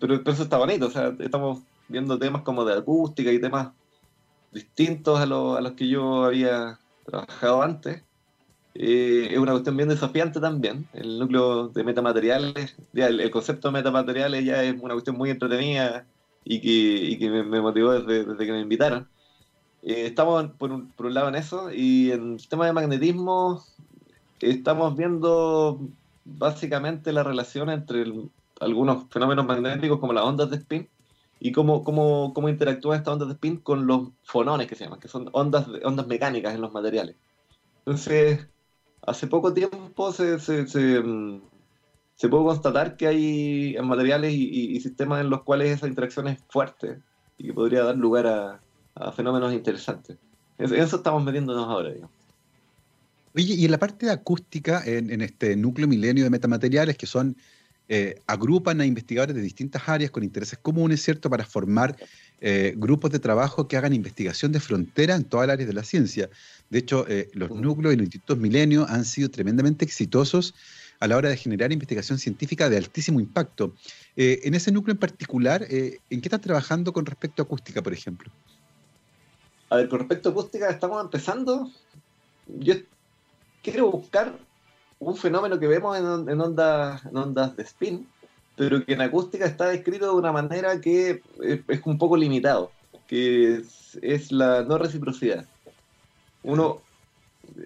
pero, 0.00 0.20
eso 0.24 0.42
está 0.42 0.58
bonito, 0.58 0.86
o 0.86 0.90
sea, 0.90 1.14
estamos 1.18 1.60
viendo 1.88 2.18
temas 2.18 2.42
como 2.42 2.64
de 2.64 2.74
acústica 2.74 3.30
y 3.30 3.40
temas 3.40 3.68
distintos 4.52 5.18
a, 5.18 5.22
a 5.22 5.26
los 5.26 5.72
que 5.72 5.88
yo 5.88 6.24
había 6.24 6.78
trabajado 7.04 7.62
antes. 7.62 8.02
Eh, 8.74 9.28
es 9.30 9.38
una 9.38 9.52
cuestión 9.52 9.76
bien 9.76 9.88
desafiante 9.88 10.40
también. 10.40 10.88
El 10.94 11.18
núcleo 11.18 11.68
de 11.68 11.84
metamateriales, 11.84 12.76
ya 12.92 13.06
el, 13.06 13.30
concepto 13.30 13.68
de 13.68 13.72
metamateriales 13.72 14.44
ya 14.44 14.62
es 14.64 14.74
una 14.80 14.94
cuestión 14.94 15.16
muy 15.16 15.30
entretenida 15.30 16.06
y 16.44 16.60
que, 16.60 17.18
que 17.18 17.30
me, 17.30 17.60
motivó 17.60 17.92
desde, 18.00 18.36
que 18.36 18.52
me 18.52 18.60
invitaron. 18.60 19.06
Eh, 19.86 20.06
estamos 20.06 20.50
por 20.52 20.72
un, 20.72 20.92
lado 20.98 21.28
en 21.28 21.34
eso 21.34 21.70
y 21.70 22.10
en 22.10 22.34
el 22.34 22.48
tema 22.48 22.64
de 22.64 22.72
magnetismo 22.72 23.62
estamos 24.40 24.96
viendo 24.96 25.78
básicamente 26.24 27.12
la 27.12 27.22
relación 27.22 27.68
entre 27.68 28.06
algunos 28.60 29.04
fenómenos 29.10 29.44
magnéticos 29.44 29.98
como 29.98 30.14
las 30.14 30.24
ondas 30.24 30.48
de 30.48 30.56
spin 30.56 30.88
y 31.38 31.52
cómo, 31.52 31.84
cómo, 31.84 32.32
cómo 32.32 32.48
interactúan 32.48 32.96
estas 32.98 33.12
ondas 33.12 33.28
de 33.28 33.34
spin 33.34 33.58
con 33.58 33.86
los 33.86 34.08
fonones 34.22 34.68
que 34.68 34.74
se 34.74 34.84
llaman, 34.84 35.00
que 35.00 35.08
son 35.08 35.28
ondas, 35.32 35.66
ondas 35.84 36.06
mecánicas 36.06 36.54
en 36.54 36.62
los 36.62 36.72
materiales. 36.72 37.16
Entonces, 37.80 38.48
hace 39.02 39.26
poco 39.26 39.52
tiempo 39.52 40.12
se, 40.12 40.38
se, 40.38 41.02
mm, 41.02 41.42
pudo 42.30 42.44
constatar 42.46 42.96
que 42.96 43.06
hay 43.06 43.76
materiales 43.82 44.32
y, 44.32 44.80
sistemas 44.80 45.20
en 45.20 45.28
los 45.28 45.42
cuales 45.42 45.72
esa 45.72 45.88
interacción 45.88 46.28
es 46.28 46.42
fuerte 46.48 47.02
y 47.36 47.48
que 47.48 47.52
podría 47.52 47.84
dar 47.84 47.96
lugar 47.96 48.26
a, 48.26 48.60
fenómenos 49.14 49.52
interesantes. 49.52 50.16
En 50.58 50.72
eso 50.74 50.96
estamos 50.96 51.24
metiéndonos 51.24 51.66
ahora, 51.68 51.92
Oye, 53.36 53.54
y 53.54 53.64
en 53.64 53.70
la 53.72 53.78
parte 53.78 54.06
de 54.06 54.12
acústica, 54.12 54.82
en, 54.86 55.10
en, 55.10 55.20
este 55.20 55.56
núcleo 55.56 55.88
milenio 55.88 56.22
de 56.22 56.30
metamateriales, 56.30 56.96
que 56.96 57.06
son 57.06 57.36
eh, 57.86 58.22
agrupan 58.26 58.80
a 58.80 58.86
investigadores 58.86 59.36
de 59.36 59.42
distintas 59.42 59.86
áreas 59.86 60.10
con 60.10 60.24
intereses 60.24 60.58
comunes, 60.58 61.02
¿cierto?, 61.02 61.28
para 61.28 61.44
formar 61.44 61.94
eh, 62.40 62.72
grupos 62.76 63.10
de 63.10 63.18
trabajo 63.18 63.68
que 63.68 63.76
hagan 63.76 63.92
investigación 63.92 64.52
de 64.52 64.60
frontera 64.60 65.14
en 65.14 65.24
todas 65.24 65.46
las 65.46 65.54
áreas 65.54 65.68
de 65.68 65.74
la 65.74 65.84
ciencia. 65.84 66.30
De 66.70 66.78
hecho, 66.78 67.06
eh, 67.08 67.28
los 67.34 67.50
núcleos 67.50 67.92
y 67.92 67.98
los 67.98 68.06
institutos 68.06 68.38
Milenio 68.38 68.86
han 68.88 69.04
sido 69.04 69.30
tremendamente 69.30 69.84
exitosos 69.84 70.54
a 70.98 71.08
la 71.08 71.18
hora 71.18 71.28
de 71.28 71.36
generar 71.36 71.72
investigación 71.72 72.18
científica 72.18 72.70
de 72.70 72.78
altísimo 72.78 73.20
impacto. 73.20 73.74
en 74.16 74.54
ese 74.54 74.72
núcleo 74.72 74.92
en 74.92 74.98
particular, 74.98 75.66
¿en 75.68 76.20
qué 76.20 76.28
están 76.28 76.40
trabajando 76.40 76.92
con 76.92 77.04
respecto 77.04 77.42
a 77.42 77.44
acústica, 77.44 77.82
por 77.82 77.92
ejemplo? 77.92 78.30
A 79.70 79.76
ver, 79.76 79.88
con 79.88 79.98
respecto 79.98 80.28
a 80.28 80.32
acústica, 80.32 80.68
estamos 80.68 81.02
empezando. 81.02 81.70
Yo 82.46 82.74
quiero 83.62 83.90
buscar 83.90 84.34
un 84.98 85.16
fenómeno 85.16 85.58
que 85.58 85.66
vemos 85.66 85.96
en, 85.96 86.40
ondas, 86.40 87.04
en 87.04 87.16
ondas 87.16 87.56
de 87.56 87.62
spin, 87.64 88.08
pero 88.56 88.84
que 88.84 88.92
en 88.92 89.00
acústica 89.00 89.46
está 89.46 89.68
descrito 89.68 90.06
de 90.06 90.18
una 90.18 90.32
manera 90.32 90.80
que 90.80 91.22
es, 91.42 91.80
un 91.84 91.98
poco 91.98 92.16
limitado, 92.16 92.70
que 93.06 93.62
es, 94.02 94.32
la 94.32 94.62
no 94.62 94.78
reciprocidad. 94.78 95.46
Uno, 96.42 96.80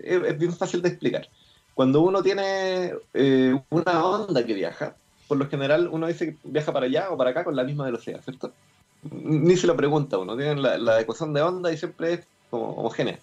es, 0.02 0.38
bien 0.38 0.52
fácil 0.52 0.82
de 0.82 0.88
explicar. 0.88 1.28
Cuando 1.74 2.00
uno 2.00 2.22
tiene 2.22 2.94
eh, 3.14 3.61
una 3.70 4.04
onda 4.04 4.44
que 4.44 4.54
viaja, 4.54 4.96
por 5.27 5.37
lo 5.37 5.48
general 5.48 5.88
uno 5.92 6.06
dice 6.06 6.27
que 6.27 6.37
viaja 6.44 6.73
para 6.73 6.87
allá 6.87 7.10
o 7.10 7.16
para 7.16 7.31
acá 7.31 7.44
con 7.44 7.54
la 7.54 7.64
misma 7.64 7.85
velocidad, 7.85 8.23
¿cierto? 8.23 8.52
Ni 9.03 9.57
se 9.57 9.67
lo 9.67 9.77
pregunta 9.77 10.19
uno, 10.19 10.37
tiene 10.37 10.61
la, 10.61 10.77
la 10.79 11.01
ecuación 11.01 11.33
de 11.33 11.42
onda 11.42 11.73
y 11.73 11.77
siempre 11.77 12.15
es 12.15 12.27
como 12.51 12.71
homogénea. 12.73 13.19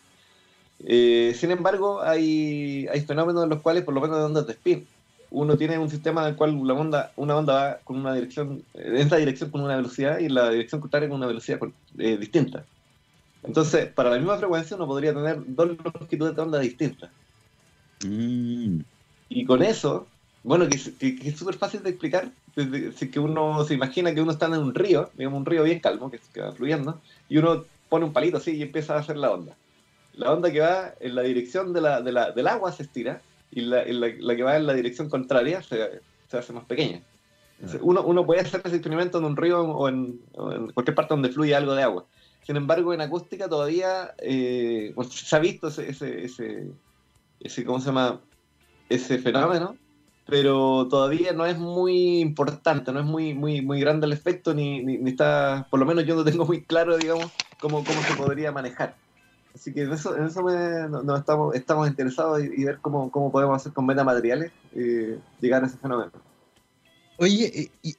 Eh, 0.79 1.33
sin 1.37 1.51
embargo, 1.51 2.01
hay, 2.01 2.87
hay 2.91 3.01
fenómenos 3.01 3.43
en 3.43 3.49
los 3.49 3.61
cuales, 3.61 3.83
por 3.83 3.93
lo 3.93 4.01
menos 4.01 4.17
de 4.17 4.23
ondas 4.23 4.47
de 4.47 4.53
spin, 4.53 4.87
uno 5.31 5.57
tiene 5.57 5.77
un 5.77 5.89
sistema 5.89 6.21
en 6.23 6.29
el 6.29 6.35
cual 6.35 6.65
la 6.65 6.73
onda, 6.73 7.11
una 7.15 7.35
onda 7.35 7.53
va 7.53 7.79
con 7.83 7.97
una 7.97 8.13
dirección, 8.13 8.63
en 8.73 8.95
esta 8.97 9.17
dirección 9.17 9.49
con 9.49 9.61
una 9.61 9.75
velocidad 9.75 10.19
y 10.19 10.29
la 10.29 10.49
dirección 10.49 10.81
contraria 10.81 11.09
con 11.09 11.17
una 11.17 11.27
velocidad 11.27 11.59
eh, 11.97 12.17
distinta. 12.17 12.63
Entonces, 13.43 13.87
para 13.87 14.09
la 14.09 14.17
misma 14.17 14.37
frecuencia 14.37 14.75
uno 14.75 14.87
podría 14.87 15.13
tener 15.13 15.39
dos 15.45 15.69
longitudes 15.83 16.35
de 16.35 16.41
onda 16.41 16.59
distintas. 16.59 17.09
Mm. 18.03 18.79
Y 19.29 19.45
con 19.45 19.61
eso, 19.61 20.07
bueno, 20.45 20.67
que, 20.69 20.75
es 20.75 21.37
súper 21.37 21.55
fácil 21.55 21.83
de 21.83 21.89
explicar, 21.89 22.29
si 22.95 23.09
que 23.09 23.19
uno 23.19 23.65
se 23.65 23.73
imagina 23.73 24.13
que 24.13 24.21
uno 24.21 24.31
está 24.31 24.45
en 24.45 24.53
un 24.53 24.75
río, 24.75 25.09
digamos 25.15 25.39
un 25.39 25.45
río 25.45 25.63
bien 25.63 25.79
calmo, 25.79 26.09
que, 26.09 26.19
que 26.33 26.41
va 26.41 26.51
fluyendo, 26.51 27.01
y 27.29 27.37
uno 27.37 27.65
pone 27.89 28.05
un 28.05 28.13
palito 28.13 28.37
así 28.37 28.51
y 28.51 28.61
empieza 28.61 28.95
a 28.95 28.99
hacer 28.99 29.17
la 29.17 29.31
onda. 29.31 29.55
La 30.13 30.31
onda 30.31 30.51
que 30.51 30.61
va 30.61 30.93
en 30.99 31.15
la 31.15 31.23
dirección 31.23 31.73
de 31.73 31.81
la, 31.81 32.01
de 32.01 32.11
la, 32.11 32.31
del 32.31 32.47
agua 32.47 32.71
se 32.71 32.83
estira, 32.83 33.21
y 33.51 33.61
la, 33.61 33.83
la, 33.85 34.35
que 34.35 34.43
va 34.43 34.55
en 34.55 34.67
la 34.67 34.73
dirección 34.73 35.09
contraria 35.09 35.61
se, 35.61 36.01
se 36.29 36.37
hace 36.37 36.53
más 36.53 36.65
pequeña. 36.65 37.01
Uno, 37.81 38.03
uno, 38.03 38.25
puede 38.25 38.41
hacer 38.41 38.61
ese 38.65 38.75
experimento 38.75 39.17
en 39.17 39.25
un 39.25 39.37
río 39.37 39.61
o 39.61 39.87
en, 39.87 40.19
cualquier 40.73 40.93
parte 40.93 41.13
donde 41.13 41.29
fluye 41.29 41.55
algo 41.55 41.73
de 41.73 41.83
agua. 41.83 42.05
Sin 42.43 42.57
embargo, 42.57 42.93
en 42.93 43.01
acústica 43.01 43.47
todavía 43.47 44.13
eh, 44.19 44.93
se 45.09 45.35
ha 45.35 45.39
visto 45.39 45.69
ese, 45.69 45.89
ese, 45.89 46.69
ese, 47.39 47.65
¿cómo 47.65 47.79
se 47.79 47.87
llama? 47.87 48.19
ese 48.89 49.17
fenómeno, 49.19 49.75
pero 50.25 50.87
todavía 50.89 51.33
no 51.33 51.45
es 51.45 51.57
muy 51.57 52.19
importante, 52.19 52.91
no 52.91 52.99
es 52.99 53.05
muy, 53.05 53.33
muy, 53.33 53.61
muy 53.61 53.79
grande 53.79 54.07
el 54.07 54.13
efecto, 54.13 54.53
ni, 54.53 54.83
ni, 54.83 55.09
está, 55.09 55.67
por 55.69 55.79
lo 55.79 55.85
menos 55.85 56.05
yo 56.05 56.15
no 56.15 56.23
tengo 56.23 56.45
muy 56.45 56.63
claro, 56.63 56.97
digamos, 56.97 57.31
cómo, 57.59 57.83
cómo 57.83 58.01
se 58.01 58.15
podría 58.15 58.51
manejar. 58.51 58.95
Así 59.53 59.71
que 59.71 59.83
en 59.83 59.93
eso, 59.93 60.17
en 60.17 60.25
eso 60.25 60.41
no, 60.41 61.15
estamos, 61.15 61.55
estamos 61.55 61.87
interesados 61.87 62.43
y, 62.43 62.65
ver 62.65 62.79
cómo, 62.81 63.09
cómo 63.11 63.31
podemos 63.31 63.55
hacer 63.55 63.71
con 63.71 63.85
metamateriales 63.85 64.51
eh, 64.75 65.17
llegar 65.39 65.63
a 65.63 65.67
ese 65.67 65.77
fenómeno. 65.77 66.11
Oye, 67.17 67.71
y, 67.81 67.95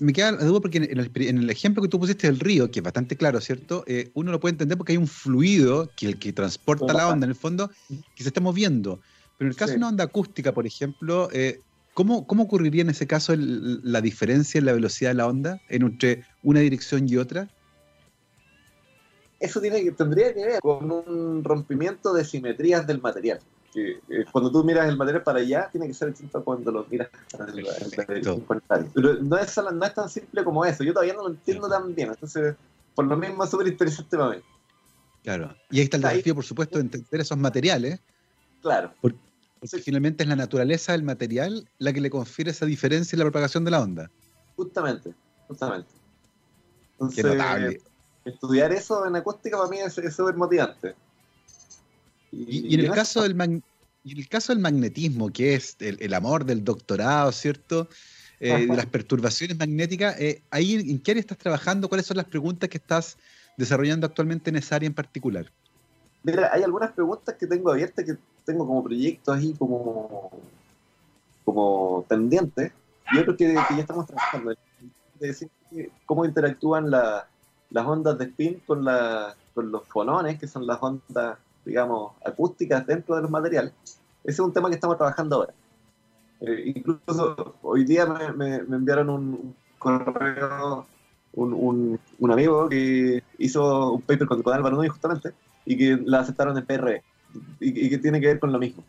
me 0.00 0.14
queda 0.14 0.32
la 0.32 0.44
duda 0.44 0.60
porque 0.60 0.78
en 0.78 1.38
el, 1.38 1.50
ejemplo 1.50 1.82
que 1.82 1.88
tú 1.88 2.00
pusiste 2.00 2.26
del 2.26 2.40
río, 2.40 2.70
que 2.70 2.78
es 2.78 2.82
bastante 2.82 3.16
claro, 3.16 3.40
¿cierto? 3.42 3.84
Eh, 3.86 4.10
uno 4.14 4.32
lo 4.32 4.40
puede 4.40 4.52
entender 4.52 4.78
porque 4.78 4.92
hay 4.92 4.98
un 4.98 5.06
fluido 5.06 5.90
que 5.94 6.06
el 6.06 6.18
que 6.18 6.32
transporta 6.32 6.94
la 6.94 7.08
onda 7.08 7.26
en 7.26 7.30
el 7.30 7.36
fondo 7.36 7.70
que 8.14 8.22
se 8.22 8.30
está 8.30 8.40
moviendo. 8.40 9.00
Pero 9.38 9.48
en 9.48 9.52
el 9.52 9.56
caso 9.56 9.72
de 9.72 9.78
una 9.78 9.88
onda 9.88 10.04
acústica, 10.04 10.52
por 10.52 10.66
ejemplo, 10.66 11.28
eh, 11.32 11.60
¿cómo, 11.92 12.26
¿cómo, 12.26 12.44
ocurriría 12.44 12.82
en 12.82 12.90
ese 12.90 13.06
caso 13.06 13.34
la 13.36 14.00
diferencia 14.00 14.58
en 14.58 14.66
la 14.66 14.72
velocidad 14.72 15.10
de 15.10 15.14
la 15.14 15.26
onda 15.26 15.60
entre 15.68 16.24
una 16.42 16.60
dirección 16.60 17.08
y 17.08 17.16
otra? 17.16 17.48
Eso 19.40 19.60
tiene 19.60 19.82
que, 19.82 19.92
tendría 19.92 20.32
que 20.32 20.46
ver 20.46 20.60
con 20.60 20.90
un 20.90 21.42
rompimiento 21.44 22.14
de 22.14 22.24
simetrías 22.24 22.86
del 22.86 23.00
material. 23.00 23.40
Eh, 23.76 24.00
cuando 24.30 24.52
tú 24.52 24.62
miras 24.62 24.88
el 24.88 24.96
material 24.96 25.22
para 25.22 25.40
allá, 25.40 25.68
tiene 25.70 25.88
que 25.88 25.94
ser 25.94 26.08
distinto 26.08 26.44
cuando 26.44 26.70
lo 26.70 26.86
miras 26.88 27.08
para 27.36 27.52
el, 27.52 27.66
Pero 28.94 29.14
no 29.20 29.36
es, 29.36 29.56
no 29.56 29.84
es 29.84 29.94
tan 29.94 30.08
simple 30.08 30.44
como 30.44 30.64
eso. 30.64 30.84
Yo 30.84 30.92
todavía 30.92 31.14
no 31.14 31.22
lo 31.22 31.30
entiendo 31.30 31.68
tan 31.68 31.94
bien. 31.94 32.10
Entonces, 32.10 32.54
por 32.94 33.06
lo 33.06 33.16
mismo 33.16 33.42
es 33.42 33.50
súper 33.50 33.66
interesante 33.66 34.16
para 34.16 34.30
mí. 34.30 34.36
Claro. 35.24 35.56
Y 35.70 35.78
ahí 35.78 35.84
está 35.84 35.96
el 35.96 36.04
desafío, 36.04 36.34
por 36.34 36.44
supuesto, 36.44 36.78
de 36.78 36.84
entender 36.84 37.20
esos 37.20 37.38
materiales. 37.38 37.98
Claro. 38.62 38.92
Porque, 39.00 39.18
finalmente 39.82 40.22
es 40.22 40.28
la 40.28 40.36
naturaleza 40.36 40.92
del 40.92 41.02
material 41.02 41.68
la 41.78 41.92
que 41.92 42.00
le 42.00 42.10
confiere 42.10 42.50
esa 42.50 42.66
diferencia 42.66 43.16
en 43.16 43.20
la 43.20 43.24
propagación 43.24 43.64
de 43.64 43.70
la 43.70 43.80
onda. 43.80 44.10
Justamente, 44.56 45.14
justamente. 45.48 45.88
Entonces, 46.92 47.24
Qué 47.24 47.30
notable. 47.30 47.80
Estudiar 48.24 48.72
eso 48.72 49.06
en 49.06 49.16
acústica 49.16 49.58
para 49.58 49.68
mí 49.68 49.78
es 49.78 49.94
súper 50.14 50.34
motivante. 50.34 50.94
Y, 52.32 52.74
en, 52.74 52.80
el 52.80 52.90
caso 52.90 53.22
del 53.22 53.40
en 53.40 53.62
el 54.04 54.28
caso 54.28 54.52
del 54.52 54.60
magnetismo, 54.60 55.30
que 55.30 55.54
es 55.54 55.76
el, 55.78 56.12
amor 56.14 56.44
del 56.44 56.64
doctorado, 56.64 57.30
¿cierto? 57.32 57.88
Eh, 58.40 58.66
de 58.66 58.76
las 58.76 58.86
perturbaciones 58.86 59.56
magnéticas, 59.56 60.18
eh, 60.20 60.42
ahí 60.50 60.74
¿en 60.74 60.98
qué 60.98 61.12
área 61.12 61.20
estás 61.20 61.38
trabajando? 61.38 61.88
¿Cuáles 61.88 62.06
son 62.06 62.16
las 62.16 62.26
preguntas 62.26 62.68
que 62.68 62.78
estás 62.78 63.16
desarrollando 63.56 64.06
actualmente 64.06 64.50
en 64.50 64.56
esa 64.56 64.76
área 64.76 64.86
en 64.86 64.94
particular? 64.94 65.50
Mira, 66.22 66.50
hay 66.52 66.62
algunas 66.62 66.92
preguntas 66.92 67.36
que 67.38 67.46
tengo 67.46 67.70
abiertas 67.70 68.04
que 68.04 68.16
tengo 68.44 68.66
como 68.66 68.84
proyectos 68.84 69.36
ahí 69.36 69.54
como, 69.54 70.30
como 71.44 72.04
pendientes 72.08 72.72
y 73.12 73.18
otros 73.18 73.36
que, 73.36 73.54
ya 73.54 73.78
estamos 73.78 74.06
trabajando. 74.06 74.54
De 75.20 75.26
decir 75.26 75.50
cómo 76.06 76.24
interactúan 76.24 76.90
las 76.90 77.86
ondas 77.86 78.18
de 78.18 78.24
spin 78.26 78.60
con, 78.66 78.84
con 79.54 79.70
los 79.70 79.86
fonones, 79.86 80.38
que 80.38 80.46
son 80.46 80.66
las 80.66 80.82
ondas 80.82 81.38
digamos, 81.64 82.12
acústicas 82.24 82.86
dentro 82.86 83.16
de 83.16 83.22
los 83.22 83.30
materiales. 83.30 83.72
Ese 84.22 84.32
es 84.32 84.40
un 84.40 84.52
tema 84.52 84.68
que 84.68 84.74
estamos 84.74 84.96
trabajando 84.96 85.36
ahora. 85.36 85.54
Eh, 86.40 86.72
incluso 86.76 87.54
hoy 87.62 87.84
día 87.84 88.06
me, 88.06 88.56
enviaron 88.56 89.08
un, 89.10 89.54
correo, 89.78 90.86
un, 91.34 91.98
un, 92.18 92.30
amigo 92.30 92.68
que 92.68 93.22
hizo 93.38 93.92
un 93.92 94.02
paper 94.02 94.26
con, 94.26 94.42
Álvaro 94.52 94.76
Núñez 94.76 94.92
justamente, 94.92 95.32
y 95.64 95.76
que 95.76 96.02
la 96.04 96.20
aceptaron 96.20 96.56
en 96.58 96.66
PR, 96.66 97.02
y, 97.60 97.88
que 97.88 97.98
tiene 97.98 98.20
que 98.20 98.28
ver 98.28 98.38
con 98.38 98.52
lo 98.52 98.58
mismo, 98.58 98.84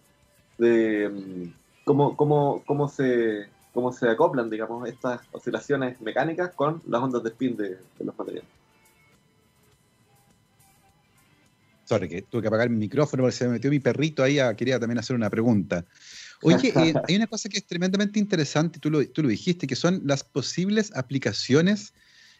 de 0.58 1.10
mm, 1.10 1.54
cómo, 1.86 2.16
cómo, 2.16 2.64
cómo, 2.66 2.88
se, 2.88 3.48
cómo 3.74 3.92
se 3.92 4.10
acoplan, 4.10 4.50
digamos, 4.50 4.88
estas 4.88 5.22
oscilaciones 5.32 6.00
mecánicas 6.02 6.54
con 6.54 6.82
las 6.88 7.02
ondas 7.02 7.24
de 7.24 7.30
spin 7.30 7.58
de 7.58 7.78
los 8.00 8.18
materiales. 8.18 8.50
Sorry, 11.86 12.10
que 12.10 12.24
tuve 12.24 12.42
que 12.42 12.48
apagar 12.48 12.70
mi 12.70 12.78
micrófono 12.78 13.24
porque 13.24 13.36
se 13.36 13.46
me 13.46 13.54
metió 13.54 13.70
mi 13.70 13.80
perrito 13.80 14.24
ahí, 14.24 14.40
a, 14.40 14.56
quería 14.56 14.80
también 14.80 14.98
hacer 14.98 15.16
una 15.16 15.30
pregunta. 15.30 15.86
Oye, 16.42 16.74
eh, 16.76 16.94
hay 17.08 17.16
una 17.16 17.28
cosa 17.28 17.48
que 17.48 17.58
es 17.58 17.66
tremendamente 17.66 18.20
interesante, 18.20 18.80
tú 18.80 18.90
lo, 18.90 19.08
tú 19.08 19.22
lo 19.22 19.30
dijiste, 19.30 19.68
que 19.68 19.76
son 19.76 20.02
las 20.04 20.24
posibles 20.24 20.96
aplicaciones 20.96 21.94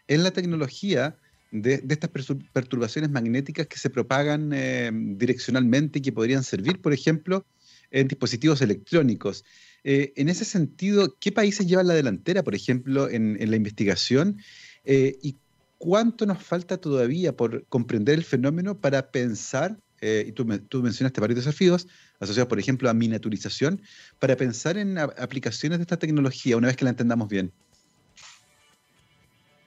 en 0.08 0.24
la 0.24 0.32
tecnología 0.32 1.16
de, 1.50 1.82
estas 1.88 2.10
perturbaciones 2.52 3.10
magnéticas 3.10 3.66
que 3.66 3.78
se 3.78 3.90
propagan 3.90 4.52
eh, 4.52 4.90
direccionalmente 4.92 5.98
y 5.98 6.02
que 6.02 6.12
podrían 6.12 6.44
servir, 6.44 6.80
por 6.80 6.92
ejemplo, 6.92 7.46
en 7.90 8.08
dispositivos 8.08 8.62
electrónicos. 8.62 9.44
Eh, 9.84 10.12
en 10.16 10.28
ese 10.28 10.44
sentido, 10.44 11.16
¿qué 11.20 11.32
países 11.32 11.66
llevan 11.66 11.86
la 11.86 11.94
delantera, 11.94 12.42
por 12.42 12.54
ejemplo, 12.54 13.08
en, 13.08 13.38
la 13.38 13.56
investigación? 13.56 14.38
¿Y 14.84 15.36
¿cuánto 15.78 16.26
nos 16.26 16.42
falta 16.42 16.78
todavía 16.78 17.36
por 17.36 17.64
comprender 17.66 18.14
el 18.14 18.24
fenómeno 18.24 18.78
para 18.78 19.10
pensar, 19.10 19.76
eh, 20.00 20.24
y 20.28 20.32
tú, 20.32 20.46
tú, 20.68 20.82
mencionaste 20.82 21.20
varios 21.20 21.36
desafíos, 21.36 21.86
asociados, 22.20 22.48
por 22.48 22.58
ejemplo, 22.58 22.88
a 22.88 22.94
miniaturización, 22.94 23.82
para 24.18 24.36
pensar 24.36 24.76
en 24.76 24.98
aplicaciones 24.98 25.78
de 25.78 25.82
esta 25.82 25.98
tecnología 25.98 26.56
una 26.56 26.68
vez 26.68 26.76
que 26.76 26.84
la 26.84 26.90
entendamos 26.90 27.28
bien? 27.28 27.52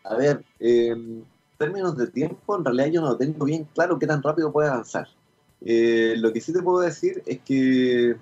A 0.04 0.16
ver, 0.16 0.44
términos 1.60 1.96
de 1.98 2.08
tiempo, 2.08 2.58
en 2.58 2.66
realidad 2.66 2.88
yo 2.88 3.02
no 3.02 3.18
tengo 3.18 3.46
bien 3.46 3.68
claro 3.76 4.00
qué 4.00 4.08
tan 4.08 4.24
rápido 4.24 4.52
puede 4.52 4.70
avanzar. 4.70 5.08
Eh, 5.62 6.16
lo 6.18 6.32
que 6.32 6.42
sí 6.42 6.54
te 6.54 6.64
puedo 6.64 6.80
decir 6.80 7.22
es 7.26 7.40
que, 7.42 8.16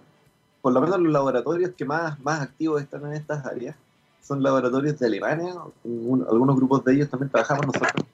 por 0.61 0.73
lo 0.73 0.81
menos 0.81 0.99
los 0.99 1.13
laboratorios 1.13 1.71
que 1.77 1.85
más, 1.85 2.19
más 2.19 2.41
activos 2.41 2.81
están 2.81 3.05
en 3.05 3.13
estas 3.13 3.45
áreas, 3.45 3.75
son 4.21 4.43
laboratorios 4.43 4.99
de 4.99 5.05
Alemania, 5.05 5.53
algunos 5.85 6.55
grupos 6.57 6.83
de 6.83 6.95
ellos 6.95 7.09
también 7.09 7.29
trabajamos 7.29 7.67
nosotros. 7.67 8.05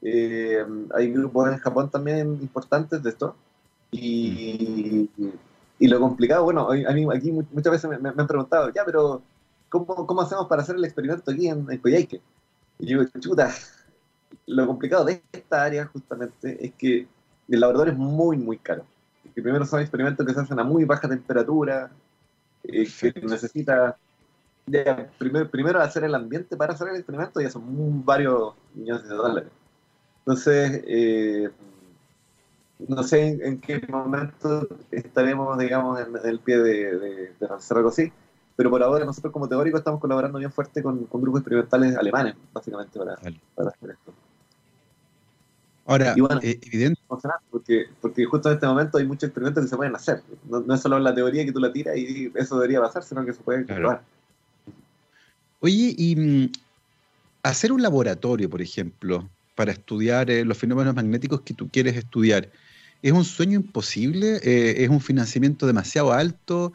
Eh, 0.00 0.64
hay 0.94 1.12
grupos 1.12 1.50
en 1.50 1.58
Japón 1.58 1.90
también 1.90 2.38
importantes 2.40 3.02
de 3.02 3.10
esto. 3.10 3.34
Y, 3.90 5.10
y 5.78 5.88
lo 5.88 5.98
complicado, 5.98 6.44
bueno, 6.44 6.70
a 6.70 6.92
mí 6.92 7.06
aquí 7.12 7.32
muchas 7.32 7.72
veces 7.72 7.90
me, 8.00 8.08
han 8.08 8.26
preguntado, 8.26 8.70
ya, 8.72 8.84
pero 8.84 9.20
¿cómo, 9.68 10.06
¿cómo, 10.06 10.22
hacemos 10.22 10.46
para 10.46 10.62
hacer 10.62 10.76
el 10.76 10.84
experimento 10.84 11.30
aquí 11.30 11.48
en, 11.48 11.66
en 11.70 11.78
Coyhaique? 11.78 12.20
Y 12.78 12.86
yo 12.86 13.00
digo, 13.00 13.10
chuta, 13.18 13.52
lo 14.46 14.66
complicado 14.66 15.04
de 15.04 15.22
esta 15.32 15.62
área 15.62 15.86
justamente 15.86 16.64
es 16.64 16.74
que 16.74 17.06
el 17.48 17.60
laboratorio 17.60 17.92
es 17.92 17.98
muy, 17.98 18.36
muy 18.36 18.58
caro. 18.58 18.84
Primero 19.34 19.64
son 19.64 19.80
experimentos 19.80 20.26
que 20.26 20.34
se 20.34 20.40
hacen 20.40 20.58
a 20.58 20.64
muy 20.64 20.84
baja 20.84 21.08
temperatura, 21.08 21.90
eh, 22.64 22.88
que 23.00 23.12
necesita 23.22 23.96
primero, 25.18 25.50
primero 25.50 25.80
hacer 25.80 26.04
el 26.04 26.14
ambiente 26.14 26.56
para 26.56 26.74
hacer 26.74 26.88
el 26.88 26.96
experimento 26.96 27.40
ya 27.40 27.50
son 27.50 28.04
varios 28.04 28.54
millones 28.74 29.08
de 29.08 29.14
dólares. 29.14 29.50
Entonces, 30.20 30.82
eh, 30.86 31.48
no 32.86 33.02
sé 33.02 33.38
en, 33.42 33.60
qué 33.60 33.80
momento 33.88 34.68
estaremos, 34.90 35.58
digamos, 35.58 36.00
en, 36.00 36.28
el 36.28 36.38
pie 36.40 36.58
de, 36.58 36.98
de, 36.98 37.46
hacer 37.50 37.78
algo 37.78 37.88
así, 37.88 38.12
pero 38.58 38.70
por 38.70 38.82
ahora 38.82 39.04
nosotros 39.04 39.32
como 39.32 39.48
teóricos 39.48 39.78
estamos 39.78 40.00
colaborando 40.00 40.36
bien 40.36 40.50
fuerte 40.50 40.82
con, 40.82 41.06
grupos 41.12 41.42
experimentales 41.42 41.96
alemanes, 41.96 42.34
básicamente, 42.52 42.98
para, 42.98 43.12
hacer 43.12 43.90
esto. 43.90 44.12
Ahora, 45.86 46.16
eh, 46.42 46.58
evidente. 46.66 47.00
Porque, 47.52 47.86
porque 48.00 48.24
justo 48.24 48.48
en 48.48 48.56
este 48.56 48.66
momento 48.66 48.98
hay 48.98 49.06
muchos 49.06 49.28
experimentos 49.28 49.62
que 49.62 49.70
se 49.70 49.76
pueden 49.76 49.94
hacer. 49.94 50.24
No, 50.50 50.74
es 50.74 50.80
solo 50.80 50.98
la 50.98 51.14
teoría 51.14 51.44
que 51.44 51.52
tú 51.52 51.60
la 51.60 51.72
tiras 51.72 51.96
y 51.96 52.32
eso 52.34 52.56
debería 52.56 52.80
pasar, 52.80 53.04
sino 53.04 53.24
que 53.24 53.32
se 53.32 53.40
puede 53.44 53.64
comprobar. 53.64 54.02
Oye, 55.60 55.94
y 55.96 56.16
mm, 56.16 56.52
hacer 57.44 57.70
un 57.70 57.80
laboratorio, 57.80 58.50
por 58.50 58.60
ejemplo, 58.60 59.28
para 59.54 59.70
estudiar 59.70 60.32
eh, 60.32 60.44
los 60.44 60.58
fenómenos 60.58 60.96
magnéticos 60.96 61.42
que 61.42 61.54
tú 61.54 61.68
quieres 61.68 61.96
estudiar, 61.96 62.50
¿es 63.02 63.12
un 63.12 63.24
sueño 63.24 63.54
imposible? 63.54 64.40
Eh, 64.42 64.82
¿Es 64.82 64.88
un 64.88 65.00
financiamiento 65.00 65.64
demasiado 65.64 66.12
alto? 66.12 66.72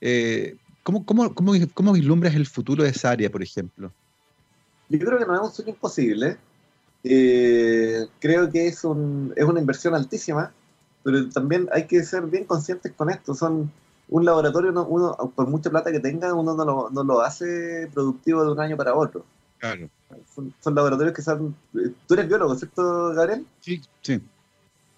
Eh, 0.00 0.58
¿cómo, 0.84 1.04
cómo, 1.34 1.92
vislumbras 1.92 2.34
el 2.34 2.46
futuro 2.46 2.84
de 2.84 2.90
esa 2.90 3.10
área, 3.10 3.30
por 3.30 3.42
ejemplo? 3.42 3.90
Yo 4.88 4.98
creo 4.98 5.18
que 5.18 5.26
no 5.26 5.34
es 5.34 5.40
un 5.40 5.52
sueño 5.52 5.70
imposible. 5.70 6.36
eh, 7.02 8.06
creo 8.20 8.50
que 8.50 8.68
es, 8.68 8.84
un, 8.84 9.32
es 9.34 9.44
una 9.44 9.60
inversión 9.60 9.94
altísima, 9.94 10.52
pero 11.02 11.28
también 11.30 11.68
hay 11.72 11.86
que 11.86 12.04
ser 12.04 12.22
bien 12.22 12.44
conscientes 12.44 12.92
con 12.92 13.10
esto. 13.10 13.34
Son 13.34 13.72
un 14.08 14.24
laboratorio, 14.24 14.70
uno, 14.86 15.16
por 15.34 15.48
mucha 15.48 15.70
plata 15.70 15.90
que 15.90 16.00
tenga, 16.00 16.32
uno 16.34 16.54
no 16.54 16.64
lo, 16.64 16.90
no 16.90 17.02
lo 17.02 17.20
hace 17.22 17.90
productivo 17.92 18.44
de 18.44 18.52
un 18.52 18.60
año 18.60 18.76
para 18.76 18.94
otro. 18.94 19.24
Claro. 19.58 19.88
Son, 20.60 20.74
laboratorios 20.74 21.14
que 21.14 21.22
son... 21.22 21.56
Tú 21.72 22.14
eres 22.14 22.28
biólogo, 22.28 22.54
¿cierto, 22.54 23.14
Gabriel? 23.14 23.46
Sí, 23.60 23.80
sí. 24.02 24.20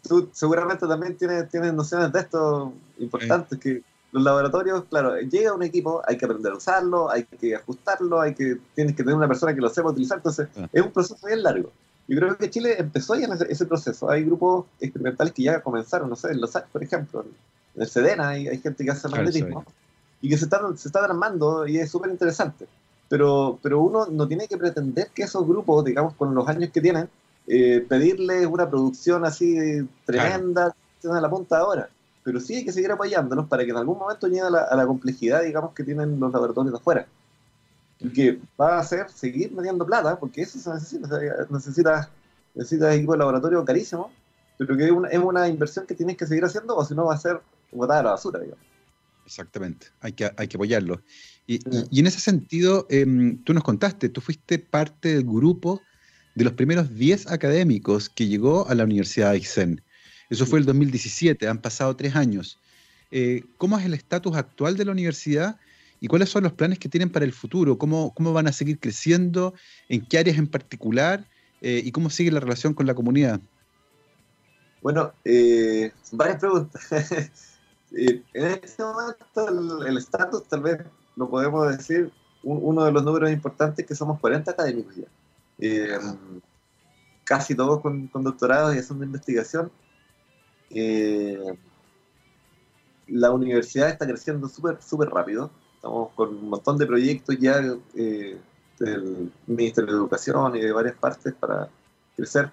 Tú 0.02 0.28
seguramente 0.32 0.86
también 0.86 1.16
tienes, 1.16 1.48
tienes 1.48 1.72
nociones 1.72 2.12
de 2.12 2.20
esto 2.20 2.72
importantes, 2.98 3.58
que 3.58 3.82
los 4.16 4.24
laboratorios, 4.24 4.84
claro, 4.88 5.20
llega 5.20 5.52
un 5.52 5.62
equipo, 5.62 6.00
hay 6.06 6.16
que 6.16 6.24
aprender 6.24 6.50
a 6.50 6.56
usarlo, 6.56 7.10
hay 7.10 7.24
que 7.24 7.54
ajustarlo, 7.54 8.18
hay 8.18 8.34
que 8.34 8.56
tienes 8.74 8.96
que 8.96 9.02
tener 9.02 9.14
una 9.14 9.28
persona 9.28 9.54
que 9.54 9.60
lo 9.60 9.68
sepa 9.68 9.90
utilizar, 9.90 10.16
entonces 10.16 10.48
ah. 10.56 10.66
es 10.72 10.82
un 10.82 10.90
proceso 10.90 11.26
bien 11.26 11.42
largo. 11.42 11.70
Yo 12.08 12.18
creo 12.18 12.34
que 12.38 12.48
Chile 12.48 12.76
empezó 12.78 13.14
ya 13.14 13.26
en 13.26 13.32
ese, 13.32 13.66
proceso. 13.66 14.08
Hay 14.08 14.24
grupos 14.24 14.64
experimentales 14.80 15.34
que 15.34 15.42
ya 15.42 15.60
comenzaron, 15.60 16.08
no 16.08 16.16
sé, 16.16 16.30
en 16.30 16.40
los 16.40 16.50
por 16.72 16.82
ejemplo, 16.82 17.26
en 17.74 17.82
el 17.82 17.88
SEDENA 17.88 18.28
hay, 18.28 18.48
hay 18.48 18.58
gente 18.58 18.84
que 18.84 18.90
hace 18.90 19.06
magnetismo 19.08 19.64
y 20.22 20.30
que 20.30 20.38
se 20.38 20.44
están, 20.44 20.78
se 20.78 20.88
están 20.88 21.04
armando 21.04 21.66
y 21.66 21.76
es 21.76 21.90
súper 21.90 22.10
interesante. 22.10 22.66
Pero, 23.10 23.58
pero 23.62 23.80
uno 23.80 24.06
no 24.06 24.26
tiene 24.26 24.48
que 24.48 24.56
pretender 24.56 25.08
que 25.14 25.24
esos 25.24 25.46
grupos, 25.46 25.84
digamos, 25.84 26.14
con 26.14 26.34
los 26.34 26.48
años 26.48 26.70
que 26.72 26.80
tienen, 26.80 27.10
eh, 27.48 27.84
pedirles 27.86 28.46
una 28.46 28.70
producción 28.70 29.26
así 29.26 29.86
tremenda, 30.06 30.74
claro. 31.02 31.18
a 31.18 31.20
la 31.20 31.28
punta 31.28 31.58
ahora. 31.58 31.90
Pero 32.26 32.40
sí 32.40 32.56
hay 32.56 32.64
que 32.64 32.72
seguir 32.72 32.90
apoyándolos 32.90 33.46
para 33.46 33.64
que 33.64 33.70
en 33.70 33.76
algún 33.76 33.98
momento 33.98 34.26
lleguen 34.26 34.46
a 34.46 34.74
la, 34.74 34.84
complejidad, 34.84 35.44
digamos, 35.44 35.72
que 35.72 35.84
tienen 35.84 36.18
los 36.18 36.32
laboratorios 36.32 36.72
de 36.72 36.78
afuera. 36.78 37.06
Y 38.00 38.08
que 38.08 38.40
va 38.60 38.80
a 38.80 38.82
ser 38.82 39.08
seguir 39.10 39.52
metiendo 39.52 39.86
plata, 39.86 40.18
porque 40.18 40.42
eso 40.42 40.58
se 40.58 40.70
necesita. 40.70 41.08
Necesitas 41.48 42.08
necesita 42.56 42.92
equipo 42.92 43.12
de 43.12 43.18
laboratorio 43.18 43.64
carísimo, 43.64 44.10
pero 44.58 44.76
que 44.76 44.86
es 44.86 44.90
una, 44.90 45.08
es 45.08 45.20
una 45.20 45.46
inversión 45.46 45.86
que 45.86 45.94
tienes 45.94 46.16
que 46.16 46.26
seguir 46.26 46.44
haciendo, 46.44 46.74
o 46.74 46.84
si 46.84 46.96
no 46.96 47.04
va 47.04 47.14
a 47.14 47.18
ser 47.18 47.40
botada 47.70 48.00
a 48.00 48.02
la 48.02 48.10
basura, 48.10 48.40
digamos. 48.40 48.64
Exactamente, 49.24 49.86
hay 50.00 50.12
que, 50.12 50.28
hay 50.36 50.48
que 50.48 50.56
apoyarlo. 50.56 51.02
Y, 51.46 51.60
y, 51.92 52.00
en 52.00 52.08
ese 52.08 52.18
sentido, 52.18 52.88
em, 52.90 53.40
tú 53.44 53.54
nos 53.54 53.62
contaste, 53.62 54.08
tú 54.08 54.20
fuiste 54.20 54.58
parte 54.58 55.14
del 55.14 55.24
grupo 55.24 55.80
de 56.34 56.42
los 56.42 56.54
primeros 56.54 56.92
10 56.92 57.30
académicos 57.30 58.08
que 58.08 58.26
llegó 58.26 58.66
a 58.68 58.74
la 58.74 58.82
Universidad 58.82 59.30
de 59.30 59.36
Aysén. 59.36 59.82
Eso 60.30 60.46
fue 60.46 60.58
el 60.58 60.64
2017, 60.64 61.48
han 61.48 61.58
pasado 61.58 61.94
tres 61.96 62.16
años. 62.16 62.58
Eh, 63.10 63.44
¿Cómo 63.58 63.78
es 63.78 63.84
el 63.84 63.94
estatus 63.94 64.36
actual 64.36 64.76
de 64.76 64.84
la 64.84 64.92
universidad 64.92 65.58
y 66.00 66.08
cuáles 66.08 66.28
son 66.28 66.42
los 66.44 66.52
planes 66.52 66.78
que 66.78 66.88
tienen 66.88 67.10
para 67.10 67.24
el 67.24 67.32
futuro? 67.32 67.78
¿Cómo, 67.78 68.12
cómo 68.14 68.32
van 68.32 68.48
a 68.48 68.52
seguir 68.52 68.78
creciendo? 68.78 69.54
¿En 69.88 70.04
qué 70.04 70.18
áreas 70.18 70.38
en 70.38 70.48
particular? 70.48 71.24
Eh, 71.60 71.80
¿Y 71.84 71.92
cómo 71.92 72.10
sigue 72.10 72.30
la 72.30 72.40
relación 72.40 72.74
con 72.74 72.86
la 72.86 72.94
comunidad? 72.94 73.40
Bueno, 74.82 75.12
eh, 75.24 75.92
varias 76.12 76.38
preguntas. 76.38 76.82
en 77.92 78.24
este 78.34 78.82
momento 78.82 79.86
el 79.86 79.96
estatus 79.96 80.44
tal 80.48 80.60
vez 80.60 80.78
lo 81.14 81.30
podemos 81.30 81.76
decir 81.76 82.10
uno 82.42 82.84
de 82.84 82.92
los 82.92 83.02
números 83.02 83.30
importantes 83.30 83.86
que 83.86 83.94
somos 83.94 84.20
40 84.20 84.50
académicos 84.50 84.94
ya 84.96 85.06
eh, 85.58 85.98
casi 87.24 87.54
todos 87.54 87.80
con, 87.80 88.10
doctorados 88.12 88.74
y 88.74 88.78
haciendo 88.78 89.04
investigación. 89.04 89.70
Eh, 90.70 91.56
la 93.08 93.30
universidad 93.30 93.88
está 93.88 94.06
creciendo 94.06 94.48
súper 94.48 94.78
súper 94.82 95.08
rápido. 95.10 95.50
Estamos 95.76 96.10
con 96.14 96.30
un 96.30 96.48
montón 96.50 96.78
de 96.78 96.86
proyectos 96.86 97.36
ya 97.38 97.62
eh, 97.94 98.38
del 98.78 99.32
Ministerio 99.46 99.92
de 99.92 99.98
Educación 99.98 100.56
y 100.56 100.60
de 100.60 100.72
varias 100.72 100.96
partes 100.96 101.32
para 101.34 101.68
crecer, 102.16 102.50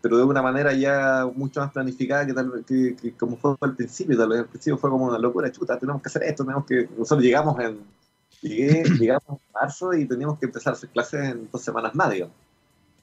pero 0.00 0.16
de 0.16 0.24
una 0.24 0.42
manera 0.42 0.72
ya 0.72 1.26
mucho 1.34 1.60
más 1.60 1.70
planificada 1.70 2.26
que, 2.26 2.32
tal, 2.32 2.64
que, 2.66 2.96
que, 2.96 3.12
como 3.12 3.36
fue 3.36 3.54
al 3.60 3.76
principio. 3.76 4.16
Tal 4.16 4.28
vez 4.28 4.40
al 4.40 4.46
principio 4.46 4.78
fue 4.78 4.90
como 4.90 5.06
una 5.06 5.18
locura, 5.18 5.52
chuta, 5.52 5.78
tenemos 5.78 6.02
que 6.02 6.08
hacer 6.08 6.24
esto, 6.24 6.44
tenemos 6.44 6.66
que... 6.66 6.88
Nosotros 6.96 7.22
llegamos 7.22 7.58
en 7.60 7.78
Llegué, 8.44 8.82
llegamos 9.00 9.24
en 9.28 9.38
marzo 9.52 9.94
y 9.94 10.06
teníamos 10.06 10.38
que 10.38 10.46
empezar 10.46 10.72
a 10.72 10.76
hacer 10.76 10.90
clases 10.90 11.30
en 11.30 11.48
dos 11.50 11.62
semanas 11.62 11.94
más, 11.94 12.10
digamos. 12.10 12.34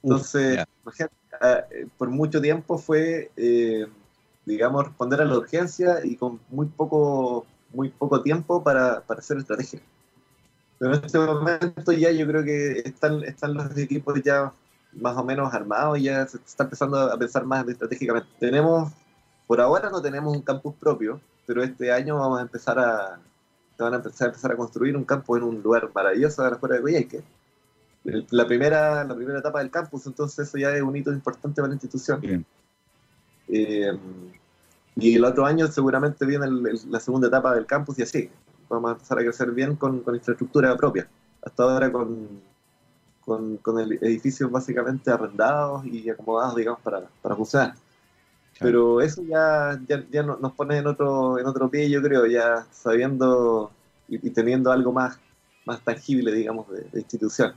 Entonces, 0.04 0.60
ah, 0.60 1.64
eh, 1.72 1.88
por 1.98 2.10
mucho 2.10 2.42
tiempo 2.42 2.78
fue, 2.78 3.32
eh, 3.36 3.88
digamos, 4.46 4.86
responder 4.86 5.22
a 5.22 5.26
la 5.26 5.38
urgencia 5.38 6.04
y 6.04 6.16
con 6.16 6.40
muy 6.50 6.68
poco, 6.68 7.46
muy 7.74 7.90
poco 7.90 8.22
tiempo 8.22 8.64
para, 8.64 9.02
para 9.02 9.20
hacer 9.20 9.38
estrategia. 9.38 9.82
Pero 10.80 10.96
en 10.96 11.06
este 11.06 11.20
momento 11.20 11.92
ya 11.92 12.12
yo 12.12 12.26
creo 12.26 12.44
que 12.44 12.80
están, 12.80 13.24
están 13.24 13.54
los 13.54 13.78
equipos 13.78 14.22
ya 14.24 14.52
más 14.94 15.16
o 15.16 15.24
menos 15.24 15.54
armados 15.54 16.00
y 16.00 16.04
ya 16.04 16.28
se 16.28 16.38
está 16.38 16.64
empezando 16.64 16.98
a 16.98 17.18
pensar 17.18 17.46
más 17.46 17.68
estratégicamente. 17.68 18.30
Tenemos, 18.40 18.92
por 19.48 19.62
ahora 19.62 19.90
no 19.90 20.02
tenemos 20.02 20.36
un 20.36 20.42
campus 20.42 20.74
propio, 20.76 21.22
pero 21.46 21.64
este 21.64 21.92
año 21.92 22.18
vamos 22.18 22.40
a 22.40 22.42
empezar 22.42 22.80
a, 22.80 23.20
van 23.78 23.94
a 23.94 23.98
empezar, 23.98 24.28
a 24.28 24.30
empezar 24.30 24.52
a 24.52 24.56
construir 24.56 24.96
un 24.96 25.04
campo 25.04 25.38
en 25.38 25.44
un 25.44 25.62
lugar 25.62 25.90
maravilloso 25.94 26.44
a 26.44 26.50
la 26.50 26.58
fuera 26.58 26.76
de 26.76 26.82
Coyhaique. 26.82 27.24
La 28.32 28.48
primera, 28.48 29.04
la 29.04 29.16
primera 29.16 29.40
etapa 29.40 29.60
del 29.60 29.70
campus, 29.70 30.08
entonces 30.08 30.48
eso 30.48 30.58
ya 30.58 30.72
es 30.72 30.82
un 30.82 30.96
hito 30.96 31.12
importante 31.12 31.62
para 31.62 31.68
la 31.68 31.76
institución. 31.76 32.46
Eh, 33.52 33.92
y 34.96 35.16
el 35.16 35.26
otro 35.26 35.46
año 35.46 35.68
seguramente 35.68 36.26
viene 36.26 36.48
la 36.90 37.00
segunda 37.00 37.28
etapa 37.28 37.54
del 37.54 37.66
campus 37.66 38.00
y 38.00 38.04
así. 38.04 38.30
Vamos 38.70 38.90
a 38.90 38.94
empezar 38.94 39.20
a 39.20 39.22
crecer 39.22 39.52
bien 39.52 39.76
con, 39.76 40.04
infraestructura 40.06 40.76
propia. 40.78 41.08
Hasta 41.42 41.64
ahora 41.64 41.92
con, 41.92 42.42
con, 43.26 43.80
edificios 43.80 44.52
básicamente 44.52 45.12
arrendados 45.12 45.86
y 45.86 46.10
acomodados, 46.10 46.56
digamos, 46.56 46.82
para, 46.82 47.08
para 47.22 47.36
funcionar. 47.36 47.76
Pero 48.62 49.02
eso 49.02 49.24
ya, 49.24 49.80
ya, 49.88 50.24
nos 50.24 50.54
pone 50.54 50.78
en 50.78 50.86
otro, 50.86 51.40
en 51.40 51.48
otro 51.48 51.70
pie, 51.70 51.90
yo 51.90 52.02
creo, 52.02 52.28
ya 52.28 52.68
sabiendo 52.72 53.72
y, 54.08 54.30
teniendo 54.30 54.72
algo 54.72 54.92
más, 54.92 55.20
más 55.66 55.82
tangible, 55.82 56.32
digamos, 56.32 56.68
de, 56.70 57.00
institución. 57.00 57.54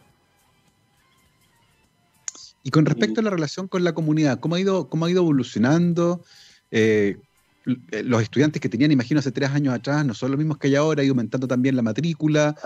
Y 2.64 2.70
con 2.70 2.84
respecto 2.86 3.20
a 3.20 3.22
la 3.22 3.30
relación 3.30 3.68
con 3.68 3.84
la 3.84 3.92
comunidad, 3.92 4.40
¿cómo 4.40 4.56
ha 4.56 4.60
ido, 4.60 4.88
cómo 4.88 5.04
ha 5.04 5.10
ido 5.10 5.22
evolucionando? 5.22 6.24
Eh, 6.72 7.18
los 7.64 8.22
estudiantes 8.22 8.60
que 8.60 8.68
tenían, 8.68 8.90
imagino, 8.90 9.20
hace 9.20 9.30
tres 9.30 9.50
años 9.50 9.72
atrás, 9.72 10.04
no 10.04 10.14
son 10.14 10.32
los 10.32 10.38
mismos 10.38 10.58
que 10.58 10.66
hay 10.66 10.74
ahora, 10.74 11.02
ha 11.02 11.04
ido 11.04 11.12
aumentando 11.12 11.46
también 11.46 11.76
la 11.76 11.82
matrícula, 11.82 12.56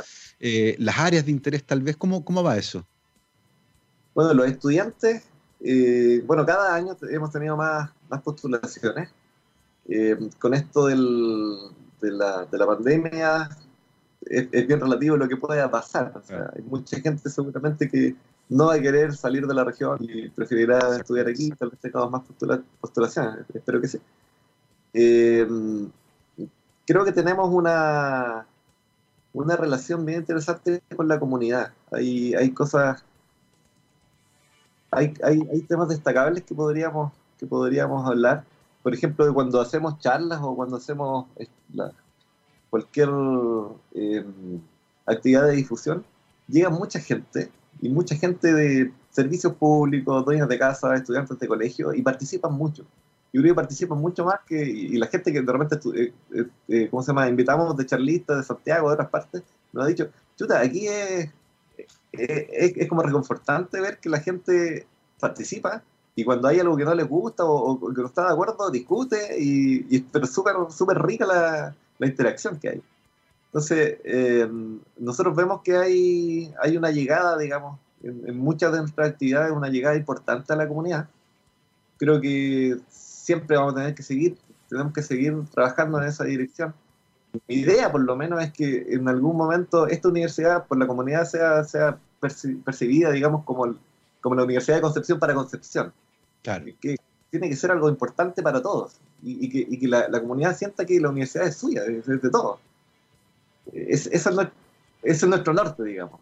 eh, 0.40 0.74
las 0.78 0.98
áreas 0.98 1.26
de 1.26 1.32
interés 1.32 1.64
tal 1.64 1.82
vez, 1.82 1.96
¿cómo, 1.96 2.24
cómo 2.24 2.42
va 2.42 2.56
eso? 2.56 2.86
Bueno, 4.14 4.32
los 4.34 4.46
estudiantes 4.48 5.24
eh, 5.60 6.22
bueno, 6.26 6.46
cada 6.46 6.74
año 6.74 6.96
hemos 7.10 7.32
tenido 7.32 7.56
más, 7.56 7.90
más 8.08 8.22
postulaciones. 8.22 9.10
Eh, 9.88 10.16
con 10.38 10.54
esto 10.54 10.86
del, 10.86 11.56
de, 12.00 12.10
la, 12.10 12.44
de, 12.44 12.58
la, 12.58 12.66
pandemia 12.66 13.48
es, 14.20 14.50
bien 14.66 14.80
relativo 14.80 15.16
lo 15.16 15.28
que 15.28 15.36
pueda 15.36 15.70
pasar. 15.70 16.12
hay 16.54 16.62
mucha 16.62 17.00
gente 17.00 17.30
seguramente 17.30 17.88
que 17.88 18.14
no 18.48 18.66
va 18.66 18.74
a 18.74 18.80
querer 18.80 19.14
salir 19.14 19.46
de 19.46 19.54
la 19.54 19.64
región 19.64 19.98
y 20.00 20.28
preferirá 20.30 20.96
estudiar 20.96 21.28
aquí, 21.28 21.50
tal 21.50 21.70
vez 21.70 21.80
tengamos 21.80 22.10
más 22.10 22.22
postulaciones, 22.80 23.44
espero 23.52 23.80
que 23.80 23.88
sí. 23.88 23.98
Eh, 24.94 25.46
creo 26.86 27.04
que 27.04 27.12
tenemos 27.12 27.52
una, 27.52 28.46
una 29.32 29.56
relación 29.56 30.04
bien 30.04 30.20
interesante 30.20 30.82
con 30.96 31.08
la 31.08 31.20
comunidad. 31.20 31.72
Hay, 31.92 32.34
hay 32.34 32.50
cosas 32.50 33.04
hay, 34.90 35.12
hay, 35.22 35.46
hay 35.52 35.60
temas 35.62 35.88
destacables 35.88 36.44
que 36.44 36.54
podríamos, 36.54 37.12
que 37.38 37.46
podríamos 37.46 38.06
hablar. 38.06 38.44
Por 38.82 38.94
ejemplo, 38.94 39.26
de 39.26 39.32
cuando 39.32 39.60
hacemos 39.60 39.98
charlas 39.98 40.40
o 40.42 40.56
cuando 40.56 40.76
hacemos 40.76 41.26
eh, 41.36 41.46
cualquier 42.70 43.10
eh, 43.94 44.24
actividad 45.04 45.46
de 45.46 45.52
difusión, 45.52 46.04
llega 46.46 46.70
mucha 46.70 47.00
gente 47.00 47.50
y 47.80 47.88
mucha 47.88 48.16
gente 48.16 48.52
de 48.52 48.92
servicios 49.10 49.54
públicos, 49.54 50.24
dueños 50.24 50.48
de 50.48 50.58
casa, 50.58 50.94
estudiantes 50.94 51.38
de 51.38 51.46
colegio 51.46 51.94
y 51.94 52.02
participan 52.02 52.52
mucho. 52.52 52.84
Yo 53.32 53.42
creo 53.42 53.54
que 53.54 53.56
participan 53.56 53.98
mucho 53.98 54.24
más 54.24 54.40
que 54.46 54.62
y 54.62 54.96
la 54.96 55.06
gente 55.06 55.32
que 55.32 55.42
de 55.42 55.52
repente, 55.52 55.78
eh, 56.68 56.88
¿cómo 56.90 57.02
se 57.02 57.08
llama? 57.08 57.28
Invitamos 57.28 57.76
de 57.76 57.84
charlistas 57.86 58.38
de 58.38 58.42
Santiago, 58.44 58.88
de 58.88 58.94
otras 58.94 59.10
partes, 59.10 59.42
nos 59.72 59.84
ha 59.84 59.88
dicho, 59.88 60.08
chuta, 60.36 60.60
aquí 60.60 60.86
es 60.86 61.30
es, 62.12 62.72
es, 62.76 62.88
como 62.88 63.02
reconfortante 63.02 63.80
ver 63.80 63.98
que 63.98 64.08
la 64.08 64.20
gente 64.20 64.86
participa 65.20 65.82
y 66.14 66.24
cuando 66.24 66.48
hay 66.48 66.58
algo 66.58 66.76
que 66.76 66.84
no 66.84 66.94
les 66.94 67.08
gusta 67.08 67.44
o, 67.44 67.78
que 67.94 68.00
no 68.00 68.06
está 68.06 68.26
de 68.26 68.32
acuerdo, 68.32 68.70
discute 68.70 69.36
y, 69.38 69.86
y 69.94 70.00
pero 70.00 70.26
súper 70.26 70.54
súper 70.70 71.00
rica 71.00 71.26
la, 71.26 71.74
la, 71.98 72.06
interacción 72.06 72.58
que 72.58 72.68
hay. 72.70 72.82
Entonces, 73.48 73.98
eh, 74.04 74.48
nosotros 74.98 75.34
vemos 75.34 75.62
que 75.62 75.76
hay, 75.76 76.54
hay 76.62 76.76
una 76.76 76.90
llegada, 76.90 77.38
digamos, 77.38 77.78
en, 78.02 78.38
muchas 78.38 78.72
de 78.72 78.78
nuestras 78.78 79.08
actividades, 79.10 79.52
una 79.52 79.68
llegada 79.68 79.96
importante 79.96 80.52
a 80.52 80.56
la 80.56 80.68
comunidad. 80.68 81.08
Creo 81.96 82.20
que 82.20 82.78
siempre 82.88 83.56
vamos 83.56 83.72
a 83.72 83.76
tener 83.76 83.94
que 83.94 84.02
seguir, 84.02 84.36
tenemos 84.68 84.92
que 84.92 85.02
seguir 85.02 85.34
trabajando 85.52 86.00
en 86.00 86.08
esa 86.08 86.24
dirección. 86.24 86.74
Mi 87.46 87.56
idea, 87.56 87.90
por 87.90 88.02
lo 88.02 88.16
menos, 88.16 88.42
es 88.42 88.52
que 88.52 88.86
en 88.90 89.08
algún 89.08 89.36
momento 89.36 89.86
esta 89.86 90.08
universidad 90.08 90.66
por 90.66 90.78
la 90.78 90.86
comunidad 90.86 91.24
sea, 91.24 91.64
sea 91.64 91.98
percibida, 92.64 93.10
digamos, 93.10 93.44
como 93.44 93.74
como 94.20 94.34
la 94.34 94.44
Universidad 94.44 94.76
de 94.76 94.82
Concepción 94.82 95.18
para 95.18 95.34
Concepción. 95.34 95.92
Claro. 96.42 96.66
Que 96.80 96.96
tiene 97.30 97.48
que 97.48 97.56
ser 97.56 97.70
algo 97.70 97.88
importante 97.88 98.42
para 98.42 98.62
todos 98.62 98.96
y, 99.22 99.78
que, 99.78 99.88
la, 99.88 100.20
comunidad 100.20 100.56
sienta 100.56 100.86
que 100.86 101.00
la 101.00 101.10
universidad 101.10 101.46
es 101.46 101.56
suya, 101.56 101.82
es, 101.84 102.06
de 102.06 102.30
todos. 102.30 102.60
Es, 103.72 104.06
eso, 104.06 104.50
es, 105.02 105.26
nuestro 105.26 105.52
norte, 105.52 105.84
digamos. 105.84 106.20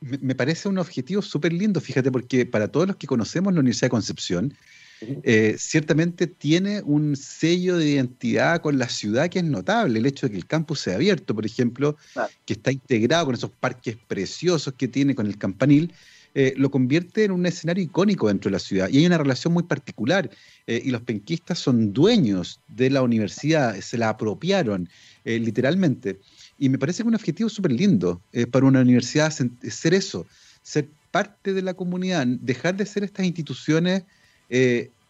Me, 0.00 0.34
parece 0.34 0.68
un 0.68 0.78
objetivo 0.78 1.22
súper 1.22 1.52
lindo, 1.52 1.80
fíjate, 1.80 2.12
porque 2.12 2.44
para 2.44 2.68
todos 2.68 2.86
los 2.86 2.96
que 2.96 3.06
conocemos 3.06 3.54
la 3.54 3.60
Universidad 3.60 3.86
de 3.86 3.90
Concepción, 3.90 4.54
eh, 5.00 5.56
ciertamente 5.58 6.26
tiene 6.26 6.82
un 6.82 7.16
sello 7.16 7.76
de 7.76 7.90
identidad 7.90 8.60
con 8.60 8.78
la 8.78 8.88
ciudad 8.88 9.28
que 9.28 9.40
es 9.40 9.44
notable. 9.44 9.98
El 9.98 10.06
hecho 10.06 10.26
de 10.26 10.32
que 10.32 10.38
el 10.38 10.46
campus 10.46 10.80
sea 10.80 10.96
abierto, 10.96 11.34
por 11.34 11.46
ejemplo, 11.46 11.96
que 12.44 12.54
está 12.54 12.72
integrado 12.72 13.26
con 13.26 13.34
esos 13.34 13.50
parques 13.50 13.96
preciosos 14.06 14.74
que 14.74 14.88
tiene 14.88 15.14
con 15.14 15.26
el 15.26 15.38
campanil, 15.38 15.92
eh, 16.36 16.52
lo 16.56 16.70
convierte 16.70 17.24
en 17.24 17.30
un 17.30 17.46
escenario 17.46 17.84
icónico 17.84 18.28
dentro 18.28 18.50
de 18.50 18.52
la 18.52 18.58
ciudad. 18.58 18.88
Y 18.88 18.98
hay 18.98 19.06
una 19.06 19.18
relación 19.18 19.52
muy 19.52 19.62
particular. 19.62 20.30
Eh, 20.66 20.82
y 20.84 20.90
los 20.90 21.02
penquistas 21.02 21.58
son 21.58 21.92
dueños 21.92 22.60
de 22.68 22.90
la 22.90 23.02
universidad, 23.02 23.78
se 23.80 23.98
la 23.98 24.08
apropiaron 24.10 24.88
literalmente. 25.24 26.20
Y 26.58 26.68
me 26.68 26.78
parece 26.78 27.02
que 27.02 27.08
un 27.08 27.14
objetivo 27.14 27.48
súper 27.48 27.72
lindo 27.72 28.20
para 28.50 28.66
una 28.66 28.80
universidad 28.80 29.32
ser 29.32 29.94
eso, 29.94 30.26
ser 30.62 30.88
parte 31.10 31.52
de 31.52 31.62
la 31.62 31.74
comunidad, 31.74 32.26
dejar 32.26 32.76
de 32.76 32.86
ser 32.86 33.04
estas 33.04 33.26
instituciones 33.26 34.04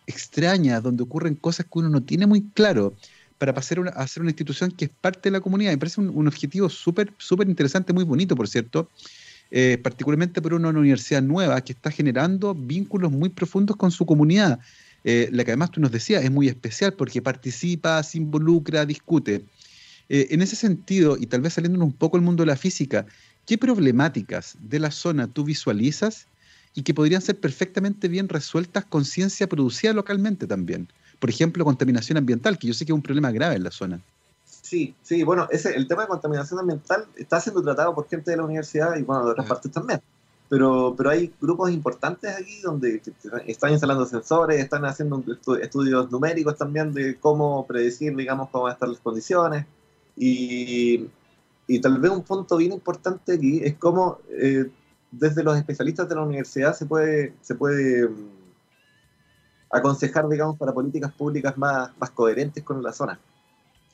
extrañas 0.07 0.83
donde 0.83 1.03
ocurren 1.03 1.35
cosas 1.35 1.67
que 1.67 1.79
uno 1.79 1.89
no 1.89 2.03
tiene 2.03 2.27
muy 2.27 2.43
claro 2.55 2.95
para 3.39 3.53
pasar 3.53 3.93
a 3.95 4.07
ser 4.07 4.23
una 4.23 4.31
institución 4.31 4.71
que 4.71 4.87
es 4.87 4.91
parte 4.91 5.21
de 5.25 5.33
la 5.33 5.41
comunidad. 5.41 5.73
Me 5.73 5.79
parece 5.79 6.01
un, 6.01 6.11
un 6.15 6.27
objetivo 6.29 6.69
súper, 6.69 7.13
súper 7.19 7.49
interesante, 7.49 7.93
muy 7.93 8.05
bonito, 8.05 8.37
por 8.37 8.49
cierto, 8.49 8.89
eh, 9.51 9.79
particularmente 9.83 10.41
por 10.41 10.55
una 10.55 10.69
universidad 10.71 11.23
nueva 11.23 11.61
que 11.61 11.73
está 11.73 11.91
generando 11.91 12.55
vínculos 12.55 13.13
muy 13.13 13.29
profundos 13.29 13.77
con 13.77 13.91
su 13.91 14.07
comunidad. 14.07 14.61
Eh, 15.05 15.29
la 15.33 15.45
que 15.45 15.51
además 15.51 15.71
tú 15.71 15.81
nos 15.81 15.93
decías 15.93 16.25
es 16.25 16.31
muy 16.31 16.49
especial 16.49 16.95
porque 16.95 17.21
participa, 17.21 18.03
se 18.03 18.19
involucra, 18.19 18.87
discute. 18.87 19.45
Eh, 20.09 20.29
en 20.31 20.43
ese 20.43 20.57
sentido, 20.57 21.17
y 21.19 21.27
tal 21.27 21.41
vez 21.41 21.55
saliéndonos 21.55 21.87
un 21.87 21.95
poco 21.95 22.17
del 22.17 22.25
mundo 22.25 22.43
de 22.43 22.49
la 22.49 22.57
física, 22.57 23.07
¿qué 23.47 23.57
problemáticas 23.59 24.57
de 24.61 24.79
la 24.79 24.91
zona 24.91 25.29
tú 25.29 25.45
visualizas 25.45 26.27
y 26.75 26.83
que 26.83 26.95
podrían 26.95 27.23
ser 27.23 27.41
perfectamente 27.41 28.09
bien 28.09 28.29
resueltas 28.29 28.85
con 28.85 29.05
ciencia 29.05 29.49
producida 29.49 29.93
localmente 29.93 30.47
también? 30.47 30.89
Por 31.19 31.31
ejemplo, 31.31 31.65
contaminación 31.65 32.19
ambiental, 32.19 32.59
que 32.59 32.67
yo 32.67 32.75
sé 32.75 32.85
que 32.85 32.93
es 32.93 32.97
un 32.97 33.03
problema 33.03 33.31
grave 33.33 33.57
en 33.57 33.65
la 33.65 33.71
zona. 33.71 34.01
Sí, 34.47 34.95
sí, 35.03 35.23
bueno, 35.23 35.47
ese, 35.51 35.75
el 35.75 35.87
tema 35.87 36.03
de 36.03 36.09
contaminación 36.09 36.59
ambiental 36.61 37.07
está 37.17 37.41
siendo 37.41 37.63
tratado 37.63 37.95
por 37.95 38.09
gente 38.09 38.31
de 38.31 38.39
la 38.39 38.45
universidad 38.45 38.97
y 38.97 39.03
bueno, 39.03 39.25
de 39.25 39.33
otras 39.33 39.47
partes 39.47 39.71
también. 39.71 40.01
Pero, 40.49 40.95
pero 40.97 41.11
hay 41.11 41.33
grupos 41.41 41.71
importantes 41.71 42.35
aquí 42.35 42.61
donde 42.61 43.01
están 43.47 43.73
instalando 43.73 44.05
sensores, 44.05 44.63
están 44.63 44.85
haciendo 44.85 45.23
estudios 45.61 46.11
numéricos 46.11 46.57
también 46.57 46.93
de 46.93 47.17
cómo 47.17 47.67
predecir, 47.67 48.15
digamos, 48.15 48.51
cómo 48.51 48.65
van 48.65 48.73
a 48.73 48.75
estar 48.75 48.89
las 48.89 49.01
condiciones. 49.01 49.67
Y, 50.17 51.09
y 51.67 51.81
tal 51.81 51.99
vez 51.99 52.11
un 52.11 52.23
punto 52.23 52.57
bien 52.57 52.73
importante 52.73 53.35
aquí 53.35 53.61
es 53.63 53.75
cómo 53.77 54.19
eh, 54.31 54.71
desde 55.11 55.43
los 55.43 55.57
especialistas 55.57 56.09
de 56.09 56.15
la 56.15 56.23
universidad 56.23 56.75
se 56.75 56.87
puede, 56.87 57.35
se 57.41 57.55
puede 57.55 58.09
mm, 58.09 58.29
aconsejar, 59.71 60.29
digamos, 60.29 60.59
para 60.59 60.73
políticas 60.73 61.13
públicas 61.13 61.57
más, 61.57 61.91
más 61.99 62.11
coherentes 62.11 62.63
con 62.63 62.83
la 62.83 62.93
zona. 62.93 63.19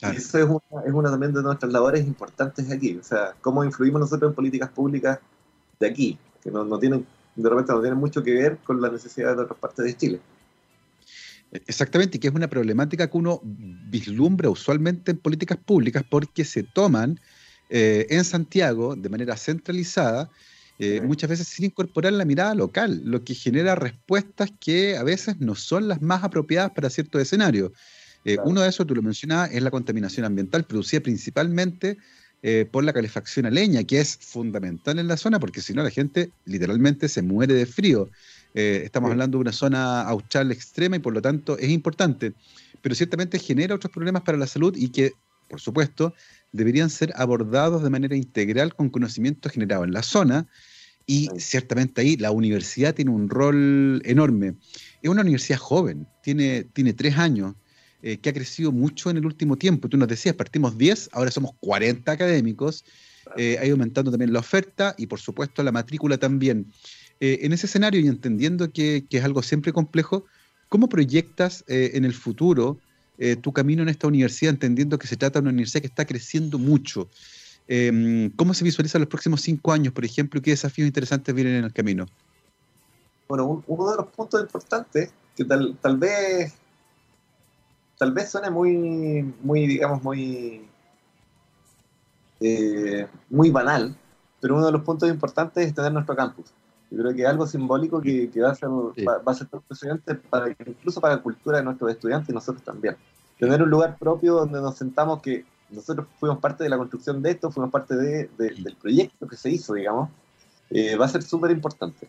Y 0.02 0.16
eso 0.16 0.38
es 0.38 0.44
una, 0.44 0.82
es 0.84 0.92
una 0.92 1.10
también 1.10 1.34
de 1.34 1.42
nuestras 1.42 1.70
labores 1.70 2.06
importantes 2.06 2.70
aquí. 2.70 2.96
O 2.96 3.02
sea, 3.02 3.34
cómo 3.40 3.64
influimos 3.64 4.00
nosotros 4.00 4.30
en 4.30 4.34
políticas 4.34 4.70
públicas 4.70 5.18
de 5.78 5.86
aquí, 5.86 6.18
que 6.42 6.50
no, 6.50 6.64
no 6.64 6.78
tienen, 6.78 7.06
de 7.36 7.48
repente 7.48 7.72
no 7.72 7.80
tienen 7.80 7.98
mucho 7.98 8.22
que 8.22 8.32
ver 8.32 8.58
con 8.58 8.80
las 8.80 8.92
necesidades 8.92 9.36
de 9.36 9.42
otras 9.44 9.58
partes 9.58 9.84
de 9.84 9.96
Chile. 9.96 10.20
Exactamente, 11.52 12.16
y 12.16 12.20
que 12.20 12.28
es 12.28 12.34
una 12.34 12.48
problemática 12.48 13.10
que 13.10 13.16
uno 13.16 13.40
vislumbra 13.42 14.48
usualmente 14.50 15.10
en 15.10 15.18
políticas 15.18 15.58
públicas 15.58 16.04
porque 16.08 16.44
se 16.44 16.62
toman 16.62 17.18
eh, 17.68 18.06
en 18.10 18.24
Santiago 18.24 18.94
de 18.94 19.08
manera 19.08 19.36
centralizada, 19.36 20.30
eh, 20.78 21.00
muchas 21.02 21.28
veces 21.28 21.48
sin 21.48 21.66
incorporar 21.66 22.12
la 22.12 22.24
mirada 22.24 22.54
local, 22.54 23.02
lo 23.04 23.22
que 23.22 23.34
genera 23.34 23.74
respuestas 23.74 24.50
que 24.60 24.96
a 24.96 25.02
veces 25.02 25.38
no 25.38 25.54
son 25.54 25.88
las 25.88 26.00
más 26.00 26.24
apropiadas 26.24 26.70
para 26.70 26.88
ciertos 26.88 27.20
escenarios. 27.20 27.72
Eh, 28.24 28.38
uno 28.44 28.60
de 28.60 28.68
esos, 28.68 28.86
tú 28.86 28.94
lo 28.94 29.02
mencionabas, 29.02 29.50
es 29.52 29.62
la 29.62 29.70
contaminación 29.70 30.24
ambiental, 30.24 30.64
producida 30.64 31.00
principalmente 31.00 31.98
eh, 32.42 32.66
por 32.70 32.84
la 32.84 32.92
calefacción 32.92 33.44
a 33.44 33.50
leña, 33.50 33.84
que 33.84 34.00
es 34.00 34.16
fundamental 34.16 34.98
en 34.98 35.08
la 35.08 35.18
zona, 35.18 35.38
porque 35.38 35.60
si 35.60 35.74
no 35.74 35.82
la 35.82 35.90
gente 35.90 36.30
literalmente 36.46 37.08
se 37.08 37.20
muere 37.20 37.52
de 37.52 37.66
frío. 37.66 38.08
Eh, 38.54 38.82
estamos 38.84 39.10
hablando 39.10 39.38
de 39.38 39.42
una 39.42 39.52
zona 39.52 40.02
austral 40.02 40.50
extrema 40.50 40.96
y 40.96 40.98
por 40.98 41.14
lo 41.14 41.22
tanto 41.22 41.56
es 41.58 41.70
importante, 41.70 42.32
pero 42.82 42.94
ciertamente 42.94 43.38
genera 43.38 43.74
otros 43.74 43.92
problemas 43.92 44.22
para 44.22 44.38
la 44.38 44.46
salud 44.46 44.74
y 44.76 44.88
que, 44.88 45.12
por 45.48 45.60
supuesto, 45.60 46.14
deberían 46.52 46.90
ser 46.90 47.12
abordados 47.16 47.82
de 47.82 47.90
manera 47.90 48.16
integral 48.16 48.74
con 48.74 48.90
conocimiento 48.90 49.48
generado 49.48 49.84
en 49.84 49.92
la 49.92 50.02
zona 50.02 50.48
y 51.06 51.28
ciertamente 51.38 52.00
ahí 52.00 52.16
la 52.16 52.30
universidad 52.30 52.94
tiene 52.94 53.10
un 53.10 53.28
rol 53.28 54.00
enorme. 54.04 54.54
Es 55.02 55.10
una 55.10 55.22
universidad 55.22 55.58
joven, 55.58 56.06
tiene, 56.22 56.64
tiene 56.64 56.92
tres 56.92 57.18
años, 57.18 57.54
eh, 58.02 58.16
que 58.16 58.30
ha 58.30 58.32
crecido 58.32 58.72
mucho 58.72 59.10
en 59.10 59.18
el 59.18 59.26
último 59.26 59.56
tiempo. 59.56 59.88
Tú 59.88 59.96
nos 59.96 60.08
decías, 60.08 60.34
partimos 60.34 60.78
10, 60.78 61.10
ahora 61.12 61.30
somos 61.30 61.52
40 61.60 62.10
académicos, 62.10 62.84
eh, 63.36 63.58
ha 63.60 63.66
ido 63.66 63.74
aumentando 63.74 64.10
también 64.10 64.32
la 64.32 64.38
oferta 64.38 64.94
y 64.96 65.06
por 65.06 65.20
supuesto 65.20 65.62
la 65.62 65.72
matrícula 65.72 66.16
también. 66.16 66.72
Eh, 67.20 67.40
en 67.42 67.52
ese 67.52 67.66
escenario 67.66 68.00
y 68.00 68.08
entendiendo 68.08 68.72
que, 68.72 69.04
es 69.08 69.24
algo 69.24 69.42
siempre 69.42 69.72
complejo, 69.72 70.24
¿cómo 70.68 70.88
proyectas 70.88 71.64
en 71.68 72.04
el 72.04 72.14
futuro 72.14 72.78
tu 73.42 73.52
camino 73.52 73.82
en 73.82 73.90
esta 73.90 74.06
universidad, 74.06 74.54
entendiendo 74.54 74.98
que 74.98 75.06
se 75.06 75.16
trata 75.16 75.38
de 75.38 75.42
una 75.42 75.50
universidad 75.50 75.82
que 75.82 75.88
está 75.88 76.06
creciendo 76.06 76.58
mucho? 76.58 77.10
Em, 77.68 78.30
¿Cómo 78.30 78.54
se 78.54 78.64
visualizan 78.64 79.02
los 79.02 79.08
próximos 79.08 79.42
cinco 79.42 79.72
años, 79.72 79.92
por 79.92 80.04
ejemplo? 80.04 80.40
¿Qué 80.40 80.52
desafíos 80.52 80.86
interesantes 80.86 81.34
vienen 81.34 81.56
en 81.56 81.64
el 81.64 81.72
camino? 81.72 82.06
Bueno, 83.28 83.62
uno 83.66 83.90
de 83.90 83.96
los 83.98 84.06
puntos 84.06 84.40
importantes, 84.40 85.12
que 85.36 85.44
tal, 85.44 85.76
tal 85.82 85.98
vez 85.98 86.54
tal 88.00 88.12
vez 88.12 88.30
suene 88.30 88.48
muy, 88.48 89.34
muy 89.42 89.66
digamos, 89.66 90.02
muy, 90.02 90.66
eh, 92.40 93.06
muy 93.28 93.50
banal, 93.50 93.94
pero 94.40 94.56
uno 94.56 94.64
de 94.64 94.72
los 94.72 94.80
puntos 94.80 95.10
importantes 95.10 95.66
es 95.66 95.74
tener 95.74 95.92
nuestro 95.92 96.16
campus. 96.16 96.46
Yo 96.90 96.98
creo 96.98 97.14
que 97.14 97.22
es 97.22 97.28
algo 97.28 97.46
simbólico 97.46 98.00
que, 98.00 98.28
va 98.42 98.50
a 98.50 98.54
ser, 98.54 98.68
va, 98.68 99.22
a 99.24 99.34
ser 99.34 99.48
para, 100.28 100.48
incluso 100.50 101.00
para 101.00 101.16
la 101.16 101.22
cultura 101.22 101.58
de 101.58 101.64
nuestros 101.64 101.90
estudiantes 101.92 102.30
y 102.30 102.32
nosotros 102.32 102.64
también. 102.64 102.96
Tener 103.38 103.62
un 103.62 103.70
lugar 103.70 103.96
propio 103.96 104.34
donde 104.34 104.60
nos 104.60 104.76
sentamos 104.76 105.22
que 105.22 105.44
nosotros 105.70 106.08
fuimos 106.18 106.38
parte 106.38 106.64
de 106.64 106.70
la 106.70 106.76
construcción 106.76 107.22
de 107.22 107.30
esto, 107.30 107.50
fuimos 107.50 107.70
parte 107.70 107.96
de, 107.96 108.28
del 108.36 108.76
proyecto 108.80 109.28
que 109.28 109.36
se 109.36 109.50
hizo, 109.50 109.74
digamos, 109.74 110.10
eh, 110.70 110.96
va 110.96 111.04
a 111.04 111.08
ser 111.08 111.22
súper 111.22 111.52
importante. 111.52 112.08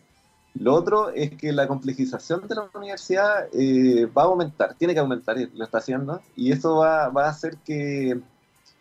Lo 0.55 0.73
otro 0.73 1.11
es 1.11 1.31
que 1.31 1.53
la 1.53 1.67
complejización 1.67 2.47
de 2.47 2.55
la 2.55 2.69
universidad 2.73 3.47
eh, 3.53 4.05
va 4.05 4.23
a 4.23 4.25
aumentar, 4.25 4.73
tiene 4.75 4.93
que 4.93 4.99
aumentar, 4.99 5.37
lo 5.53 5.63
está 5.63 5.77
haciendo, 5.77 6.21
y 6.35 6.51
eso 6.51 6.77
va, 6.77 7.07
va 7.09 7.27
a 7.27 7.29
hacer 7.29 7.57
que 7.57 8.19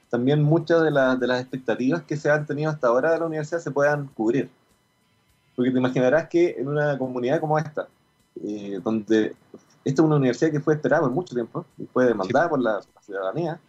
también 0.08 0.42
muchas 0.42 0.82
de, 0.82 0.90
de, 0.90 1.26
las 1.26 1.40
expectativas 1.40 2.02
que 2.02 2.16
se 2.16 2.30
han 2.30 2.46
tenido 2.46 2.70
hasta 2.70 2.88
ahora 2.88 3.12
de 3.12 3.20
la 3.20 3.26
universidad 3.26 3.60
se 3.60 3.70
puedan 3.70 4.08
cubrir. 4.08 4.50
Porque 5.60 5.72
te 5.72 5.78
imaginarás 5.78 6.26
que 6.30 6.56
en 6.56 6.68
una 6.68 6.96
comunidad 6.96 7.38
como 7.38 7.58
esta, 7.58 7.86
eh, 8.42 8.80
donde 8.82 9.36
esta 9.84 10.00
es 10.00 10.06
una 10.06 10.16
universidad 10.16 10.52
que 10.52 10.60
fue 10.60 10.72
esperada 10.72 11.02
por 11.02 11.10
mucho 11.10 11.34
tiempo 11.34 11.66
y 11.76 11.84
fue 11.84 12.06
demandada 12.06 12.48
por 12.48 12.62
la, 12.62 12.80
ciudadanía, 13.02 13.60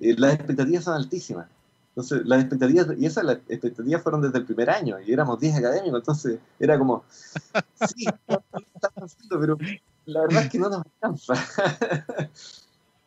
eh, 0.00 0.16
las 0.18 0.34
expectativas 0.34 0.82
son 0.82 0.94
altísimas. 0.94 1.46
Entonces, 1.90 2.26
las 2.26 2.40
expectativas, 2.40 2.88
y 2.98 3.06
esas 3.06 3.22
las 3.22 3.36
expectativas 3.48 4.02
fueron 4.02 4.20
desde 4.20 4.38
el 4.38 4.46
primer 4.46 4.68
año, 4.68 4.98
y 4.98 5.12
éramos 5.12 5.38
10 5.38 5.58
académicos, 5.58 6.00
entonces 6.00 6.40
era 6.58 6.76
como, 6.76 7.04
sí, 7.88 8.04
estamos 8.26 9.14
haciendo, 9.14 9.38
pero 9.38 9.58
la 10.06 10.22
verdad 10.22 10.42
es 10.42 10.50
que 10.50 10.58
no 10.58 10.70
nos 10.70 10.82
alcanza. 10.84 11.34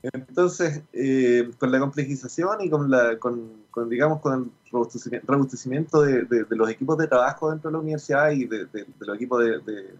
Entonces, 0.04 0.82
eh, 0.94 1.52
con 1.60 1.72
la 1.72 1.80
complejización 1.80 2.62
y 2.62 2.70
con, 2.70 2.90
la, 2.90 3.20
con, 3.20 3.52
digamos, 3.90 4.20
con 4.20 4.52
el 4.72 5.22
robustecimiento 5.28 6.02
de, 6.02 6.46
los 6.50 6.70
equipos 6.70 6.98
de 6.98 7.08
trabajo 7.08 7.52
dentro 7.52 7.70
de 7.70 7.74
la 7.74 7.80
universidad 7.80 8.32
y 8.32 8.46
de, 8.46 8.68
los 9.00 9.16
equipos 9.16 9.44
de, 9.44 9.96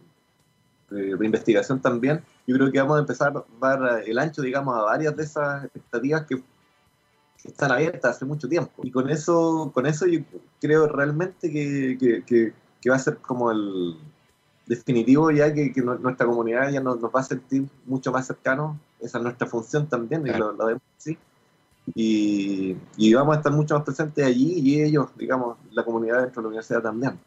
investigación 1.24 1.80
también, 1.82 2.22
yo 2.48 2.56
creo 2.56 2.72
que 2.72 2.80
vamos 2.80 2.98
a 2.98 3.02
empezar 3.02 3.34
a 3.38 3.46
dar 3.62 4.04
el 4.06 4.18
ancho, 4.18 4.42
digamos, 4.42 4.76
a 4.76 4.82
varias 4.82 5.16
de 5.16 5.24
esas 5.24 5.64
expectativas 5.66 6.26
que 6.26 6.44
están 7.44 7.72
abiertas 7.72 8.16
hace 8.16 8.26
mucho 8.26 8.48
tiempo. 8.50 8.82
Y 8.84 8.92
con 8.92 9.10
eso, 9.10 9.72
con 9.74 9.86
eso 9.86 10.06
yo 10.06 10.20
creo 10.60 10.88
realmente 10.88 11.52
que, 11.52 12.54
va 12.90 12.96
a 12.96 13.00
ser 13.00 13.18
como 13.18 13.52
el 13.52 13.96
definitivo 14.66 15.32
ya 15.32 15.54
que, 15.54 15.74
nuestra 15.82 16.26
comunidad 16.26 16.72
ya 16.72 16.82
nos, 16.82 16.98
va 17.04 17.20
a 17.20 17.24
sentir 17.24 17.68
mucho 17.86 18.12
más 18.12 18.28
cercanos. 18.28 18.78
Esa 19.02 19.18
es 19.18 19.24
nuestra 19.24 19.48
función 19.48 19.88
también, 19.88 20.26
y 20.26 20.32
lo, 20.32 20.56
vemos 20.56 20.82
así. 20.98 21.18
Y, 21.96 22.78
y, 22.96 23.14
vamos 23.14 23.36
a 23.36 23.38
estar 23.40 23.52
mucho 23.52 23.74
más 23.76 23.84
presentes 23.84 24.24
allí 24.24 24.60
y 24.60 24.82
ellos, 24.84 25.10
digamos, 25.18 25.58
la 25.72 25.84
comunidad 25.84 26.22
dentro 26.22 26.42
de 26.42 26.44
la 26.44 26.48
universidad 26.50 26.82
también. 26.82 27.20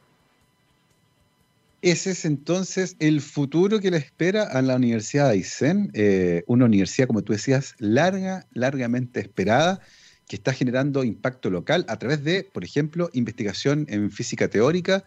Ese 1.84 2.12
es 2.12 2.24
entonces 2.24 2.96
el 2.98 3.20
futuro 3.20 3.78
que 3.78 3.90
le 3.90 3.98
espera 3.98 4.44
a 4.44 4.62
la 4.62 4.76
Universidad 4.76 5.26
de 5.26 5.32
Aysén, 5.32 5.90
eh, 5.92 6.42
una 6.46 6.64
universidad, 6.64 7.06
como 7.06 7.20
tú 7.20 7.34
decías, 7.34 7.74
larga, 7.78 8.46
largamente 8.54 9.20
esperada, 9.20 9.80
que 10.26 10.36
está 10.36 10.54
generando 10.54 11.04
impacto 11.04 11.50
local 11.50 11.84
a 11.88 11.98
través 11.98 12.24
de, 12.24 12.48
por 12.50 12.64
ejemplo, 12.64 13.10
investigación 13.12 13.84
en 13.90 14.10
física 14.10 14.48
teórica, 14.48 15.04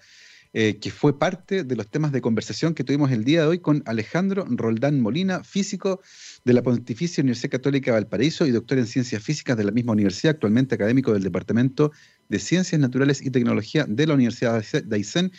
eh, 0.53 0.77
que 0.77 0.91
fue 0.91 1.17
parte 1.17 1.63
de 1.63 1.75
los 1.75 1.87
temas 1.87 2.11
de 2.11 2.21
conversación 2.21 2.73
que 2.73 2.83
tuvimos 2.83 3.11
el 3.11 3.23
día 3.23 3.41
de 3.41 3.47
hoy 3.47 3.59
con 3.59 3.83
Alejandro 3.85 4.45
Roldán 4.49 5.01
Molina, 5.01 5.43
físico 5.43 6.01
de 6.45 6.53
la 6.53 6.63
Pontificia 6.63 7.21
Universidad 7.21 7.51
Católica 7.51 7.91
de 7.91 7.97
Valparaíso 7.99 8.45
y 8.45 8.51
doctor 8.51 8.77
en 8.77 8.87
ciencias 8.87 9.21
físicas 9.21 9.57
de 9.57 9.63
la 9.63 9.71
misma 9.71 9.93
universidad, 9.93 10.35
actualmente 10.35 10.75
académico 10.75 11.13
del 11.13 11.23
Departamento 11.23 11.91
de 12.29 12.39
Ciencias 12.39 12.79
Naturales 12.79 13.21
y 13.21 13.29
Tecnología 13.29 13.85
de 13.87 14.07
la 14.07 14.13
Universidad 14.13 14.63
de 14.63 14.95
Aysén 14.95 15.31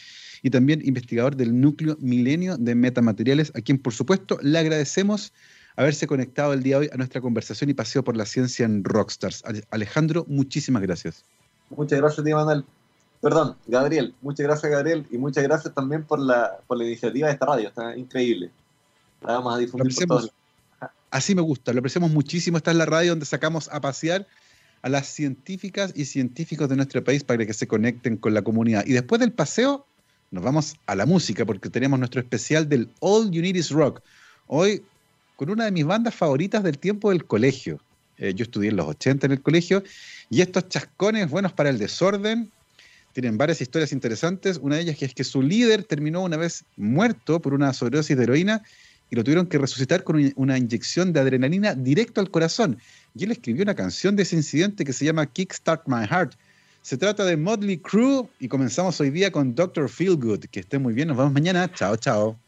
y 0.43 0.51
también 0.51 0.81
investigador 0.85 1.37
del 1.37 1.59
núcleo 1.61 1.97
milenio 2.01 2.57
de 2.57 2.75
metamateriales, 2.75 3.51
a 3.55 3.61
quien 3.61 3.79
por 3.79 3.95
supuesto 3.95 4.39
le 4.43 4.59
agradecemos 4.59 5.33
haberse 5.77 6.07
conectado 6.07 6.53
el 6.53 6.63
día 6.63 6.77
de 6.77 6.87
hoy 6.87 6.91
a 6.93 6.97
nuestra 6.97 7.21
conversación 7.21 7.71
y 7.71 7.75
paseo 7.75 8.03
por 8.03 8.17
la 8.17 8.27
ciencia 8.27 8.67
en 8.67 8.85
Rockstars. 8.85 9.45
Alejandro, 9.71 10.27
muchísimas 10.29 10.83
gracias. 10.83 11.25
Muchas 11.71 12.01
gracias, 12.01 12.27
Manuel. 12.27 12.65
Perdón, 13.21 13.57
Gabriel, 13.67 14.15
muchas 14.23 14.47
gracias 14.47 14.71
Gabriel 14.71 15.07
y 15.11 15.19
muchas 15.19 15.43
gracias 15.45 15.75
también 15.75 16.05
por 16.05 16.21
la, 16.21 16.59
por 16.67 16.79
la 16.79 16.85
iniciativa 16.85 17.27
de 17.27 17.35
esta 17.35 17.47
radio, 17.47 17.69
está 17.69 17.97
increíble. 17.97 18.51
La 19.23 19.35
vamos 19.35 19.55
a 19.55 19.59
difundir 19.59 20.07
por 20.07 20.31
Así 21.11 21.35
me 21.35 21.43
gusta, 21.43 21.73
lo 21.73 21.79
apreciamos 21.79 22.11
muchísimo. 22.11 22.59
Esta 22.59 22.71
es 22.71 22.77
la 22.77 22.85
radio 22.85 23.11
donde 23.11 23.25
sacamos 23.25 23.69
a 23.73 23.81
pasear 23.81 24.27
a 24.83 24.89
las 24.89 25.07
científicas 25.07 25.93
y 25.97 26.05
científicos 26.05 26.69
de 26.69 26.77
nuestro 26.77 27.03
país 27.03 27.25
para 27.25 27.45
que 27.47 27.55
se 27.55 27.67
conecten 27.67 28.19
con 28.19 28.35
la 28.35 28.43
comunidad. 28.43 28.85
Y 28.87 28.93
después 28.93 29.19
del 29.21 29.33
paseo, 29.33 29.87
nos 30.31 30.45
vamos 30.45 30.77
a 30.87 30.95
la 30.95 31.07
música 31.07 31.47
porque 31.47 31.71
tenemos 31.71 31.99
nuestro 31.99 32.21
especial 32.21 32.69
del 32.69 32.91
All 33.01 33.31
You 33.31 33.41
Need 33.41 33.57
Is 33.57 33.71
Rock. 33.71 34.03
Hoy 34.47 34.85
con 35.37 35.51
una 35.51 35.65
de 35.65 35.71
mis 35.71 35.87
bandas 35.87 36.15
favoritas 36.15 36.63
del 36.63 36.79
tiempo 36.79 37.11
del 37.11 37.25
colegio. 37.25 37.81
Eh, 38.19 38.35
yo 38.35 38.43
estudié 38.43 38.71
en 38.71 38.77
los 38.77 38.89
80 38.89 39.27
en 39.27 39.33
el 39.33 39.41
colegio 39.41 39.85
y 40.29 40.41
estos 40.41 40.69
chascones 40.69 41.31
buenos 41.31 41.53
para 41.53 41.71
el 41.71 41.79
desorden 41.79 42.51
tienen 43.13 43.39
varias 43.39 43.61
historias 43.61 43.93
interesantes. 43.93 44.59
Una 44.63 44.77
de 44.77 44.83
ellas 44.83 45.03
es 45.03 45.15
que 45.15 45.25
su 45.25 45.43
líder 45.43 45.85
terminó 45.85 46.23
una 46.23 46.37
vez 46.37 46.65
muerto 46.77 47.41
por 47.41 47.55
una 47.55 47.73
sobredosis 47.73 48.17
de 48.17 48.23
heroína 48.23 48.63
y 49.11 49.17
lo 49.17 49.25
tuvieron 49.25 49.47
que 49.47 49.59
resucitar 49.59 50.05
con 50.05 50.33
una 50.37 50.59
inyección 50.59 51.13
de 51.13 51.21
adrenalina 51.21 51.75
directo 51.75 52.21
al 52.21 52.31
corazón. 52.31 52.79
Y 53.15 53.25
él 53.25 53.33
escribió 53.33 53.63
una 53.63 53.75
canción 53.75 54.17
de 54.17 54.23
ese 54.23 54.37
incidente 54.37 54.85
que 54.85 54.93
se 54.93 55.05
llama 55.05 55.27
Kickstart 55.27 55.87
My 55.87 56.07
Heart 56.07 56.35
se 56.89 56.97
trata 56.97 57.25
de 57.25 57.37
Motley 57.37 57.77
Crue 57.77 58.29
y 58.41 58.49
comenzamos 58.49 58.99
hoy 59.01 59.11
día 59.11 59.31
con 59.31 59.55
Dr. 59.55 59.91
Feelgood. 59.91 60.47
Que 60.47 60.61
esté 60.61 60.79
muy 60.79 60.95
bien, 60.95 61.09
nos 61.09 61.19
vemos 61.19 61.33
mañana. 61.35 61.71
Chao, 61.73 61.97
chao. 61.97 62.48